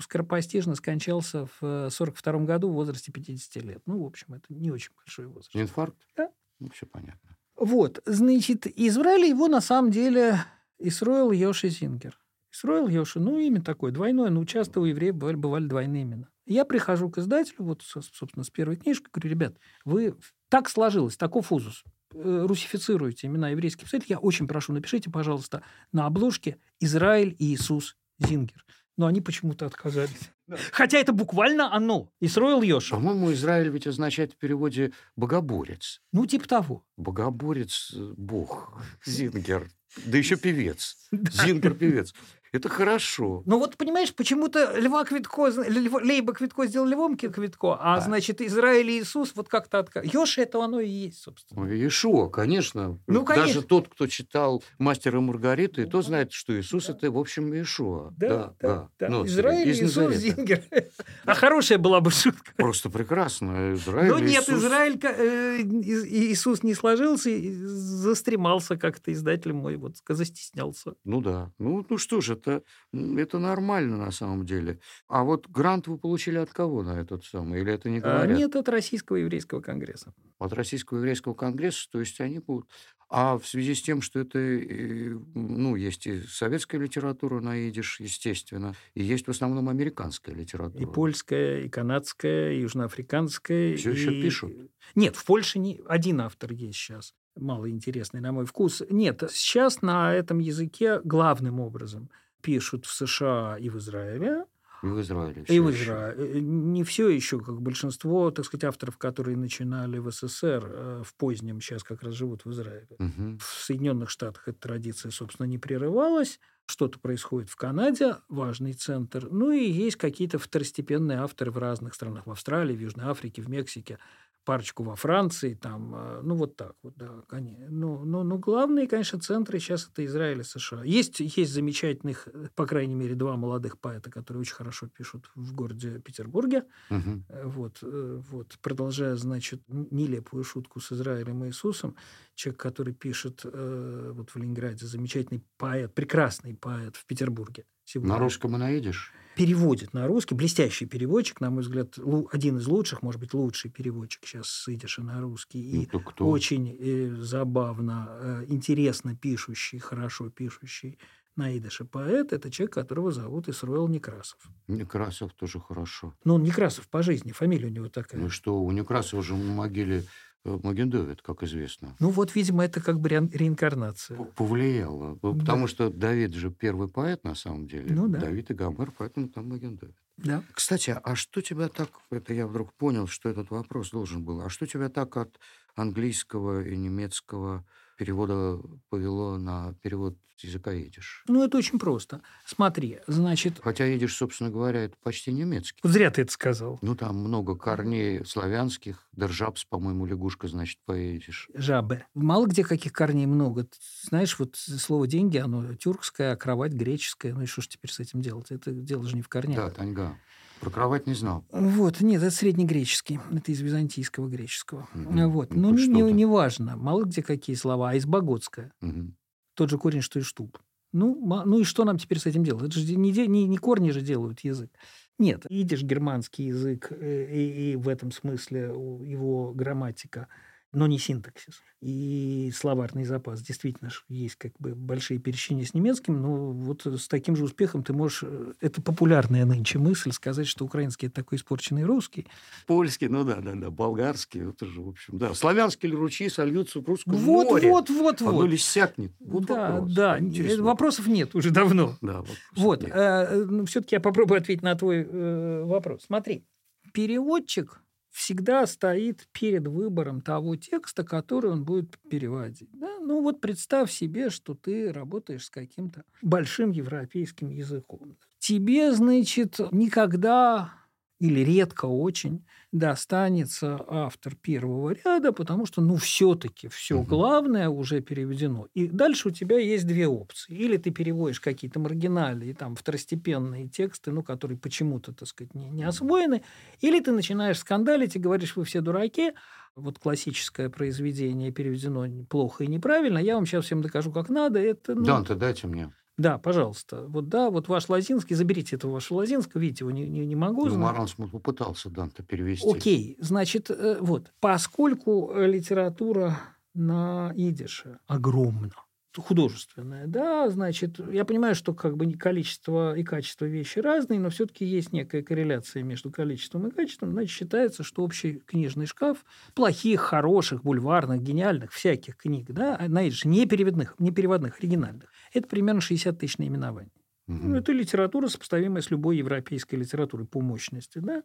скоропостижно 0.00 0.74
скончался 0.74 1.46
в 1.46 1.58
1942 1.62 2.38
году 2.46 2.70
в 2.70 2.72
возрасте 2.74 3.12
50 3.12 3.62
лет. 3.62 3.82
Ну, 3.86 4.02
в 4.02 4.06
общем, 4.06 4.34
это 4.34 4.44
не 4.48 4.70
очень 4.70 4.90
большой 4.96 5.26
возраст. 5.26 5.50
Инфаркт? 5.54 5.96
Да. 6.16 6.28
Ну, 6.60 6.68
все 6.72 6.86
понятно. 6.86 7.36
Вот, 7.56 8.02
значит, 8.04 8.66
избрали 8.66 9.28
его 9.28 9.46
на 9.48 9.60
самом 9.60 9.90
деле 9.92 10.38
Исроил 10.78 11.30
Йоши 11.30 11.68
Зингер. 11.68 12.18
Исроил 12.52 12.88
Йоши, 12.88 13.20
ну, 13.20 13.38
имя 13.38 13.62
такое, 13.62 13.92
двойное, 13.92 14.30
но 14.30 14.44
часто 14.44 14.80
у 14.80 14.84
евреев 14.84 15.14
бывали, 15.14 15.36
бывали 15.36 15.66
двойные 15.66 16.02
имена. 16.02 16.28
Я 16.46 16.64
прихожу 16.64 17.08
к 17.10 17.18
издателю, 17.18 17.56
вот, 17.64 17.82
со- 17.82 18.02
собственно, 18.02 18.44
с 18.44 18.50
первой 18.50 18.76
книжкой, 18.76 19.08
говорю, 19.12 19.30
ребят, 19.30 19.56
вы 19.84 20.14
так 20.48 20.68
сложилось, 20.68 21.16
таков 21.16 21.50
узус, 21.52 21.82
э, 22.14 22.44
русифицируете 22.46 23.26
имена 23.26 23.48
еврейских 23.50 23.84
писателей, 23.84 24.10
я 24.10 24.18
очень 24.18 24.46
прошу, 24.46 24.72
напишите, 24.72 25.10
пожалуйста, 25.10 25.62
на 25.92 26.06
обложке 26.06 26.58
«Израиль 26.80 27.34
и 27.38 27.54
Иисус 27.54 27.96
Зингер». 28.18 28.64
Но 28.96 29.06
они 29.06 29.20
почему-то 29.20 29.66
отказались. 29.66 30.30
Хотя 30.70 30.98
это 30.98 31.12
буквально 31.12 31.74
оно. 31.74 32.12
Исроил 32.20 32.62
Йоша. 32.62 32.94
По-моему, 32.94 33.32
Израиль 33.32 33.68
ведь 33.68 33.88
означает 33.88 34.34
в 34.34 34.36
переводе 34.36 34.92
«богоборец». 35.16 36.00
Ну, 36.12 36.26
типа 36.26 36.46
того. 36.46 36.84
Богоборец, 36.96 37.92
бог, 38.16 38.80
Зингер. 39.04 39.68
Да 40.06 40.16
еще 40.18 40.36
певец. 40.36 41.08
Зингер 41.10 41.74
певец. 41.74 42.14
Это 42.54 42.68
хорошо. 42.68 43.42
Ну 43.46 43.58
вот, 43.58 43.76
понимаешь, 43.76 44.14
почему-то 44.14 44.78
Льва 44.78 45.04
Квитко, 45.04 45.48
Льва- 45.48 46.00
Лейба 46.00 46.32
Квитко 46.34 46.66
сделал 46.66 46.86
Львом 46.86 47.16
Квитко, 47.16 47.76
а, 47.80 47.96
Да. 47.96 48.02
значит, 48.02 48.40
Израиль 48.40 48.88
и 48.90 49.00
Иисус 49.00 49.32
вот 49.34 49.48
как-то 49.48 49.80
отка... 49.80 50.02
Йоша 50.04 50.42
это 50.42 50.62
оно 50.62 50.78
и 50.78 50.88
есть, 50.88 51.20
собственно. 51.20 51.66
Иешуа, 51.66 52.28
конечно. 52.28 53.00
Ну, 53.08 53.24
конечно. 53.24 53.46
Даже 53.54 53.62
тот, 53.66 53.88
кто 53.88 54.06
читал 54.06 54.62
«Мастера 54.78 55.18
и 55.18 55.20
Маргариты», 55.20 55.82
и 55.82 55.86
тот 55.86 56.06
знает, 56.06 56.30
что 56.30 56.56
Иисус– 56.56 56.88
это, 56.90 57.10
в 57.10 57.18
общем, 57.18 57.52
Иешуа. 57.52 58.12
Да, 58.16 58.54
да, 58.60 58.88
да. 59.00 59.08
Ну, 59.08 59.26
Израиль 59.26 59.66
и 59.66 59.72
из 59.72 59.80
Иисус 59.80 59.96
Назарета. 59.96 60.20
Зингер. 60.20 60.62
А 61.24 61.34
хорошая 61.34 61.78
была 61.78 62.00
бы 62.00 62.10
шутка. 62.12 62.52
Просто 62.56 62.88
прекрасно. 62.88 63.74
Израиль, 63.74 64.10
Но 64.10 64.18
нет, 64.20 64.44
Иисус. 64.44 64.62
Израиль, 64.62 65.00
э, 65.02 65.60
Иисус 65.62 66.62
не 66.62 66.74
сложился, 66.74 67.30
застремался 67.66 68.76
как-то 68.76 69.12
издатель 69.12 69.52
мой, 69.52 69.76
вот 69.76 69.96
застеснялся. 70.08 70.94
Ну 71.04 71.20
да. 71.20 71.50
Ну, 71.58 71.84
ну 71.88 71.98
что 71.98 72.20
ж, 72.20 72.36
это, 72.46 72.62
это 72.92 73.38
нормально 73.38 73.96
на 73.96 74.10
самом 74.10 74.44
деле. 74.46 74.78
А 75.08 75.24
вот 75.24 75.48
грант 75.48 75.86
вы 75.86 75.98
получили 75.98 76.36
от 76.38 76.50
кого 76.50 76.82
на 76.82 77.00
этот 77.00 77.24
самый? 77.24 77.60
Или 77.60 77.72
это 77.72 77.88
не 77.90 77.98
А, 77.98 78.00
говорят? 78.00 78.38
Нет, 78.38 78.56
от 78.56 78.68
Российского 78.68 79.16
еврейского 79.16 79.60
конгресса. 79.60 80.12
От 80.38 80.52
Российского 80.52 80.98
еврейского 80.98 81.34
конгресса, 81.34 81.88
то 81.90 82.00
есть 82.00 82.20
они 82.20 82.38
будут. 82.40 82.68
А 83.08 83.38
в 83.38 83.46
связи 83.46 83.74
с 83.74 83.82
тем, 83.82 84.00
что 84.02 84.18
это, 84.20 84.38
э, 84.38 85.10
ну, 85.34 85.76
есть 85.76 86.06
и 86.06 86.20
советская 86.22 86.80
литература 86.80 87.40
на 87.40 87.68
идиш, 87.68 88.00
естественно, 88.00 88.74
и 88.94 89.04
есть 89.04 89.26
в 89.26 89.30
основном 89.30 89.68
американская 89.68 90.34
литература. 90.34 90.82
И 90.82 90.86
польская, 90.86 91.60
и 91.60 91.68
канадская, 91.68 92.52
и 92.52 92.60
южноафриканская. 92.62 93.76
Всё 93.76 93.90
ещё 93.90 94.10
и- 94.10 94.22
пишут? 94.22 94.52
Нет, 94.94 95.16
в 95.16 95.24
Польше 95.24 95.58
не... 95.58 95.80
один 95.86 96.20
автор 96.22 96.52
есть 96.52 96.78
сейчас, 96.78 97.14
малоинтересный 97.36 98.20
на 98.20 98.32
мой 98.32 98.46
вкус. 98.46 98.82
Нет, 98.90 99.22
сейчас 99.30 99.82
на 99.82 100.12
этом 100.12 100.38
языке 100.38 101.00
главным 101.04 101.60
образом 101.60 102.10
пишут 102.44 102.84
в 102.84 102.92
США 102.92 103.56
и 103.58 103.70
в 103.70 103.76
Израиле, 103.78 104.44
И 104.82 104.86
в 104.86 105.00
Израиле. 105.00 105.44
и 105.48 105.60
в. 105.60 105.70
Израиле. 105.70 106.40
Не 106.42 106.84
все 106.84 107.08
еще, 107.08 107.40
как 107.40 107.60
большинство, 107.62 108.30
так 108.30 108.44
сказать, 108.44 108.64
авторов, 108.64 108.98
которые 108.98 109.36
начинали 109.36 109.98
в 109.98 110.10
СССР 110.10 110.62
э, 110.66 111.02
в 111.04 111.14
позднем, 111.14 111.60
сейчас 111.62 111.82
как 111.82 112.02
раз 112.02 112.14
живут 112.14 112.44
в 112.44 112.50
Израиле. 112.50 112.96
Мгм. 112.98 113.38
В 113.38 113.44
Соединенных 113.44 114.10
Штатах 114.10 114.46
эта 114.48 114.58
традиция, 114.60 115.10
собственно, 115.10 115.46
не 115.46 115.58
прерывалась. 115.58 116.38
Что-то 116.66 116.98
происходит 116.98 117.50
в 117.50 117.56
Канаде, 117.56 118.16
важный 118.28 118.72
центр. 118.72 119.28
Ну 119.30 119.50
и 119.52 119.64
есть 119.70 119.96
какие-то 119.96 120.38
второстепенные 120.38 121.18
авторы 121.18 121.50
в 121.50 121.58
разных 121.58 121.94
странах. 121.94 122.26
В 122.26 122.30
Австралии, 122.30 122.74
в 122.76 122.80
Южной 122.80 123.06
Африке, 123.06 123.42
в 123.42 123.48
Мексике. 123.50 123.98
Парочку 124.44 124.82
во 124.82 124.94
Франции. 124.94 125.54
Там, 125.54 125.94
э, 125.94 126.20
ну, 126.22 126.34
вот 126.34 126.56
так 126.56 126.74
вот, 126.82 126.94
да. 126.96 127.22
конечно. 127.28 127.66
Ну, 127.70 128.04
ну, 128.04 128.22
ну, 128.22 128.38
главные, 128.38 128.86
конечно, 128.86 129.18
центры 129.18 129.58
сейчас 129.58 129.88
это 129.90 130.04
Израиль 130.04 130.40
и 130.40 130.44
США. 130.44 130.84
Есть, 130.84 131.20
есть 131.20 131.52
замечательных, 131.52 132.28
э, 132.28 132.48
по 132.54 132.66
крайней 132.66 132.94
мере, 132.94 133.14
два 133.14 133.36
молодых 133.36 133.78
поэта, 133.78 134.10
которые 134.10 134.42
очень 134.42 134.54
хорошо 134.54 134.86
пишут 134.88 135.30
в 135.34 135.54
городе 135.54 135.98
Петербурге. 136.00 136.64
Э, 136.90 137.46
Вот, 137.46 137.78
э, 137.82 138.20
вот, 138.30 138.58
продолжая, 138.60 139.16
значит, 139.16 139.62
нелепую 139.68 140.44
шутку 140.44 140.80
с 140.80 140.92
Израилем 140.92 141.44
и 141.44 141.48
Иисусом, 141.48 141.96
человек, 142.34 142.60
который 142.60 142.94
пишет 142.94 143.40
э, 143.44 144.12
вот 144.14 144.30
в 144.30 144.36
Ленинграде, 144.36 144.86
замечательный 144.86 145.42
поэт, 145.56 145.94
прекрасный 145.94 146.54
поэт 146.54 146.96
в 146.96 147.06
Петербурге 147.06 147.64
сегодня. 147.84 148.14
На 148.14 148.18
русском 148.18 148.54
и 148.56 148.58
на 148.58 148.70
идиш? 148.76 149.12
Переводит 149.36 149.92
на 149.94 150.06
русский, 150.06 150.34
блестящий 150.34 150.86
переводчик, 150.86 151.40
на 151.40 151.50
мой 151.50 151.62
взгляд, 151.62 151.98
один 152.32 152.58
из 152.58 152.66
лучших, 152.66 153.02
может 153.02 153.20
быть, 153.20 153.34
лучший 153.34 153.70
переводчик 153.70 154.24
сейчас 154.24 154.48
с 154.48 154.68
идиша 154.68 155.02
на 155.02 155.20
русский. 155.20 155.60
И 155.60 155.78
Ну, 155.78 155.86
то 155.86 156.00
кто? 156.00 156.28
очень 156.28 156.76
э, 156.78 157.16
забавно, 157.18 158.08
э, 158.10 158.44
интересно 158.48 159.16
пишущий, 159.16 159.78
хорошо 159.78 160.30
пишущий 160.30 160.98
на 161.36 161.50
поэт, 161.90 162.32
это 162.32 162.50
человек, 162.50 162.74
которого 162.74 163.10
зовут 163.10 163.48
Исруэл 163.48 163.88
Некрасов. 163.88 164.38
Некрасов 164.68 165.32
тоже 165.32 165.58
хорошо. 165.58 166.14
Но 166.24 166.36
он 166.36 166.42
Некрасов 166.44 166.88
по 166.88 167.02
жизни, 167.02 167.32
фамилия 167.32 167.66
у 167.66 167.70
него 167.70 167.88
такая. 167.88 168.20
Ну 168.20 168.28
что, 168.30 168.60
у 168.62 168.70
Некрасова 168.70 169.22
же 169.22 169.34
в 169.34 169.44
могиле 169.44 170.04
э, 170.44 170.58
Маген 170.62 171.16
как 171.22 171.42
известно. 171.42 171.96
Ну 172.00 172.10
вот, 172.10 172.34
видимо, 172.34 172.64
это 172.64 172.80
как 172.80 173.00
бы 173.00 173.08
реинкарнация. 173.08 174.18
Повлияло. 174.36 175.18
Да. 175.22 175.32
Потому 175.32 175.66
что 175.66 175.90
Давид 175.90 176.34
же 176.34 176.50
первый 176.50 176.88
поэт 176.88 177.24
на 177.24 177.34
самом 177.34 177.66
деле. 177.66 177.94
Ну 177.94 178.08
да. 178.08 178.20
Давид 178.20 178.50
и 178.50 178.54
Гомер, 178.54 178.92
поэтому 178.96 179.28
там 179.28 179.48
Маген 179.48 179.78
Да. 180.16 180.42
Кстати, 180.52 180.96
а 181.02 181.14
что 181.14 181.40
тебя 181.40 181.68
так, 181.68 181.90
это 182.10 182.34
я 182.34 182.46
вдруг 182.46 182.72
понял, 182.74 183.06
что 183.06 183.28
этот 183.28 183.50
вопрос 183.50 183.90
должен 183.90 184.24
был, 184.24 184.40
а 184.40 184.48
что 184.50 184.66
тебя 184.66 184.88
так 184.88 185.16
от 185.16 185.38
английского 185.74 186.62
и 186.62 186.76
немецкого 186.76 187.64
перевода 187.96 188.60
повело 188.90 189.36
на 189.38 189.74
перевод 189.82 190.16
языка 190.38 190.72
идиш? 190.74 191.24
Ну, 191.28 191.44
это 191.44 191.56
очень 191.58 191.78
просто. 191.78 192.20
Смотри, 192.44 192.98
значит, 193.06 193.60
Хотя 193.62 193.86
идиш, 193.94 194.16
собственно 194.16 194.50
говоря, 194.50 194.84
это 194.84 194.96
почти 195.02 195.32
немецкий. 195.32 195.78
вот 195.82 195.92
зря 195.92 196.10
ты 196.10 196.22
это 196.22 196.32
сказал. 196.32 196.78
Ну, 196.82 196.94
там 196.96 197.16
много 197.16 197.56
корней 197.56 198.24
славянских. 198.26 199.06
Держапс, 199.12 199.64
по-моему, 199.64 200.06
лягушка, 200.06 200.48
значит, 200.48 200.78
по-идиш. 200.84 201.48
Жабе. 201.54 202.06
Мало 202.14 202.46
где 202.46 202.64
каких 202.64 202.92
корней 202.92 203.26
много. 203.26 203.64
Ты 203.64 203.76
Знаешь, 204.02 204.38
вот 204.38 204.56
слово 204.56 205.06
«деньги», 205.06 205.38
оно 205.38 205.74
тюркское, 205.74 206.32
а 206.32 206.36
кровать 206.36 206.72
греческая. 206.72 207.32
Ну 207.32 207.42
и 207.42 207.46
что 207.46 207.62
ж 207.62 207.68
теперь 207.68 207.92
с 207.92 208.00
этим 208.00 208.20
делать? 208.20 208.50
Это 208.50 208.72
дело 208.72 209.04
же 209.08 209.14
не 209.16 209.22
в 209.22 209.28
корнях. 209.28 209.56
Да, 209.56 209.70
Таньга. 209.70 210.18
Про 210.64 210.70
кровать 210.70 211.06
не 211.06 211.12
знал. 211.12 211.44
Вот, 211.50 212.00
нет, 212.00 212.22
это 212.22 212.34
среднегреческий. 212.34 213.20
Это 213.30 213.52
из 213.52 213.60
византийского 213.60 214.28
греческого. 214.28 214.88
Мгм. 214.94 215.30
Вот. 215.30 215.54
Ну, 215.54 215.70
не, 215.72 216.12
не, 216.12 216.24
важно. 216.24 216.76
Мало 216.76 217.04
где 217.04 217.22
какие 217.22 217.54
слова. 217.54 217.90
А 217.90 217.94
из 217.94 218.06
боготская. 218.06 218.72
Мгм. 218.80 219.16
Тот 219.54 219.68
же 219.68 219.76
корень, 219.76 220.00
что 220.00 220.18
и 220.18 220.22
штуб. 220.22 220.58
Ну, 220.92 221.20
ну 221.44 221.58
и 221.58 221.64
что 221.64 221.84
нам 221.84 221.98
теперь 221.98 222.18
с 222.18 222.26
этим 222.26 222.44
делать? 222.44 222.70
Это 222.70 222.78
же 222.78 222.96
не, 222.96 223.10
не, 223.10 223.46
не 223.46 223.58
корни 223.58 223.90
же 223.90 224.00
делают 224.00 224.40
язык. 224.40 224.70
Нет, 225.18 225.44
идиш 225.48 225.82
германский 225.82 226.44
язык, 226.44 226.88
э, 226.90 227.28
и, 227.30 227.72
и 227.72 227.76
в 227.76 227.88
этом 227.88 228.10
смысле 228.10 228.60
его 228.62 229.52
грамматика, 229.52 230.28
но 230.74 230.86
не 230.86 230.98
синтаксис. 230.98 231.60
И 231.80 232.50
словарный 232.54 233.04
запас. 233.04 233.42
Действительно 233.42 233.90
есть 234.08 234.36
как 234.36 234.52
бы 234.58 234.74
большие 234.74 235.18
пересечения 235.18 235.64
с 235.64 235.74
немецким, 235.74 236.20
но 236.22 236.50
вот 236.52 236.86
с 236.86 237.08
таким 237.08 237.36
же 237.36 237.44
успехом 237.44 237.82
ты 237.84 237.92
можешь... 237.92 238.22
э, 238.22 238.52
Это 238.60 238.80
популярная 238.80 239.44
нынче 239.44 239.78
мысль 239.78 240.10
сказать, 240.12 240.46
что 240.46 240.64
украинский– 240.64 241.06
это 241.08 241.16
такой 241.16 241.36
испорченный 241.36 241.84
русский. 241.84 242.26
Польский, 242.66 243.08
ну 243.08 243.24
да, 243.24 243.36
да, 243.40 243.52
да, 243.54 243.70
болгарский, 243.70 244.48
это 244.50 244.64
же, 244.66 244.80
в 244.80 244.88
общем, 244.88 245.18
да. 245.18 245.34
Славянские 245.34 245.92
ручьи 245.92 246.28
сольются 246.28 246.80
в 246.80 246.86
русском 246.86 247.14
Вот, 247.14 247.50
море? 247.50 247.68
вот, 247.68 247.90
вот, 247.90 248.20
вот. 248.22 248.48
ли 248.48 248.56
иссякнет? 248.56 249.12
Вот 249.20 249.44
да, 249.46 249.72
вопрос. 249.72 249.92
да. 249.94 250.18
Интересный 250.18 250.60
Э, 250.60 250.62
Вопросов 250.62 251.06
нет 251.06 251.34
уже 251.34 251.50
давно. 251.50 251.96
Да, 252.00 252.24
Вот, 252.56 252.82
нет. 252.82 253.68
все-таки 253.68 253.96
я 253.96 254.00
попробую 254.00 254.38
ответить 254.40 254.62
на 254.62 254.74
твой 254.74 255.06
э, 255.08 255.64
вопрос. 255.64 256.04
Смотри, 256.06 256.46
переводчик 256.92 257.80
всегда 258.14 258.64
стоит 258.68 259.26
перед 259.32 259.66
выбором 259.66 260.20
того 260.20 260.54
текста, 260.54 261.02
который 261.02 261.50
он 261.50 261.64
будет 261.64 261.98
переводить. 262.08 262.70
да? 262.72 262.98
Ну 263.00 263.20
вот 263.22 263.40
представь 263.40 263.90
себе, 263.90 264.30
что 264.30 264.54
ты 264.54 264.92
работаешь 264.92 265.46
с 265.46 265.50
каким-то 265.50 266.04
большим 266.22 266.70
европейским 266.70 267.50
языком. 267.50 268.16
Тебе, 268.38 268.92
значит, 268.92 269.58
никогда 269.72 270.74
или 271.20 271.40
редко 271.40 271.86
очень 271.86 272.44
достанется 272.72 273.78
автор 273.86 274.34
первого 274.36 274.90
ряда, 274.90 275.32
потому 275.32 275.64
что, 275.64 275.80
ну, 275.80 275.96
все-таки 275.96 276.68
все 276.68 277.02
главное 277.02 277.68
уже 277.68 278.00
переведено. 278.00 278.66
И 278.74 278.88
дальше 278.88 279.28
у 279.28 279.30
тебя 279.30 279.58
есть 279.58 279.86
две 279.86 280.08
опции. 280.08 280.54
Или 280.56 280.76
ты 280.76 280.90
переводишь 280.90 281.40
какие-то 281.40 281.78
маргинальные, 281.78 282.54
там, 282.54 282.74
второстепенные 282.74 283.68
тексты, 283.68 284.10
ну, 284.10 284.22
которые 284.22 284.58
почему-то, 284.58 285.12
так 285.14 285.28
сказать, 285.28 285.54
не, 285.54 285.70
не 285.70 285.84
освоены, 285.84 286.42
или 286.80 287.00
ты 287.00 287.12
начинаешь 287.12 287.58
скандалить 287.58 288.16
и 288.16 288.18
говоришь, 288.18 288.56
вы 288.56 288.64
все 288.64 288.80
дураки, 288.80 289.32
вот 289.76 289.98
классическое 289.98 290.68
произведение 290.68 291.52
переведено 291.52 292.06
плохо 292.26 292.64
и 292.64 292.66
неправильно, 292.68 293.18
я 293.18 293.34
вам 293.34 293.46
сейчас 293.46 293.64
всем 293.66 293.82
докажу, 293.82 294.12
как 294.12 294.28
надо. 294.28 294.58
Это, 294.58 294.94
ну, 294.94 295.04
Данте, 295.06 295.34
дайте 295.34 295.66
мне. 295.66 295.92
Да, 296.16 296.38
пожалуйста. 296.38 297.06
Вот 297.08 297.28
да, 297.28 297.50
вот 297.50 297.68
ваш 297.68 297.88
Лазинский, 297.88 298.36
заберите 298.36 298.76
этого 298.76 298.92
вашего 298.92 299.18
Лазинского, 299.18 299.60
видите, 299.60 299.84
его 299.84 299.90
не, 299.90 300.06
не, 300.08 300.24
не 300.26 300.36
могу. 300.36 300.66
Ну. 300.66 300.78
Маранс 300.78 301.14
попытался 301.14 301.90
Данте 301.90 302.22
перевести. 302.22 302.68
Окей, 302.68 303.16
значит, 303.18 303.70
э, 303.70 303.98
вот, 304.00 304.32
поскольку 304.40 305.32
э, 305.34 305.46
литература 305.46 306.38
на 306.72 307.32
идише 307.36 307.98
огромна, 308.06 308.70
художественная, 309.16 310.06
да, 310.06 310.48
значит, 310.50 310.98
я 311.10 311.24
понимаю, 311.24 311.54
что 311.54 311.74
как 311.74 311.96
бы 311.96 312.12
количество 312.12 312.96
и 312.96 313.02
качество 313.02 313.44
вещи 313.44 313.78
разные, 313.78 314.20
но 314.20 314.30
все-таки 314.30 314.64
есть 314.64 314.92
некая 314.92 315.22
корреляция 315.22 315.82
между 315.82 316.10
количеством 316.10 316.68
и 316.68 316.70
качеством, 316.70 317.12
значит, 317.12 317.30
считается, 317.30 317.82
что 317.82 318.02
общий 318.02 318.40
книжный 318.40 318.86
шкаф 318.86 319.24
плохих, 319.54 320.00
хороших, 320.00 320.62
бульварных, 320.62 321.22
гениальных, 321.22 321.72
всяких 321.72 322.16
книг, 322.16 322.46
да, 322.50 322.76
а 322.78 322.88
на 322.88 323.08
идише, 323.08 323.28
не 323.28 323.46
переводных, 323.46 323.94
не 323.98 324.10
переводных, 324.10 324.58
оригинальных, 324.58 325.10
это 325.34 325.48
примерно 325.48 325.80
60 325.80 326.18
тысяч 326.18 326.38
наименований. 326.38 326.92
Мгм. 327.26 327.50
Ну, 327.50 327.56
это 327.56 327.72
литература, 327.72 328.28
сопоставимая 328.28 328.82
с 328.82 328.90
любой 328.90 329.18
европейской 329.18 329.76
литературой 329.76 330.26
по 330.26 330.40
мощности, 330.40 330.98
да? 330.98 331.22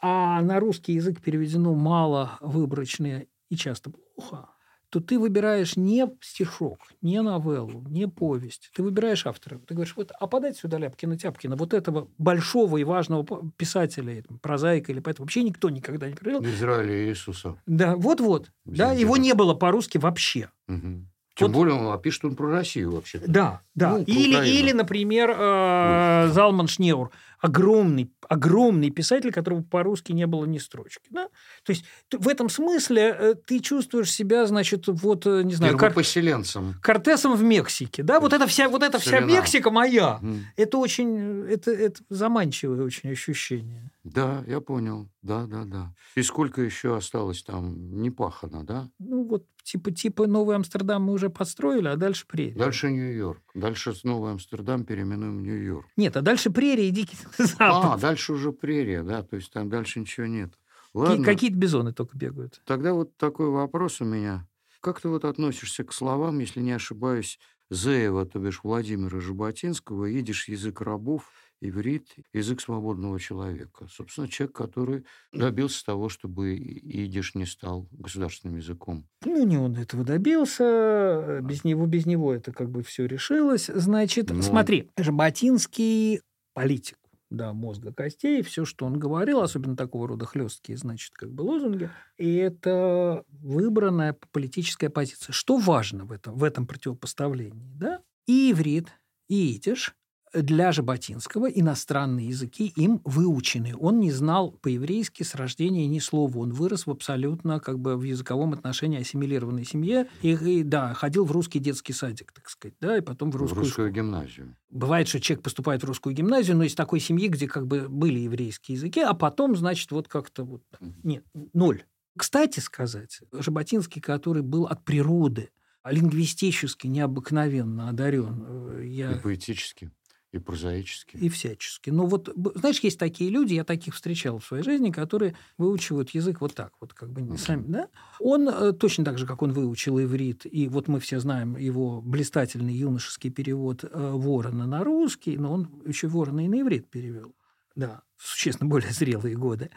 А 0.00 0.40
на 0.42 0.60
русский 0.60 0.92
язык 0.92 1.20
переведено 1.20 1.74
мало, 1.74 2.38
выборочно 2.40 3.24
и 3.50 3.56
часто 3.56 3.90
плохо, 3.90 4.50
то 4.90 5.00
ты 5.00 5.18
выбираешь 5.18 5.76
не 5.76 6.06
стишок, 6.20 6.78
не 7.02 7.20
новеллу, 7.20 7.82
не 7.88 8.08
повесть. 8.08 8.70
Ты 8.74 8.82
выбираешь 8.82 9.26
автора. 9.26 9.58
Ты 9.58 9.74
говоришь, 9.74 9.96
вот, 9.96 10.12
а 10.18 10.26
подать 10.26 10.56
сюда 10.56 10.78
Ляпкина-Тяпкина, 10.78 11.56
вот 11.56 11.74
этого 11.74 12.08
большого 12.16 12.78
и 12.78 12.84
важного 12.84 13.50
писателя, 13.56 14.22
прозаика 14.40 14.92
или 14.92 15.00
поэта, 15.00 15.22
вообще 15.22 15.42
никто 15.42 15.68
никогда 15.68 16.08
не 16.08 16.14
перевел. 16.14 16.40
В 16.40 16.46
Израиле 16.46 17.08
Иисуса. 17.08 17.60
Да, 17.66 17.96
вот-вот. 17.96 18.50
Да, 18.64 18.92
его 18.92 19.16
не 19.16 19.34
было 19.34 19.54
по-русски 19.54 19.98
вообще. 19.98 20.50
Мгм. 20.68 21.10
Тем 21.38 21.48
Вот- 21.48 21.54
более 21.54 21.74
он 21.76 21.92
а 21.92 21.98
пишет 21.98 22.24
он 22.24 22.34
про 22.34 22.50
Россию 22.50 22.90
вообще. 22.90 23.20
Да, 23.24 23.60
да. 23.76 23.90
Ну, 23.90 24.02
или, 24.02 24.34
Украину. 24.34 24.56
или, 24.58 24.72
например, 24.72 25.30
э, 25.38 26.30
Залман 26.32 26.66
Шнеур. 26.66 27.12
Огромный, 27.40 28.10
огромный 28.28 28.90
писатель, 28.90 29.30
которого 29.30 29.62
по-русски 29.62 30.10
не 30.10 30.26
было 30.26 30.44
ни 30.46 30.58
строчки. 30.58 31.06
Да? 31.10 31.28
То 31.62 31.70
есть 31.70 31.84
в 32.10 32.26
этом 32.26 32.48
смысле 32.48 33.16
э, 33.16 33.34
ты 33.46 33.60
чувствуешь 33.60 34.10
себя, 34.10 34.46
значит, 34.46 34.88
вот, 34.88 35.24
э, 35.26 35.42
не 35.44 35.54
знаю, 35.54 35.78
Первопоселенцем. 35.78 36.74
Кортесом 36.82 37.36
в 37.36 37.44
Мексике. 37.44 38.02
Да? 38.02 38.18
Вот 38.18 38.32
эта 38.32 38.48
вся, 38.48 38.68
вот 38.68 38.82
эта 38.82 38.98
вся. 38.98 39.20
Мексика 39.20 39.70
моя. 39.70 40.18
Мгм. 40.20 40.46
Это 40.56 40.78
очень 40.78 41.46
это, 41.48 41.70
это 41.70 42.00
заманчивое 42.08 42.84
очень 42.84 43.12
ощущение. 43.12 43.92
Да, 44.02 44.42
я 44.48 44.60
понял. 44.60 45.08
Да, 45.28 45.46
да, 45.46 45.64
да. 45.64 45.94
И 46.16 46.22
сколько 46.22 46.62
еще 46.62 46.96
осталось 46.96 47.42
там 47.42 48.00
не 48.00 48.10
пахано, 48.10 48.64
да? 48.64 48.90
Ну, 48.98 49.24
вот 49.28 49.44
типа, 49.62 49.90
типа 49.92 50.26
Новый 50.26 50.56
Амстердам 50.56 51.02
мы 51.04 51.12
уже 51.12 51.28
построили, 51.28 51.86
а 51.88 51.96
дальше 51.96 52.26
прерия. 52.26 52.56
Дальше 52.56 52.90
Нью-Йорк. 52.90 53.42
Дальше 53.54 53.94
с 53.94 54.04
Новый 54.04 54.32
Амстердам 54.32 54.84
переименуем 54.84 55.42
Нью-Йорк. 55.42 55.86
Нет, 55.96 56.16
а 56.16 56.22
дальше 56.22 56.50
прерия 56.50 56.86
и 56.88 56.90
Дикий 56.90 57.16
А, 57.38 57.44
Запад. 57.44 58.00
дальше 58.00 58.32
уже 58.32 58.52
прерия, 58.52 59.02
да, 59.02 59.22
то 59.22 59.36
есть 59.36 59.52
там 59.52 59.68
дальше 59.68 60.00
ничего 60.00 60.26
нет. 60.26 60.54
Ладно, 60.94 61.22
Какие-то 61.24 61.56
бизоны 61.56 61.92
только 61.92 62.16
бегают. 62.16 62.62
тогда 62.64 62.94
вот 62.94 63.14
такой 63.18 63.50
вопрос 63.50 64.00
у 64.00 64.04
меня. 64.06 64.48
Как 64.80 65.00
ты 65.00 65.08
вот 65.08 65.24
относишься 65.26 65.84
к 65.84 65.92
словам, 65.92 66.38
если 66.38 66.60
не 66.62 66.72
ошибаюсь, 66.72 67.38
Зеева, 67.70 68.24
то 68.24 68.38
бишь 68.38 68.60
Владимира 68.64 69.20
Жаботинского, 69.20 70.10
идиш 70.10 70.48
язык 70.48 70.80
рабов, 70.80 71.30
иврит, 71.60 72.14
язык 72.32 72.60
свободного 72.60 73.18
человека. 73.18 73.86
Собственно, 73.90 74.28
человек, 74.28 74.56
который 74.56 75.04
добился 75.32 75.84
того, 75.84 76.08
чтобы 76.08 76.56
идиш 76.56 77.34
не 77.34 77.46
стал 77.46 77.88
государственным 77.92 78.56
языком. 78.56 79.06
Ну, 79.24 79.44
не 79.44 79.56
он 79.58 79.76
этого 79.76 80.04
добился, 80.04 80.64
э, 80.64 81.40
без 81.42 81.64
него, 81.64 81.86
без 81.86 82.06
него 82.06 82.32
это 82.32 82.52
как 82.52 82.70
бы 82.70 82.82
все 82.82 83.06
решилось. 83.06 83.66
Значит, 83.66 84.30
Ну. 84.30 84.42
смотри, 84.42 84.90
Жаботинский 84.96 86.20
политик, 86.54 86.96
да, 87.30 87.52
мозга 87.52 87.92
костей, 87.92 88.42
все, 88.42 88.64
что 88.64 88.86
он 88.86 88.98
говорил, 88.98 89.40
особенно 89.40 89.76
такого 89.76 90.08
рода 90.08 90.24
хлесткие, 90.26 90.78
значит, 90.78 91.12
как 91.14 91.30
бы 91.30 91.42
лозунги, 91.42 91.90
и 92.16 92.34
это 92.36 93.24
выбранная 93.28 94.16
политическая 94.32 94.88
позиция. 94.90 95.32
Что 95.32 95.58
важно 95.58 96.04
в 96.04 96.12
этом, 96.12 96.36
в 96.36 96.44
этом 96.44 96.66
противопоставлении, 96.66 97.74
да? 97.76 98.00
И 98.26 98.52
иврит, 98.52 98.88
и 99.28 99.54
идиш 99.56 99.94
для 100.32 100.72
Жаботинского 100.72 101.46
иностранные 101.46 102.28
языки 102.28 102.72
им 102.76 103.00
выучены. 103.04 103.74
Он 103.78 104.00
не 104.00 104.12
знал 104.12 104.52
по-еврейски 104.52 105.22
с 105.22 105.34
рождения 105.34 105.86
ни 105.86 105.98
слова. 105.98 106.38
Он 106.38 106.52
вырос 106.52 106.86
в 106.86 106.90
абсолютно 106.90 107.60
как 107.60 107.78
бы 107.78 107.96
в 107.96 108.02
языковом 108.02 108.52
отношении 108.52 109.00
ассимилированной 109.00 109.64
семье. 109.64 110.08
И, 110.22 110.32
и, 110.32 110.62
да, 110.62 110.94
ходил 110.94 111.24
в 111.24 111.32
русский 111.32 111.58
детский 111.58 111.92
садик, 111.92 112.32
так 112.32 112.48
сказать, 112.48 112.74
да, 112.80 112.96
и 112.96 113.00
потом 113.00 113.30
в 113.30 113.34
В 113.34 113.38
русскую 113.38 113.60
русскую 113.62 113.92
гимназию. 113.92 114.56
Бывает, 114.70 115.08
что 115.08 115.20
человек 115.20 115.42
поступает 115.44 115.82
в 115.82 115.86
русскую 115.86 116.14
гимназию, 116.14 116.56
но 116.56 116.64
из 116.64 116.74
такой 116.74 117.00
семьи, 117.00 117.28
где 117.28 117.46
как 117.46 117.66
бы 117.66 117.88
были 117.88 118.18
еврейские 118.18 118.76
языки, 118.76 119.00
а 119.00 119.14
потом, 119.14 119.56
значит, 119.56 119.90
вот 119.90 120.08
как-то 120.08 120.44
вот... 120.44 120.62
Нет, 121.02 121.24
ноль. 121.54 121.84
Кстати 122.16 122.60
сказать, 122.60 123.20
Жаботинский, 123.32 124.00
который 124.00 124.42
был 124.42 124.66
от 124.66 124.84
природы 124.84 125.50
лингвистически 125.84 126.86
необыкновенно 126.86 127.88
одарен, 127.88 128.44
э, 128.46 128.84
И 128.84 128.90
я 128.90 129.20
поэтически, 129.22 129.90
и 130.32 130.38
прозаически. 130.38 131.16
и 131.16 131.28
всячески. 131.28 131.90
Но 131.90 132.06
вот, 132.06 132.28
б- 132.36 132.52
знаешь, 132.54 132.80
есть 132.80 132.98
такие 132.98 133.30
люди, 133.30 133.54
я 133.54 133.64
таких 133.64 133.94
встречал 133.94 134.38
в 134.38 134.44
своей 134.44 134.62
жизни, 134.62 134.90
которые 134.90 135.34
выучивают 135.56 136.10
язык 136.10 136.40
вот 136.40 136.54
так, 136.54 136.72
вот 136.80 136.92
как 136.92 137.10
бы 137.12 137.22
не 137.22 137.38
сами, 137.38 137.64
да? 137.66 137.88
Он 138.20 138.48
э, 138.48 138.72
точно 138.72 139.04
так 139.04 139.18
же, 139.18 139.26
как 139.26 139.42
он 139.42 139.52
выучил 139.52 139.98
иврит, 140.00 140.44
и 140.44 140.68
вот 140.68 140.88
мы 140.88 141.00
все 141.00 141.18
знаем 141.18 141.56
его 141.56 142.02
блистательный 142.02 142.74
юношеский 142.74 143.30
перевод 143.30 143.84
э, 143.84 143.88
Ворона 143.92 144.66
на 144.66 144.84
русский, 144.84 145.38
но 145.38 145.52
он 145.52 145.82
еще 145.86 146.08
Ворона 146.08 146.44
и 146.44 146.48
на 146.48 146.60
иврит 146.60 146.90
перевел, 146.90 147.34
да, 147.74 148.02
в 148.16 148.26
существенно 148.26 148.68
более 148.68 148.90
зрелые 148.92 149.36
годы. 149.36 149.70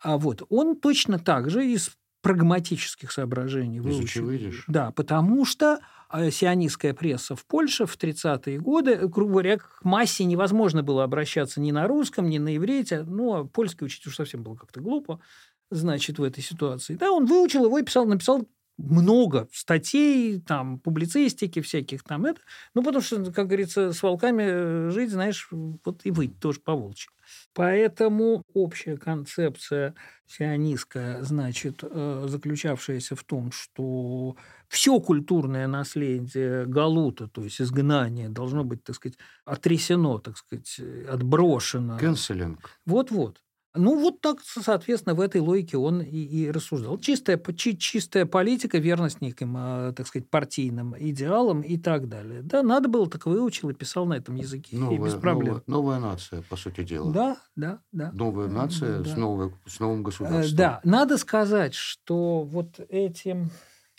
А 0.00 0.16
вот 0.16 0.42
он 0.48 0.78
точно 0.80 1.18
так 1.18 1.50
же 1.50 1.66
из 1.66 1.90
прагматических 2.20 3.12
соображений 3.12 3.80
выучил. 3.80 4.30
идиш. 4.30 4.64
Да, 4.66 4.90
потому 4.90 5.44
что 5.44 5.78
э, 6.12 6.30
сионистская 6.30 6.94
пресса 6.94 7.36
в 7.36 7.44
Польше 7.46 7.86
в 7.86 7.96
30-е 7.96 8.58
годы, 8.58 8.92
э, 8.92 9.06
грубо 9.06 9.32
говоря, 9.32 9.58
к 9.58 9.84
массе 9.84 10.24
невозможно 10.24 10.82
было 10.82 11.04
обращаться 11.04 11.60
ни 11.60 11.70
на 11.70 11.86
русском, 11.86 12.28
ни 12.28 12.38
на 12.38 12.56
иврите. 12.56 13.04
Ну, 13.04 13.34
а 13.34 13.44
польский 13.44 13.86
учить 13.86 14.06
уж 14.06 14.16
совсем 14.16 14.42
было 14.42 14.56
как-то 14.56 14.80
глупо, 14.80 15.20
значит, 15.70 16.18
в 16.18 16.22
этой 16.22 16.42
ситуации. 16.42 16.94
Да, 16.94 17.12
он 17.12 17.26
выучил 17.26 17.66
его 17.66 17.78
и 17.78 17.84
писал, 17.84 18.06
написал 18.06 18.46
много 18.78 19.48
статей, 19.52 20.40
там, 20.40 20.78
публицистики 20.78 21.60
всяких 21.60 22.02
там 22.04 22.24
это. 22.24 22.40
Ну, 22.74 22.82
потому 22.82 23.02
что, 23.02 23.32
как 23.32 23.48
говорится, 23.48 23.92
с 23.92 24.02
волками 24.02 24.44
э, 24.46 24.90
жить, 24.90 25.10
знаешь, 25.10 25.48
вот 25.50 26.00
и 26.04 26.10
выйти 26.10 26.34
тоже 26.34 26.60
по 26.60 26.74
волчьи. 26.74 27.08
Поэтому 27.52 28.42
общая 28.54 28.96
концепция 28.96 29.94
сионистская, 30.26 31.22
значит, 31.22 31.80
э, 31.82 32.26
заключавшаяся 32.28 33.16
в 33.16 33.24
том, 33.24 33.52
что 33.52 34.36
все 34.68 35.00
культурное 35.00 35.66
наследие 35.66 36.64
Галута, 36.66 37.28
то 37.28 37.42
есть 37.42 37.60
изгнание, 37.60 38.28
должно 38.28 38.64
быть, 38.64 38.84
так 38.84 38.96
сказать, 38.96 39.18
отрясено, 39.44 40.18
так 40.18 40.36
сказать, 40.38 40.80
отброшено. 41.08 41.98
Кэнселинг. 41.98 42.70
Вот-вот. 42.86 43.42
Ну, 43.78 43.98
вот 44.00 44.20
так, 44.20 44.38
соответственно, 44.44 45.14
в 45.14 45.20
этой 45.20 45.40
логике 45.40 45.76
он 45.78 46.00
и, 46.02 46.06
и 46.16 46.50
рассуждал. 46.50 46.98
Чистая, 46.98 47.40
чи- 47.56 47.78
чистая 47.78 48.26
политика, 48.26 48.78
верность 48.78 49.20
неким, 49.20 49.56
э, 49.56 49.92
так 49.96 50.06
сказать, 50.06 50.28
партийным 50.28 50.94
идеалам 50.98 51.62
и 51.62 51.78
так 51.78 52.08
далее. 52.08 52.42
Да, 52.42 52.62
надо 52.62 52.88
было, 52.88 53.08
так 53.08 53.26
выучил 53.26 53.70
и 53.70 53.74
писал 53.74 54.06
на 54.06 54.14
этом 54.14 54.34
языке. 54.36 54.76
и 54.76 54.78
Новая, 54.78 54.98
без 54.98 55.14
проблем. 55.14 55.62
новая, 55.66 55.98
новая 55.98 55.98
нация, 56.12 56.42
по 56.42 56.56
сути 56.56 56.82
дела. 56.84 57.12
Да, 57.12 57.36
да, 57.56 57.80
да. 57.92 58.10
Новая 58.12 58.48
нация 58.48 58.98
Да. 58.98 59.04
с, 59.04 59.16
новой- 59.16 59.52
с 59.66 59.80
новым 59.80 60.00
Э, 60.00 60.02
государством. 60.02 60.56
Да, 60.56 60.80
надо 60.84 61.16
сказать, 61.16 61.74
что 61.74 62.42
вот 62.42 62.80
этим, 62.88 63.50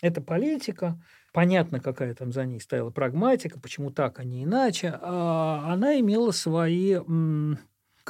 эта 0.02 0.20
политика, 0.20 1.00
понятно, 1.32 1.80
какая 1.80 2.14
там 2.14 2.32
за 2.32 2.44
ней 2.44 2.60
стояла 2.60 2.90
прагматика, 2.90 3.60
почему 3.60 3.90
так, 3.90 4.18
а 4.18 4.24
не 4.24 4.44
иначе, 4.44 4.98
а 5.00 5.72
она 5.72 5.98
имела 6.00 6.30
свои, 6.32 6.96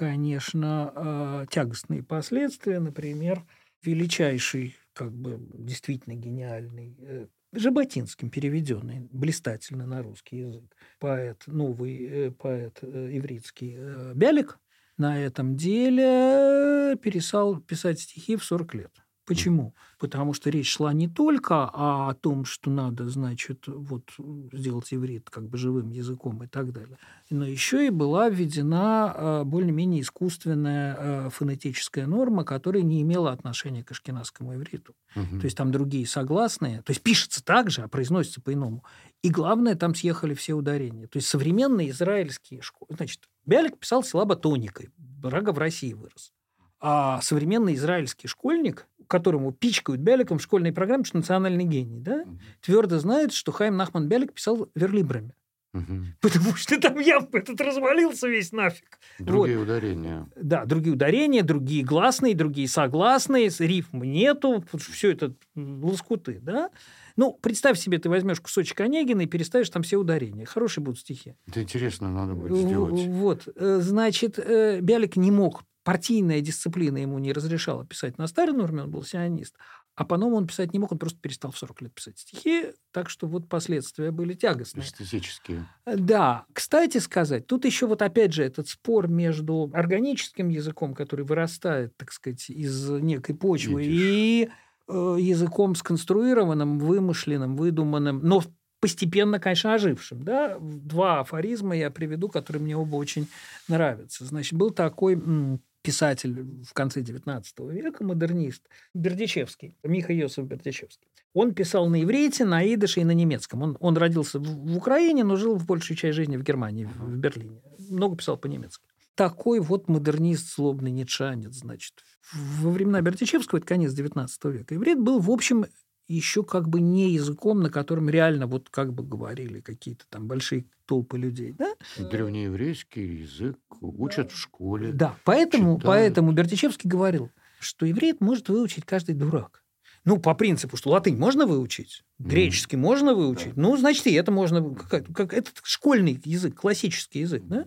конечно, 0.00 0.92
э, 0.96 1.46
тягостные 1.50 2.02
последствия. 2.02 2.80
Например, 2.80 3.44
величайший, 3.82 4.74
как 4.94 5.12
бы 5.12 5.38
действительно 5.52 6.14
гениальный 6.14 6.96
э, 6.98 7.26
Жаботинским 7.52 8.30
переведенный 8.30 9.08
блистательно 9.12 9.84
на 9.86 10.02
русский 10.02 10.38
язык 10.38 10.74
поэт, 11.00 11.42
новый 11.46 12.06
э, 12.06 12.30
поэт 12.30 12.82
ивритский 12.82 14.14
Бялик 14.14 14.58
на 14.96 15.20
этом 15.20 15.54
деле 15.54 16.96
перестал 17.02 17.60
писать 17.60 18.00
стихи 18.00 18.36
в 18.36 18.44
40 18.44 18.74
лет. 18.76 18.92
Почему? 19.26 19.74
Потому 19.98 20.32
что 20.32 20.50
речь 20.50 20.70
шла 20.70 20.92
не 20.92 21.08
только 21.08 21.64
о 21.64 22.14
том, 22.14 22.44
что 22.44 22.70
надо, 22.70 23.08
значит, 23.08 23.64
вот 23.66 24.10
сделать 24.52 24.92
иврит 24.92 25.30
как 25.30 25.48
бы 25.48 25.56
живым 25.56 25.90
языком 25.90 26.42
и 26.42 26.46
так 26.46 26.72
далее, 26.72 26.98
но 27.28 27.46
еще 27.46 27.86
и 27.86 27.90
была 27.90 28.28
введена 28.28 29.14
э, 29.14 29.44
более-менее 29.44 30.02
искусственная 30.02 30.96
э, 30.98 31.30
фонетическая 31.30 32.06
норма, 32.06 32.44
которая 32.44 32.82
не 32.82 33.02
имела 33.02 33.30
отношения 33.30 33.84
к 33.84 33.92
ашкенадскому 33.92 34.54
ивриту. 34.54 34.94
Мгм. 35.14 35.40
То 35.40 35.44
есть 35.44 35.56
там 35.56 35.70
другие 35.70 36.06
согласные. 36.06 36.82
То 36.82 36.90
есть 36.90 37.02
пишется 37.02 37.44
так 37.44 37.70
же, 37.70 37.82
а 37.82 37.88
произносится 37.88 38.40
по-иному. 38.40 38.84
И 39.22 39.30
главное, 39.30 39.74
там 39.76 39.94
съехали 39.94 40.34
все 40.34 40.54
ударения. 40.54 41.06
То 41.06 41.18
есть 41.18 41.28
современные 41.28 41.90
израильские 41.90 42.62
школы. 42.62 42.96
Значит, 42.96 43.28
Бялик 43.44 43.78
писал 43.78 44.02
силаба 44.02 44.34
тоникой. 44.34 44.90
Брага 44.96 45.52
в 45.52 45.58
России 45.58 45.92
вырос. 45.92 46.32
А 46.80 47.20
современный 47.20 47.74
израильский 47.74 48.26
школьник, 48.28 48.86
которому 49.06 49.52
пичкают 49.52 50.00
Бяликом 50.00 50.38
в 50.38 50.42
школьной 50.42 50.72
программе, 50.72 51.04
что 51.04 51.18
национальный 51.18 51.64
гений, 51.64 52.00
да, 52.00 52.24
Мгм. 52.24 52.40
твердо 52.62 52.98
знает, 52.98 53.32
что 53.32 53.52
Хайм 53.52 53.76
Нахман 53.76 54.08
Бялик 54.08 54.32
писал 54.32 54.68
верлибрами. 54.74 55.34
Мгм. 55.72 56.16
Потому 56.20 56.56
что 56.56 56.80
там 56.80 56.98
я 56.98 57.24
этот 57.32 57.60
развалился 57.60 58.26
весь 58.28 58.50
нафиг. 58.50 58.98
Другие 59.20 59.58
ударения. 59.58 60.26
Да, 60.34 60.64
другие 60.64 60.94
ударения, 60.94 61.42
другие 61.44 61.84
гласные, 61.84 62.34
другие 62.34 62.66
согласные, 62.66 63.50
рифм 63.58 64.02
нету, 64.02 64.64
все 64.76 65.12
это 65.12 65.34
лоскуты, 65.54 66.40
да? 66.42 66.70
Ну, 67.16 67.38
представь 67.40 67.78
себе, 67.78 67.98
ты 67.98 68.08
возьмешь 68.08 68.40
кусочек 68.40 68.80
Онегина 68.80 69.20
и 69.22 69.26
переставишь 69.26 69.70
там 69.70 69.82
все 69.82 69.96
ударения. 69.96 70.44
Хорошие 70.44 70.82
будут 70.82 70.98
стихи. 71.00 71.34
Это 71.46 71.62
интересно 71.62 72.10
надо 72.10 72.34
будет 72.34 72.56
сделать. 72.56 73.06
Вот, 73.06 73.46
э, 73.54 73.78
значит, 73.80 74.38
э, 74.38 74.80
Бялик 74.80 75.16
не 75.16 75.30
мог, 75.30 75.62
партийная 75.90 76.40
дисциплина 76.40 76.98
ему 76.98 77.18
не 77.18 77.32
разрешала 77.32 77.84
писать 77.84 78.16
на 78.16 78.28
старой 78.28 78.54
норме, 78.54 78.84
он 78.84 78.92
был 78.92 79.02
сионист, 79.02 79.56
а 79.96 80.04
по 80.04 80.16
новому 80.16 80.36
он 80.36 80.46
писать 80.46 80.72
не 80.72 80.78
мог, 80.78 80.92
он 80.92 80.98
просто 81.00 81.18
перестал 81.18 81.50
в 81.50 81.58
40 81.58 81.82
лет 81.82 81.92
писать 81.92 82.16
стихи, 82.16 82.66
так 82.92 83.10
что 83.10 83.26
вот 83.26 83.48
последствия 83.48 84.12
были 84.12 84.34
тягостные. 84.34 84.84
Эстетические. 84.86 85.66
Да, 85.84 86.44
кстати 86.52 86.98
сказать, 86.98 87.48
тут 87.48 87.64
еще 87.64 87.88
вот 87.88 88.02
опять 88.02 88.32
же 88.32 88.44
этот 88.44 88.68
спор 88.68 89.08
между 89.08 89.68
органическим 89.74 90.48
языком, 90.48 90.94
который 90.94 91.24
вырастает, 91.24 91.96
так 91.96 92.12
сказать, 92.12 92.48
из 92.50 92.88
некой 92.88 93.34
почвы, 93.34 93.82
Видишь. 93.82 94.00
и 94.00 94.48
э, 94.86 95.16
языком 95.18 95.74
сконструированным, 95.74 96.78
вымышленным, 96.78 97.56
выдуманным, 97.56 98.20
но 98.22 98.44
постепенно, 98.78 99.40
конечно, 99.40 99.74
ожившим. 99.74 100.22
Да? 100.22 100.56
Два 100.60 101.20
афоризма 101.20 101.76
я 101.76 101.90
приведу, 101.90 102.28
которые 102.28 102.62
мне 102.62 102.76
оба 102.76 102.94
очень 102.94 103.26
нравятся. 103.66 104.24
Значит, 104.24 104.54
был 104.54 104.70
такой 104.70 105.14
м, 105.14 105.60
писатель 105.82 106.62
в 106.64 106.72
конце 106.72 107.00
XIX 107.00 107.42
века, 107.72 108.04
модернист, 108.04 108.62
Бердичевский, 108.94 109.76
Миха 109.82 110.12
Йосиф 110.12 110.44
Бердичевский. 110.44 111.08
Он 111.32 111.54
писал 111.54 111.88
на 111.88 112.02
иврите, 112.02 112.44
на 112.44 112.62
идыше 112.62 113.00
и 113.00 113.04
на 113.04 113.12
немецком. 113.12 113.62
Он, 113.62 113.76
он 113.80 113.96
родился 113.96 114.38
в, 114.38 114.44
в 114.44 114.76
Украине, 114.76 115.24
но 115.24 115.36
жил 115.36 115.56
в 115.56 115.66
большую 115.66 115.96
часть 115.96 116.16
жизни 116.16 116.36
в 116.36 116.42
Германии, 116.42 116.84
в, 116.84 116.96
в 116.96 117.16
Берлине. 117.16 117.62
Много 117.88 118.16
писал 118.16 118.36
по-немецки. 118.36 118.84
Такой 119.14 119.60
вот 119.60 119.88
модернист, 119.88 120.54
злобный 120.54 120.90
нитшанец, 120.90 121.54
значит. 121.54 121.94
Во 122.32 122.70
времена 122.70 123.00
Бердичевского, 123.00 123.58
это 123.58 123.66
конец 123.66 123.92
XIX 123.92 124.28
века, 124.50 124.74
иврит 124.74 124.98
был, 124.98 125.20
в 125.20 125.30
общем, 125.30 125.66
еще 126.14 126.42
как 126.42 126.68
бы 126.68 126.80
не 126.80 127.12
языком, 127.12 127.60
на 127.60 127.70
котором 127.70 128.08
реально 128.08 128.46
вот 128.46 128.68
как 128.70 128.92
бы 128.92 129.04
говорили 129.04 129.60
какие-то 129.60 130.04
там 130.08 130.26
большие 130.26 130.64
толпы 130.86 131.18
людей, 131.18 131.52
да? 131.52 131.74
Древнееврейский 131.98 133.22
язык 133.22 133.58
учат 133.80 134.32
в 134.32 134.36
школе. 134.36 134.92
Да, 134.92 135.16
поэтому, 135.24 135.76
читают. 135.76 135.84
поэтому 135.84 136.32
Бердичевский 136.32 136.90
говорил, 136.90 137.30
что 137.60 137.88
иврит 137.88 138.20
может 138.20 138.48
выучить 138.48 138.84
каждый 138.84 139.14
дурак. 139.14 139.62
Ну, 140.04 140.18
по 140.18 140.34
принципу, 140.34 140.76
что 140.76 140.90
латынь 140.90 141.16
можно 141.16 141.46
выучить, 141.46 142.04
греческий 142.18 142.76
можно 142.76 143.14
выучить, 143.14 143.56
ну, 143.56 143.76
значит, 143.76 144.06
и 144.06 144.12
это 144.12 144.32
можно... 144.32 144.74
Как, 144.74 145.06
как, 145.14 145.34
это 145.34 145.50
школьный 145.62 146.20
язык, 146.24 146.58
классический 146.58 147.20
язык, 147.20 147.42
да? 147.46 147.66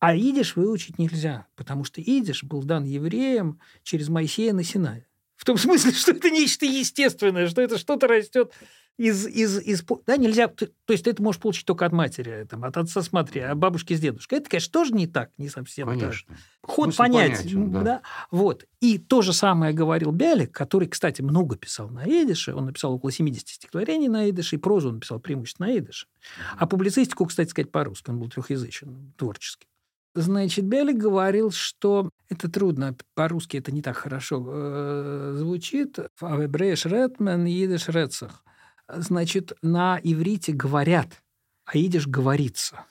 А 0.00 0.14
идиш 0.14 0.56
выучить 0.56 0.98
нельзя, 0.98 1.46
потому 1.56 1.84
что 1.84 2.00
идиш 2.00 2.44
был 2.44 2.62
дан 2.62 2.84
евреям 2.84 3.60
через 3.82 4.08
Моисея 4.08 4.52
на 4.52 4.64
Синае. 4.64 5.06
В 5.38 5.44
том 5.44 5.56
смысле, 5.56 5.92
что 5.94 6.12
это 6.12 6.28
нечто 6.30 6.66
естественное, 6.66 7.48
что 7.48 7.62
это 7.62 7.78
что-то 7.78 8.06
растет 8.06 8.52
из, 8.98 9.26
из, 9.28 9.60
из... 9.60 9.84
Да, 10.06 10.16
нельзя... 10.16 10.48
То 10.48 10.66
есть 10.88 11.04
ты 11.04 11.10
это 11.10 11.22
можешь 11.22 11.40
получить 11.40 11.64
только 11.64 11.86
от 11.86 11.92
матери, 11.92 12.44
там, 12.50 12.64
от 12.64 12.76
отца 12.76 13.00
смотри, 13.00 13.40
а 13.40 13.54
бабушки 13.54 13.94
с 13.94 14.00
дедушкой. 14.00 14.40
Это, 14.40 14.50
конечно, 14.50 14.72
тоже 14.72 14.92
не 14.92 15.06
так, 15.06 15.30
не 15.38 15.48
совсем 15.48 15.88
Конечно. 15.88 16.34
так. 16.34 16.38
Ход 16.62 16.86
Смысл 16.86 16.98
понятен, 16.98 17.36
понятен, 17.36 17.70
да. 17.70 17.82
да. 17.82 18.02
Вот. 18.32 18.66
И 18.80 18.98
то 18.98 19.22
же 19.22 19.32
самое 19.32 19.72
говорил 19.72 20.10
Бялик, 20.10 20.50
который, 20.50 20.88
кстати, 20.88 21.22
много 21.22 21.56
писал 21.56 21.88
на 21.88 22.04
идише. 22.06 22.52
Он 22.54 22.66
написал 22.66 22.92
около 22.92 23.12
70 23.12 23.48
стихотворений 23.48 24.08
на 24.08 24.28
идише, 24.28 24.56
и 24.56 24.58
прозу 24.58 24.88
он 24.88 24.96
написал 24.96 25.20
преимущественно 25.20 25.68
на 25.68 25.78
идише. 25.78 26.08
А 26.56 26.66
публицистику, 26.66 27.24
кстати 27.26 27.50
сказать, 27.50 27.70
по-русски. 27.70 28.10
Он 28.10 28.18
был 28.18 28.28
трехязычен, 28.28 29.14
творческий. 29.16 29.68
Значит, 30.14 30.64
Белик 30.64 30.96
говорил, 30.96 31.50
что 31.50 32.10
это 32.28 32.50
трудно, 32.50 32.96
по-русски 33.14 33.56
это 33.56 33.72
не 33.72 33.82
так 33.82 33.96
хорошо 33.96 34.44
э, 34.46 35.34
звучит. 35.36 35.98
Авебреш 36.20 36.86
ретмен, 36.86 37.46
идиш 37.46 37.88
рецах. 37.88 38.42
Значит, 38.88 39.52
на 39.62 40.00
иврите 40.02 40.52
говорят, 40.52 41.22
а 41.66 41.76
идиш 41.76 42.06
говорится. 42.06 42.86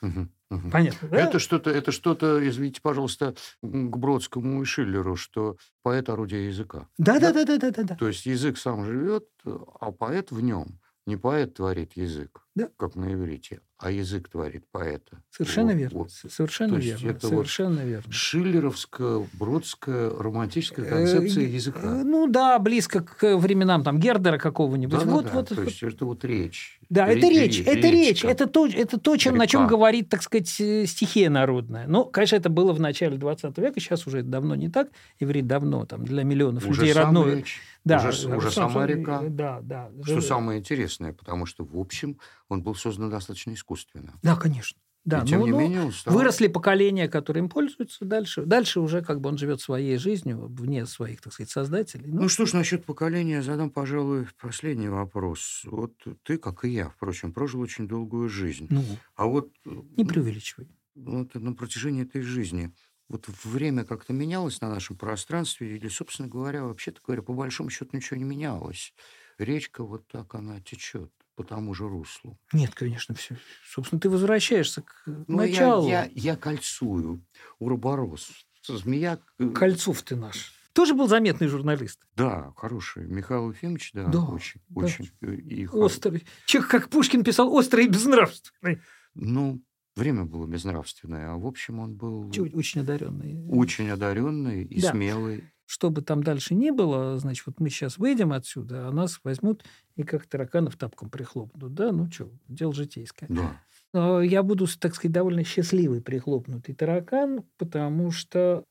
Понятно, 0.72 1.08
да? 1.08 1.16
Это 1.18 1.38
что-то, 1.38 1.70
это 1.70 1.92
что-то, 1.92 2.46
извините, 2.48 2.80
пожалуйста, 2.80 3.34
к 3.62 3.96
Бродскому 3.96 4.62
и 4.62 4.64
Шиллеру, 4.64 5.14
что 5.16 5.58
поэт 5.82 6.08
орудие 6.08 6.46
языка. 6.46 6.88
Да, 6.96 7.18
да, 7.18 7.32
да, 7.32 7.44
да, 7.44 7.58
да, 7.58 7.70
да, 7.70 7.82
да. 7.82 7.96
То 7.96 8.08
есть 8.08 8.24
язык 8.24 8.56
сам 8.56 8.84
живет, 8.84 9.26
а 9.44 9.92
поэт 9.92 10.30
в 10.30 10.40
нем. 10.40 10.80
Не 11.06 11.16
поэт 11.16 11.54
творит 11.54 11.96
язык, 11.96 12.46
Да. 12.58 12.68
как 12.76 12.96
на 12.96 13.12
иврите, 13.12 13.60
а 13.78 13.90
язык 13.90 14.28
творит 14.28 14.64
поэта. 14.72 15.22
Совершенно 15.30 15.68
Вот, 15.72 15.78
верно. 15.78 15.98
вот. 15.98 16.10
Совершенно 16.10 16.74
То 16.74 16.80
верно. 16.80 17.08
это 17.10 17.26
вот 17.28 17.30
Совершенно 17.30 17.80
верно. 17.80 18.12
Шиллеровская, 18.12 19.26
бродская, 19.34 20.10
романтическая 20.10 20.84
Э, 20.86 20.88
концепция 20.88 21.44
э, 21.44 21.48
языка. 21.48 22.02
Ну 22.04 22.26
да, 22.26 22.58
близко 22.58 23.02
к 23.02 23.36
временам 23.36 23.82
там 23.84 23.98
Гердера 24.00 24.38
какого-нибудь. 24.38 24.98
Да-да-да, 24.98 25.12
вот, 25.12 25.30
вот, 25.32 25.48
то 25.50 25.54
вот. 25.54 25.64
есть 25.66 25.82
это 25.82 26.04
вот 26.04 26.24
речь. 26.24 26.80
Да, 26.90 27.06
Ре- 27.06 27.18
это 27.18 27.28
речь, 27.28 27.58
ре- 27.64 27.72
это 27.72 27.88
речь, 27.88 28.24
это 28.24 28.46
то, 28.46 28.66
это 28.66 28.98
то 28.98 29.16
чем, 29.16 29.36
на 29.36 29.46
чем 29.46 29.62
Река. 29.64 29.70
говорит, 29.76 30.08
так 30.08 30.22
сказать, 30.22 30.60
э, 30.60 30.86
стихия 30.86 31.28
народная. 31.30 31.86
Ну, 31.86 32.04
конечно, 32.06 32.36
это 32.36 32.48
было 32.48 32.72
в 32.72 32.80
начале 32.80 33.18
20 33.18 33.56
века, 33.58 33.78
сейчас 33.78 34.06
уже 34.06 34.20
это 34.20 34.28
давно 34.28 34.54
не 34.54 34.68
так. 34.70 34.88
Иврит 35.20 35.46
давно 35.46 35.84
там 35.84 36.04
для 36.04 36.24
миллионов 36.24 36.66
Уже 36.66 36.80
людей 36.80 36.94
родной. 36.94 37.36
речь, 37.36 37.60
Да, 37.84 37.98
уже, 38.08 38.28
э, 38.28 38.36
уже 38.36 38.50
сам- 38.50 38.70
сама 38.70 38.86
сам- 38.86 38.86
река. 38.86 39.22
Да, 39.28 39.60
да. 39.62 39.90
Что 40.02 40.18
Э, 40.18 40.22
самое 40.22 40.58
интересное, 40.60 41.12
потому 41.12 41.44
что, 41.46 41.64
в 41.64 41.78
общем, 41.78 42.16
он 42.48 42.62
был 42.62 42.74
создан 42.74 43.10
достаточно 43.10 43.52
искусственно. 43.52 44.14
Да, 44.22 44.36
конечно. 44.36 44.80
Да, 45.04 45.22
И 45.22 45.26
тем 45.26 45.40
ну, 45.40 45.46
не 45.46 45.52
ну, 45.52 45.60
менее 45.60 45.82
он 45.84 45.92
стал... 45.92 46.12
Выросли 46.12 46.48
поколения, 46.48 47.08
которые 47.08 47.44
им 47.44 47.48
пользуются 47.48 48.04
дальше. 48.04 48.44
Дальше 48.44 48.80
уже 48.80 49.02
как 49.02 49.20
бы 49.20 49.28
он 49.30 49.38
живет 49.38 49.60
своей 49.60 49.96
жизнью 49.96 50.46
вне 50.48 50.84
своих, 50.86 51.22
так 51.22 51.32
сказать, 51.32 51.50
создателей. 51.50 52.10
Ну, 52.10 52.22
Ну 52.22 52.28
что 52.28 52.44
ж, 52.44 52.52
насчет 52.52 52.84
поколения 52.84 53.42
задам, 53.42 53.70
пожалуй, 53.70 54.26
последний 54.40 54.88
вопрос. 54.88 55.62
Вот 55.64 55.94
ты, 56.24 56.36
как 56.36 56.64
и 56.64 56.70
я, 56.70 56.90
впрочем, 56.90 57.32
прожил 57.32 57.60
очень 57.60 57.88
долгую 57.88 58.28
жизнь. 58.28 58.66
ну, 58.70 58.84
А 59.14 59.26
вот, 59.26 59.50
не 59.64 60.04
преувеличивай. 60.04 60.68
вот 60.94 61.34
на 61.34 61.54
протяжении 61.54 62.02
этой 62.02 62.22
жизни 62.22 62.74
вот 63.08 63.26
время 63.44 63.84
как-то 63.84 64.12
менялось 64.12 64.60
на 64.60 64.68
нашем 64.68 64.96
пространстве, 64.96 65.76
или, 65.76 65.88
собственно 65.88 66.28
говоря, 66.28 66.64
вообще-то 66.64 67.00
говоря, 67.02 67.22
по 67.22 67.32
большому 67.32 67.70
счету 67.70 67.96
ничего 67.96 68.18
не 68.18 68.24
менялось. 68.24 68.92
Речка 69.38 69.84
вот 69.84 70.06
так 70.08 70.34
она 70.34 70.60
течет 70.60 71.12
по 71.38 71.44
тому 71.44 71.72
же 71.72 71.88
руслу. 71.88 72.36
Нет, 72.52 72.74
конечно, 72.74 73.14
все. 73.14 73.36
Собственно, 73.64 74.00
ты 74.00 74.10
возвращаешься 74.10 74.82
к 74.82 75.04
Ну, 75.06 75.40
я- 75.42 75.48
началу. 75.48 75.88
Я, 75.88 76.10
я, 76.14 76.34
кольцую. 76.36 77.24
Уроборос. 77.60 78.30
Змея... 78.66 79.20
э, 79.38 79.48
Кольцов 79.50 80.02
ты 80.02 80.16
наш. 80.16 80.52
Тоже 80.72 80.94
был 80.94 81.06
заметный 81.06 81.46
журналист. 81.46 82.00
Да, 82.16 82.52
хороший. 82.56 83.06
Михаил 83.06 83.50
Ефимович, 83.52 83.92
да, 83.94 84.06
Да, 84.08 84.20
очень, 84.24 84.60
да. 84.68 84.84
очень. 84.84 85.10
э, 85.22 85.34
И 85.36 85.66
Острый. 85.68 86.26
Человек, 86.44 86.70
как 86.72 86.88
Пушкин 86.88 87.22
писал, 87.22 87.52
острый 87.54 87.84
и 87.86 87.88
безнравственный. 87.88 88.80
Ну, 89.14 89.62
время 89.94 90.24
было 90.24 90.44
безнравственное, 90.46 91.30
а 91.32 91.36
в 91.36 91.46
общем 91.46 91.78
он 91.78 91.94
был 91.94 92.28
Очень 92.52 92.80
одаренный. 92.80 93.38
очень 93.48 93.88
одаренный 93.90 94.64
и 94.64 94.80
Да. 94.82 94.90
смелый. 94.90 95.44
Что 95.68 95.90
бы 95.90 96.00
там 96.00 96.22
дальше 96.22 96.54
ни 96.54 96.70
было, 96.70 97.18
значит, 97.18 97.44
вот 97.44 97.60
мы 97.60 97.68
сейчас 97.68 97.98
выйдем 97.98 98.32
отсюда, 98.32 98.88
а 98.88 98.90
нас 98.90 99.20
возьмут 99.22 99.66
и 99.96 100.02
как 100.02 100.26
тараканов 100.26 100.76
тапком 100.76 101.10
прихлопнут. 101.10 101.74
Да, 101.74 101.92
ну 101.92 102.10
что, 102.10 102.30
дело 102.48 102.72
житейское. 102.72 103.28
Да. 103.28 103.60
Но 103.92 104.22
я 104.22 104.42
буду, 104.42 104.66
так 104.80 104.94
сказать, 104.94 105.12
довольно 105.12 105.44
счастливый 105.44 106.00
прихлопнутый 106.00 106.74
таракан, 106.74 107.44
потому 107.58 108.10
что 108.10 108.64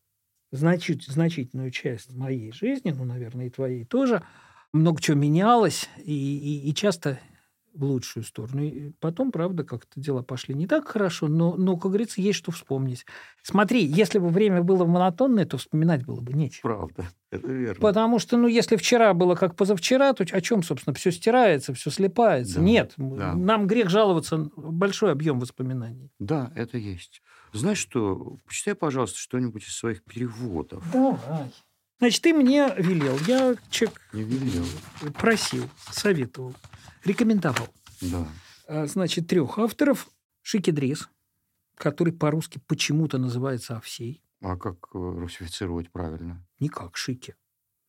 значит, 0.52 1.04
значительную 1.04 1.70
часть 1.70 2.12
моей 2.12 2.52
жизни, 2.52 2.90
ну, 2.90 3.06
наверное, 3.06 3.46
и 3.46 3.52
твоей 3.52 3.86
тоже, 3.86 4.24
много 4.74 5.00
чего 5.00 5.18
менялось, 5.18 5.88
и, 6.04 6.14
и, 6.14 6.68
и 6.68 6.74
часто 6.74 7.20
в 7.78 7.84
лучшую 7.84 8.24
сторону. 8.24 8.64
И 8.64 8.92
потом, 9.00 9.32
правда, 9.32 9.64
как-то 9.64 10.00
дела 10.00 10.24
пошли 10.24 10.56
не 10.56 10.68
так 10.68 10.88
хорошо, 10.88 11.28
но, 11.28 11.56
но, 11.56 11.78
как 11.78 11.92
говорится, 11.92 12.22
есть 12.22 12.40
что 12.40 12.52
вспомнить. 12.52 13.06
Смотри, 13.44 13.86
если 13.86 14.20
бы 14.20 14.30
время 14.30 14.64
было 14.64 14.86
монотонное, 14.86 15.46
то 15.46 15.58
вспоминать 15.58 16.06
было 16.06 16.20
бы 16.20 16.34
нечего. 16.34 16.62
Правда, 16.64 17.08
это 17.32 17.48
верно. 17.48 17.80
Потому 17.80 18.20
что, 18.20 18.38
ну, 18.38 18.48
если 18.48 18.76
вчера 18.76 19.14
было 19.14 19.36
как 19.36 19.56
позавчера, 19.56 20.14
то 20.14 20.24
о 20.30 20.42
чем, 20.42 20.64
собственно, 20.64 20.94
все 20.94 21.12
стирается, 21.12 21.74
все 21.74 21.92
слипается? 21.92 22.56
Да, 22.56 22.62
Нет, 22.62 22.94
да. 22.98 23.34
нам 23.34 23.68
грех 23.68 23.90
жаловаться 23.90 24.50
большой 24.56 25.12
объем 25.12 25.40
воспоминаний. 25.40 26.12
Да, 26.20 26.52
это 26.56 26.78
есть. 26.78 27.22
Знаешь 27.54 27.78
что, 27.78 28.38
почитай, 28.46 28.76
пожалуйста, 28.76 29.20
что-нибудь 29.20 29.64
из 29.64 29.76
своих 29.78 30.04
переводов. 30.04 30.84
Давай. 30.92 31.52
Значит, 32.00 32.22
ты 32.22 32.34
мне 32.34 32.74
велел, 32.78 33.18
я 33.28 33.56
человек 33.72 34.00
Не 34.14 34.24
велел. 34.24 34.66
просил, 35.16 35.68
советовал, 35.92 36.54
рекомендовал. 37.04 37.68
Да. 38.02 38.28
А, 38.68 38.86
Значит, 38.86 39.28
трех 39.28 39.58
авторов. 39.58 40.08
Шикидрис, 40.44 41.10
который 41.76 42.14
по-русски 42.14 42.62
почему-то 42.68 43.18
называется 43.18 43.76
Овсей. 43.76 44.22
А 44.42 44.56
как 44.56 44.78
э, 44.94 44.98
русифицировать 44.98 45.92
правильно? 45.92 46.46
Никак, 46.60 46.96
Шики. 46.96 47.36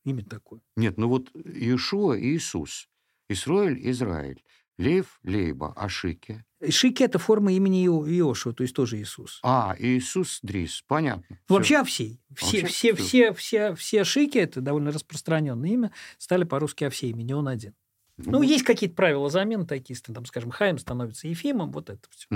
Имя 0.05 0.25
такое. 0.25 0.61
Нет, 0.77 0.97
ну 0.99 1.09
вот 1.09 1.31
Иешуа 1.35 2.15
и 2.15 2.35
Иисус. 2.35 2.89
Исроэль, 3.29 3.79
Израиль. 3.91 4.43
Лев, 4.79 5.19
Лейба, 5.25 5.73
Ашики. 5.77 6.45
Шики– 6.71 7.03
это 7.05 7.19
форма 7.19 7.53
имени 7.53 7.85
Ио- 7.87 8.07
Иошуа, 8.07 8.53
то 8.53 8.63
есть 8.63 8.75
тоже 8.75 8.99
Иисус. 9.01 9.39
А, 9.43 9.77
Иисус 9.79 10.41
Дрис. 10.43 10.83
Понятно. 10.89 11.25
Всё. 11.47 11.55
Вообще 11.55 11.79
Овсей. 11.79 12.21
Все, 12.35 12.65
все, 12.67 12.95
все, 12.95 13.33
все, 13.33 13.75
все 13.75 14.05
шики, 14.05 14.39
это 14.39 14.61
довольно 14.61 14.91
распространенное 14.91 15.71
имя, 15.71 15.93
стали 16.17 16.45
по-русски 16.45 16.85
Овсеями, 16.85 17.23
не 17.23 17.35
он 17.35 17.49
один. 17.49 17.75
Ну, 18.17 18.43
есть 18.43 18.65
какие-то 18.65 18.97
правила 18.97 19.31
замены 19.31 19.65
такие, 19.65 19.97
там, 20.01 20.25
скажем, 20.27 20.51
Хаим 20.51 20.79
становится 20.79 21.29
Ефимом, 21.29 21.71
вот 21.71 21.91
это 21.91 22.09
все. 22.11 22.27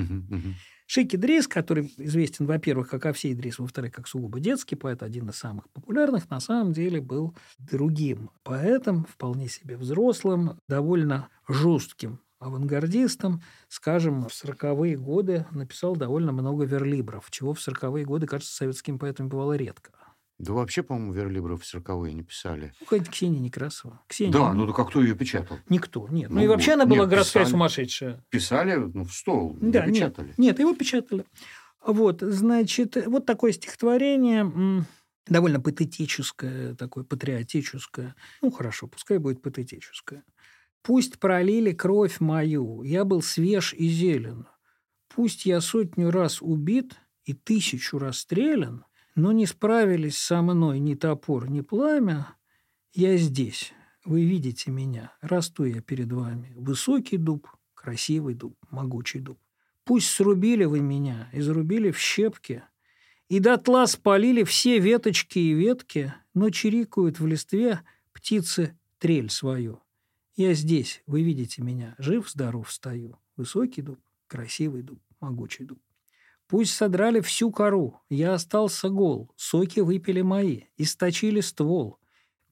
Шики 0.86 1.16
Дрис, 1.16 1.48
который 1.48 1.92
известен, 1.96 2.46
во-первых, 2.46 2.88
как 2.90 3.06
Овсей 3.06 3.34
Дрис, 3.34 3.58
во-вторых, 3.58 3.92
как 3.92 4.06
сугубо 4.06 4.40
детский 4.40 4.76
поэт, 4.76 5.02
один 5.02 5.28
из 5.30 5.36
самых 5.36 5.68
популярных, 5.70 6.28
на 6.28 6.38
самом 6.38 6.72
деле 6.72 7.00
был 7.00 7.34
другим 7.58 8.30
поэтом, 8.42 9.04
вполне 9.06 9.48
себе 9.48 9.76
взрослым, 9.76 10.58
довольно 10.68 11.28
жестким 11.48 12.20
авангардистом, 12.42 13.42
скажем, 13.68 14.24
в 14.28 14.32
40-е 14.32 14.96
годы 14.96 15.46
написал 15.50 15.96
довольно 15.96 16.32
много 16.32 16.64
верлибров, 16.64 17.30
чего 17.30 17.54
в 17.54 17.58
40-е 17.58 18.04
годы, 18.04 18.26
кажется, 18.26 18.54
советскими 18.54 18.96
поэтами 18.98 19.28
бывало 19.28 19.54
редко. 19.56 19.90
Да 20.38 20.54
вообще, 20.54 20.82
по-моему, 20.82 21.12
верлибров 21.12 21.64
сороковые 21.64 22.14
не 22.14 22.22
писали. 22.24 22.72
Ну, 22.80 22.86
какая-то 22.86 23.10
Ксения 23.12 23.38
Некрасова. 23.38 24.00
Ксения. 24.08 24.32
Да, 24.32 24.52
ну 24.52 24.66
так 24.66 24.78
а 24.80 24.84
кто 24.86 25.00
ее 25.00 25.14
печатал? 25.14 25.58
Никто, 25.68 26.08
нет. 26.08 26.30
Ну, 26.30 26.36
Ну 26.36 26.42
и 26.44 26.48
вообще 26.48 26.72
она 26.72 26.84
была 26.84 27.00
нет, 27.00 27.10
городская 27.10 27.44
писали. 27.44 27.52
сумасшедшая. 27.52 28.24
Писали, 28.28 28.74
ну, 28.74 29.04
в 29.04 29.12
стол, 29.12 29.56
Да, 29.60 29.86
нет, 29.86 29.94
печатали. 29.94 30.34
нет, 30.38 30.58
его 30.58 30.74
печатали. 30.74 31.24
Вот, 31.86 32.22
значит, 32.22 32.96
вот 33.06 33.24
такое 33.26 33.52
стихотворение. 33.52 34.84
довольно 35.28 35.60
патетическое, 35.60 36.74
такое 36.74 37.04
патриотическое. 37.04 38.16
Ну, 38.40 38.50
хорошо, 38.50 38.88
пускай 38.88 39.18
будет 39.18 39.42
патетическое. 39.42 40.24
«Пусть 40.82 41.18
пролили 41.18 41.72
кровь 41.72 42.20
мою, 42.20 42.82
я 42.82 43.04
был 43.04 43.22
свеж 43.22 43.72
и 43.72 43.88
зелен. 43.88 44.46
Пусть 45.08 45.46
я 45.46 45.60
сотню 45.60 46.10
раз 46.10 46.40
убит 46.40 46.96
и 47.24 47.34
тысячу 47.34 47.98
расстрелян, 47.98 48.84
но 49.14 49.32
не 49.32 49.46
справились 49.46 50.18
со 50.18 50.42
мной 50.42 50.80
ни 50.80 50.94
топор, 50.94 51.50
ни 51.50 51.60
пламя. 51.60 52.34
Я 52.92 53.16
здесь, 53.16 53.72
вы 54.04 54.24
видите 54.24 54.70
меня, 54.70 55.12
расту 55.20 55.64
я 55.64 55.80
перед 55.80 56.12
вами. 56.12 56.52
Высокий 56.56 57.18
дуб, 57.18 57.46
красивый 57.74 58.34
дуб, 58.34 58.56
могучий 58.70 59.20
дуб. 59.20 59.38
Пусть 59.84 60.08
срубили 60.08 60.64
вы 60.64 60.80
меня 60.80 61.28
и 61.32 61.40
зарубили 61.40 61.90
в 61.90 61.98
щепки, 61.98 62.62
и 63.28 63.38
дотла 63.38 63.86
спалили 63.86 64.44
все 64.44 64.78
веточки 64.78 65.38
и 65.38 65.52
ветки, 65.52 66.14
но 66.34 66.50
чирикают 66.50 67.20
в 67.20 67.26
листве 67.26 67.80
птицы 68.12 68.78
трель 68.98 69.30
свою. 69.30 69.81
Я 70.34 70.54
здесь, 70.54 71.02
вы 71.06 71.22
видите 71.22 71.60
меня, 71.60 71.94
жив-здоров 71.98 72.72
стою. 72.72 73.18
Высокий 73.36 73.82
дуб, 73.82 74.00
красивый 74.28 74.82
дуб, 74.82 74.98
могучий 75.20 75.64
дуб. 75.64 75.78
Пусть 76.46 76.72
содрали 76.72 77.20
всю 77.20 77.50
кору, 77.50 78.00
я 78.08 78.32
остался 78.32 78.88
гол, 78.88 79.30
соки 79.36 79.80
выпили 79.80 80.22
мои, 80.22 80.62
источили 80.78 81.40
ствол. 81.40 81.98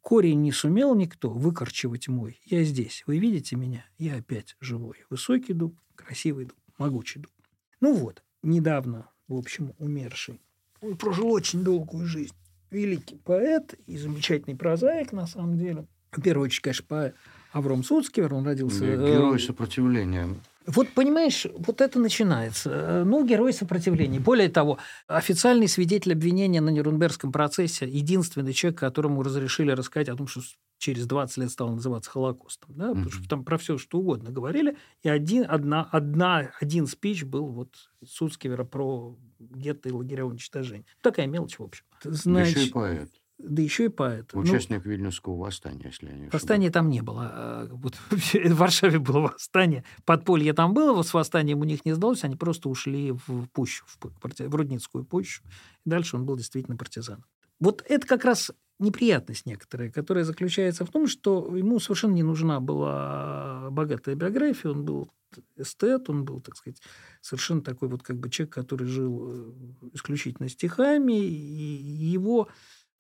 Корень 0.02 0.42
не 0.42 0.52
сумел 0.52 0.94
никто 0.94 1.30
выкорчевать 1.30 2.08
мой. 2.08 2.38
Я 2.44 2.64
здесь, 2.64 3.02
вы 3.06 3.18
видите 3.18 3.56
меня, 3.56 3.86
я 3.96 4.16
опять 4.16 4.56
живой. 4.60 4.96
Высокий 5.08 5.54
дуб, 5.54 5.78
красивый 5.94 6.46
дуб, 6.46 6.58
могучий 6.76 7.20
дуб. 7.20 7.32
Ну 7.80 7.94
вот, 7.94 8.22
недавно, 8.42 9.10
в 9.26 9.34
общем, 9.34 9.72
умерший. 9.78 10.40
Он 10.82 10.98
прожил 10.98 11.30
очень 11.32 11.64
долгую 11.64 12.06
жизнь. 12.06 12.34
Великий 12.70 13.16
поэт 13.16 13.74
и 13.86 13.96
замечательный 13.96 14.56
прозаик, 14.56 15.12
на 15.12 15.26
самом 15.26 15.58
деле. 15.58 15.86
В 16.10 16.20
первую 16.20 16.46
очередь, 16.46 16.62
конечно, 16.62 16.84
поэт 16.86 17.14
Авром 17.52 17.82
Суцкивер, 17.82 18.34
он 18.34 18.44
родился... 18.46 18.84
э, 18.84 18.96
Герой 18.96 19.40
сопротивления. 19.40 20.28
Вот 20.66 20.88
понимаешь, 20.90 21.46
вот 21.56 21.80
это 21.80 21.98
начинается. 21.98 23.02
Ну, 23.04 23.26
герой 23.26 23.52
сопротивления. 23.52 24.20
Более 24.20 24.48
того, 24.48 24.78
официальный 25.08 25.66
свидетель 25.66 26.12
обвинения 26.12 26.60
на 26.60 26.68
Нюрнбергском 26.68 27.32
процессе, 27.32 27.88
единственный 27.88 28.52
человек, 28.52 28.78
которому 28.78 29.22
разрешили 29.22 29.72
рассказать 29.72 30.10
о 30.10 30.16
том, 30.16 30.26
что 30.28 30.42
через 30.78 31.06
20 31.06 31.36
лет 31.38 31.50
стал 31.50 31.70
называться 31.70 32.10
Холокостом. 32.10 32.74
Да? 32.74 32.88
Потому 32.88 33.10
что 33.10 33.28
там 33.28 33.44
про 33.44 33.58
все 33.58 33.78
что 33.78 33.98
угодно 33.98 34.30
говорили. 34.30 34.76
И 35.02 35.08
один, 35.08 35.44
одна, 35.48 35.88
одна, 35.90 36.50
один 36.60 36.86
спич 36.86 37.24
был 37.24 37.46
вот 37.46 37.74
Суцкивера 38.06 38.64
про 38.64 39.16
гетто 39.38 39.88
и 39.88 39.92
лагеря 39.92 40.24
уничтожения. 40.24 40.84
Такая 41.02 41.26
мелочь, 41.26 41.58
в 41.58 41.62
общем. 41.62 41.84
Значит, 42.04 42.56
еще 42.56 42.66
и 42.68 42.70
поэт. 42.70 43.10
Да 43.42 43.62
еще 43.62 43.86
и 43.86 43.88
поэт. 43.88 44.30
Ну, 44.32 44.40
Участник 44.40 44.84
Вильнюсского 44.84 45.36
восстания, 45.36 45.86
если 45.86 46.06
я 46.06 46.12
не 46.12 46.18
ошибаюсь. 46.22 46.32
Восстания 46.32 46.70
там 46.70 46.88
не 46.88 47.02
было. 47.02 47.30
А, 47.32 47.68
Вот 47.70 47.94
в 48.10 48.54
Варшаве 48.54 48.98
было 48.98 49.20
восстание. 49.20 49.84
Подполье 50.04 50.52
там 50.52 50.74
было, 50.74 50.92
вот 50.92 51.06
с 51.06 51.14
восстанием 51.14 51.60
у 51.60 51.64
них 51.64 51.84
не 51.84 51.92
сдалось, 51.92 52.24
они 52.24 52.36
просто 52.36 52.68
ушли 52.68 53.12
в 53.12 53.46
пущу, 53.48 53.84
в, 53.86 53.98
в 53.98 54.54
Рудницкую 54.54 55.04
пущу. 55.04 55.42
И 55.84 55.90
дальше 55.90 56.16
он 56.16 56.26
был 56.26 56.36
действительно 56.36 56.76
партизаном. 56.76 57.24
Вот 57.58 57.84
это 57.88 58.06
как 58.06 58.24
раз 58.24 58.50
неприятность 58.78 59.46
некоторая, 59.46 59.90
которая 59.90 60.24
заключается 60.24 60.84
в 60.86 60.90
том, 60.90 61.06
что 61.06 61.54
ему 61.54 61.78
совершенно 61.78 62.14
не 62.14 62.22
нужна 62.22 62.60
была 62.60 63.68
богатая 63.70 64.14
биография, 64.14 64.70
он 64.70 64.84
был 64.84 65.10
эстет, 65.56 66.08
он 66.08 66.24
был, 66.24 66.40
так 66.40 66.56
сказать, 66.56 66.80
совершенно 67.20 67.60
такой 67.60 67.88
вот 67.88 68.02
как 68.02 68.18
бы 68.18 68.30
человек, 68.30 68.54
который 68.54 68.86
жил 68.86 69.26
э, 69.28 69.52
исключительно 69.92 70.48
стихами, 70.48 71.12
и 71.12 72.04
его 72.10 72.48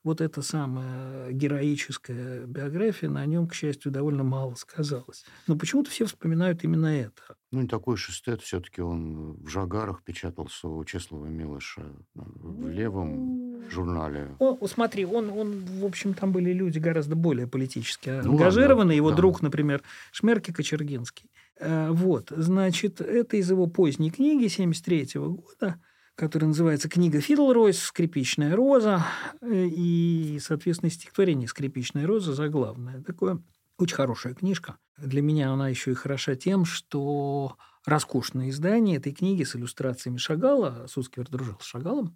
вот 0.02 0.20
эта 0.20 0.40
самая 0.42 1.30
героическая 1.32 2.46
биография 2.46 3.08
на 3.10 3.24
нем, 3.26 3.46
к 3.46 3.54
счастью, 3.54 3.92
довольно 3.92 4.24
мало 4.24 4.54
сказалась. 4.54 5.24
Но 5.46 5.56
почему-то 5.56 5.90
все 5.90 6.06
вспоминают 6.06 6.64
именно 6.64 6.86
это. 6.86 7.22
Ну, 7.52 7.62
не 7.62 7.68
такой 7.68 7.96
шестет, 7.96 8.40
все-таки 8.42 8.80
он 8.80 9.34
в 9.42 9.48
Жагарах 9.48 10.02
печатался 10.04 10.68
у 10.68 10.84
Чеслова 10.84 11.26
Милыша 11.26 11.82
э, 11.82 11.92
в 12.14 12.68
левом 12.68 13.68
журнале. 13.70 14.36
Он, 14.38 14.56
вот 14.60 14.70
смотри, 14.70 15.04
он, 15.04 15.30
он, 15.30 15.64
в 15.66 15.84
общем, 15.84 16.14
там 16.14 16.32
были 16.32 16.52
люди 16.52 16.78
гораздо 16.78 17.16
более 17.16 17.46
политически 17.46 18.08
Ну 18.24 18.32
ангажированные. 18.32 18.76
ладно, 18.76 18.92
Его 18.92 19.10
да. 19.10 19.16
друг, 19.16 19.42
например, 19.42 19.82
Шмерки 20.12 20.52
Кочергинский. 20.52 21.30
Э, 21.58 21.90
Вот, 21.90 22.32
значит, 22.34 23.00
это 23.00 23.36
из 23.36 23.50
его 23.50 23.66
поздней 23.66 24.10
книги 24.10 24.46
73 24.48 25.10
года, 25.16 25.80
которая 26.20 26.48
называется 26.48 26.88
«Книга 26.90 27.20
Фидлройс. 27.20 27.78
Скрипичная 27.82 28.54
роза». 28.54 29.02
э, 29.40 29.66
И, 29.70 30.38
соответственно, 30.42 30.90
стихотворение 30.90 31.48
«Скрипичная 31.48 32.06
роза» 32.06 32.34
заглавное. 32.34 33.02
Такое 33.02 33.42
очень 33.78 33.96
хорошая 33.96 34.34
книжка. 34.34 34.76
Для 34.98 35.22
меня 35.22 35.50
она 35.50 35.68
еще 35.70 35.92
и 35.92 35.94
хороша 35.94 36.36
тем, 36.36 36.66
что 36.66 37.56
роскошное 37.86 38.50
издание 38.50 38.98
этой 38.98 39.12
книги 39.12 39.42
с 39.44 39.56
иллюстрациями 39.56 40.18
Шагала, 40.18 40.86
Суцкивер 40.88 41.26
дружил 41.30 41.56
с 41.58 41.64
Шагалом, 41.64 42.14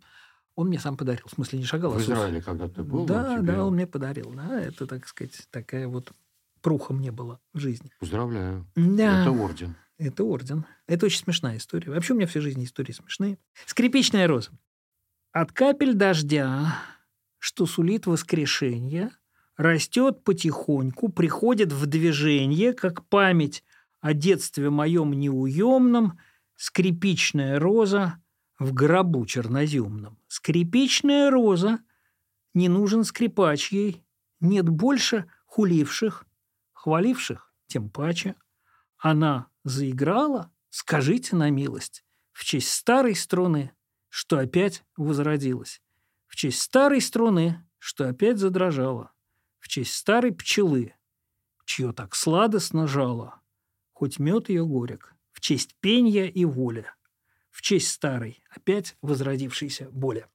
он 0.54 0.68
мне 0.68 0.78
сам 0.78 0.98
подарил. 0.98 1.24
В 1.26 1.30
смысле, 1.30 1.60
не 1.60 1.64
Шагал, 1.64 1.94
а 1.94 1.98
В. 1.98 2.02
Израиле, 2.02 2.42
когда 2.42 2.68
ты 2.68 2.82
был, 2.82 3.06
Да, 3.06 3.38
тебе- 3.38 3.52
да, 3.52 3.64
он 3.64 3.74
мне 3.74 3.86
подарил. 3.86 4.34
Да, 4.36 4.60
это, 4.60 4.86
так 4.86 5.08
сказать, 5.08 5.48
такая 5.50 5.88
вот 5.88 6.12
пруха 6.60 6.92
мне 6.92 7.10
была 7.10 7.40
в 7.54 7.58
жизни. 7.58 7.90
Поздравляю. 7.98 8.66
Да, 8.76 9.22
Это 9.22 9.30
это... 9.98 10.24
орден. 10.24 10.66
Это 10.86 11.06
очень 11.06 11.20
смешная 11.20 11.56
история. 11.56 11.90
Вообще 11.90 12.12
у 12.12 12.16
меня 12.16 12.26
всю 12.26 12.40
жизнь 12.40 12.62
истории 12.64 12.92
смешные. 12.92 13.38
Скрипичная 13.66 14.26
роза. 14.26 14.50
От 15.32 15.52
капель 15.52 15.94
дождя, 15.94 16.78
что 17.38 17.66
сулит 17.66 18.06
воскрешение, 18.06 19.10
растет 19.56 20.22
потихоньку, 20.24 21.08
приходит 21.08 21.72
в 21.72 21.86
движение, 21.86 22.72
как 22.72 23.04
память 23.06 23.64
о 24.00 24.12
детстве 24.12 24.70
моем 24.70 25.12
неуемном, 25.12 26.18
скрипичная 26.56 27.58
роза 27.58 28.22
в 28.58 28.72
гробу 28.72 29.26
черноземном. 29.26 30.18
Скрипичная 30.28 31.30
роза, 31.30 31.80
не 32.52 32.68
нужен 32.68 33.04
скрипач 33.04 33.72
ей, 33.72 34.04
нет 34.40 34.68
больше 34.68 35.26
хуливших, 35.46 36.26
хваливших, 36.72 37.52
тем 37.66 37.90
паче. 37.90 38.34
Она 38.98 39.48
заиграла, 39.64 40.52
скажите 40.70 41.36
на 41.36 41.50
милость, 41.50 42.04
в 42.32 42.44
честь 42.44 42.70
старой 42.70 43.14
струны, 43.14 43.72
что 44.08 44.38
опять 44.38 44.84
возродилась, 44.96 45.82
в 46.26 46.36
честь 46.36 46.60
старой 46.60 47.00
струны, 47.00 47.66
что 47.78 48.08
опять 48.08 48.38
задрожала, 48.38 49.12
в 49.58 49.68
честь 49.68 49.94
старой 49.94 50.32
пчелы, 50.32 50.94
чье 51.64 51.92
так 51.92 52.14
сладостно 52.14 52.86
жало, 52.86 53.40
хоть 53.92 54.18
мед 54.18 54.48
ее 54.48 54.66
горек, 54.66 55.14
в 55.32 55.40
честь 55.40 55.74
пенья 55.80 56.26
и 56.26 56.44
воля, 56.44 56.94
в 57.50 57.62
честь 57.62 57.88
старой, 57.88 58.42
опять 58.50 58.96
возродившейся 59.02 59.88
боли. 59.90 60.26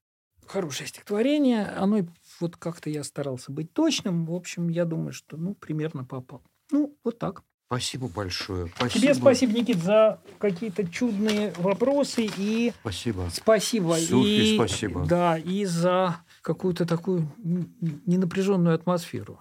Хорошее 0.46 0.88
стихотворение, 0.88 1.66
оно 1.66 2.08
вот 2.40 2.56
как-то 2.56 2.90
я 2.90 3.04
старался 3.04 3.52
быть 3.52 3.72
точным, 3.72 4.26
в 4.26 4.34
общем, 4.34 4.68
я 4.68 4.84
думаю, 4.84 5.12
что, 5.12 5.36
ну, 5.36 5.54
примерно 5.54 6.04
попал. 6.04 6.42
Ну, 6.72 6.98
вот 7.04 7.18
так. 7.18 7.44
Спасибо 7.70 8.08
большое. 8.08 8.66
Спасибо. 8.74 9.00
Тебе 9.00 9.14
спасибо, 9.14 9.52
Никит, 9.52 9.80
за 9.80 10.18
какие-то 10.40 10.84
чудные 10.88 11.52
вопросы 11.56 12.28
и 12.36 12.72
Спасибо. 12.80 13.28
спасибо. 13.32 13.92
Софье 13.92 14.54
и, 14.54 14.56
спасибо. 14.56 15.06
Да, 15.06 15.38
и 15.38 15.64
за 15.66 16.16
какую-то 16.42 16.84
такую 16.84 17.30
ненапряженную 18.06 18.74
атмосферу. 18.74 19.38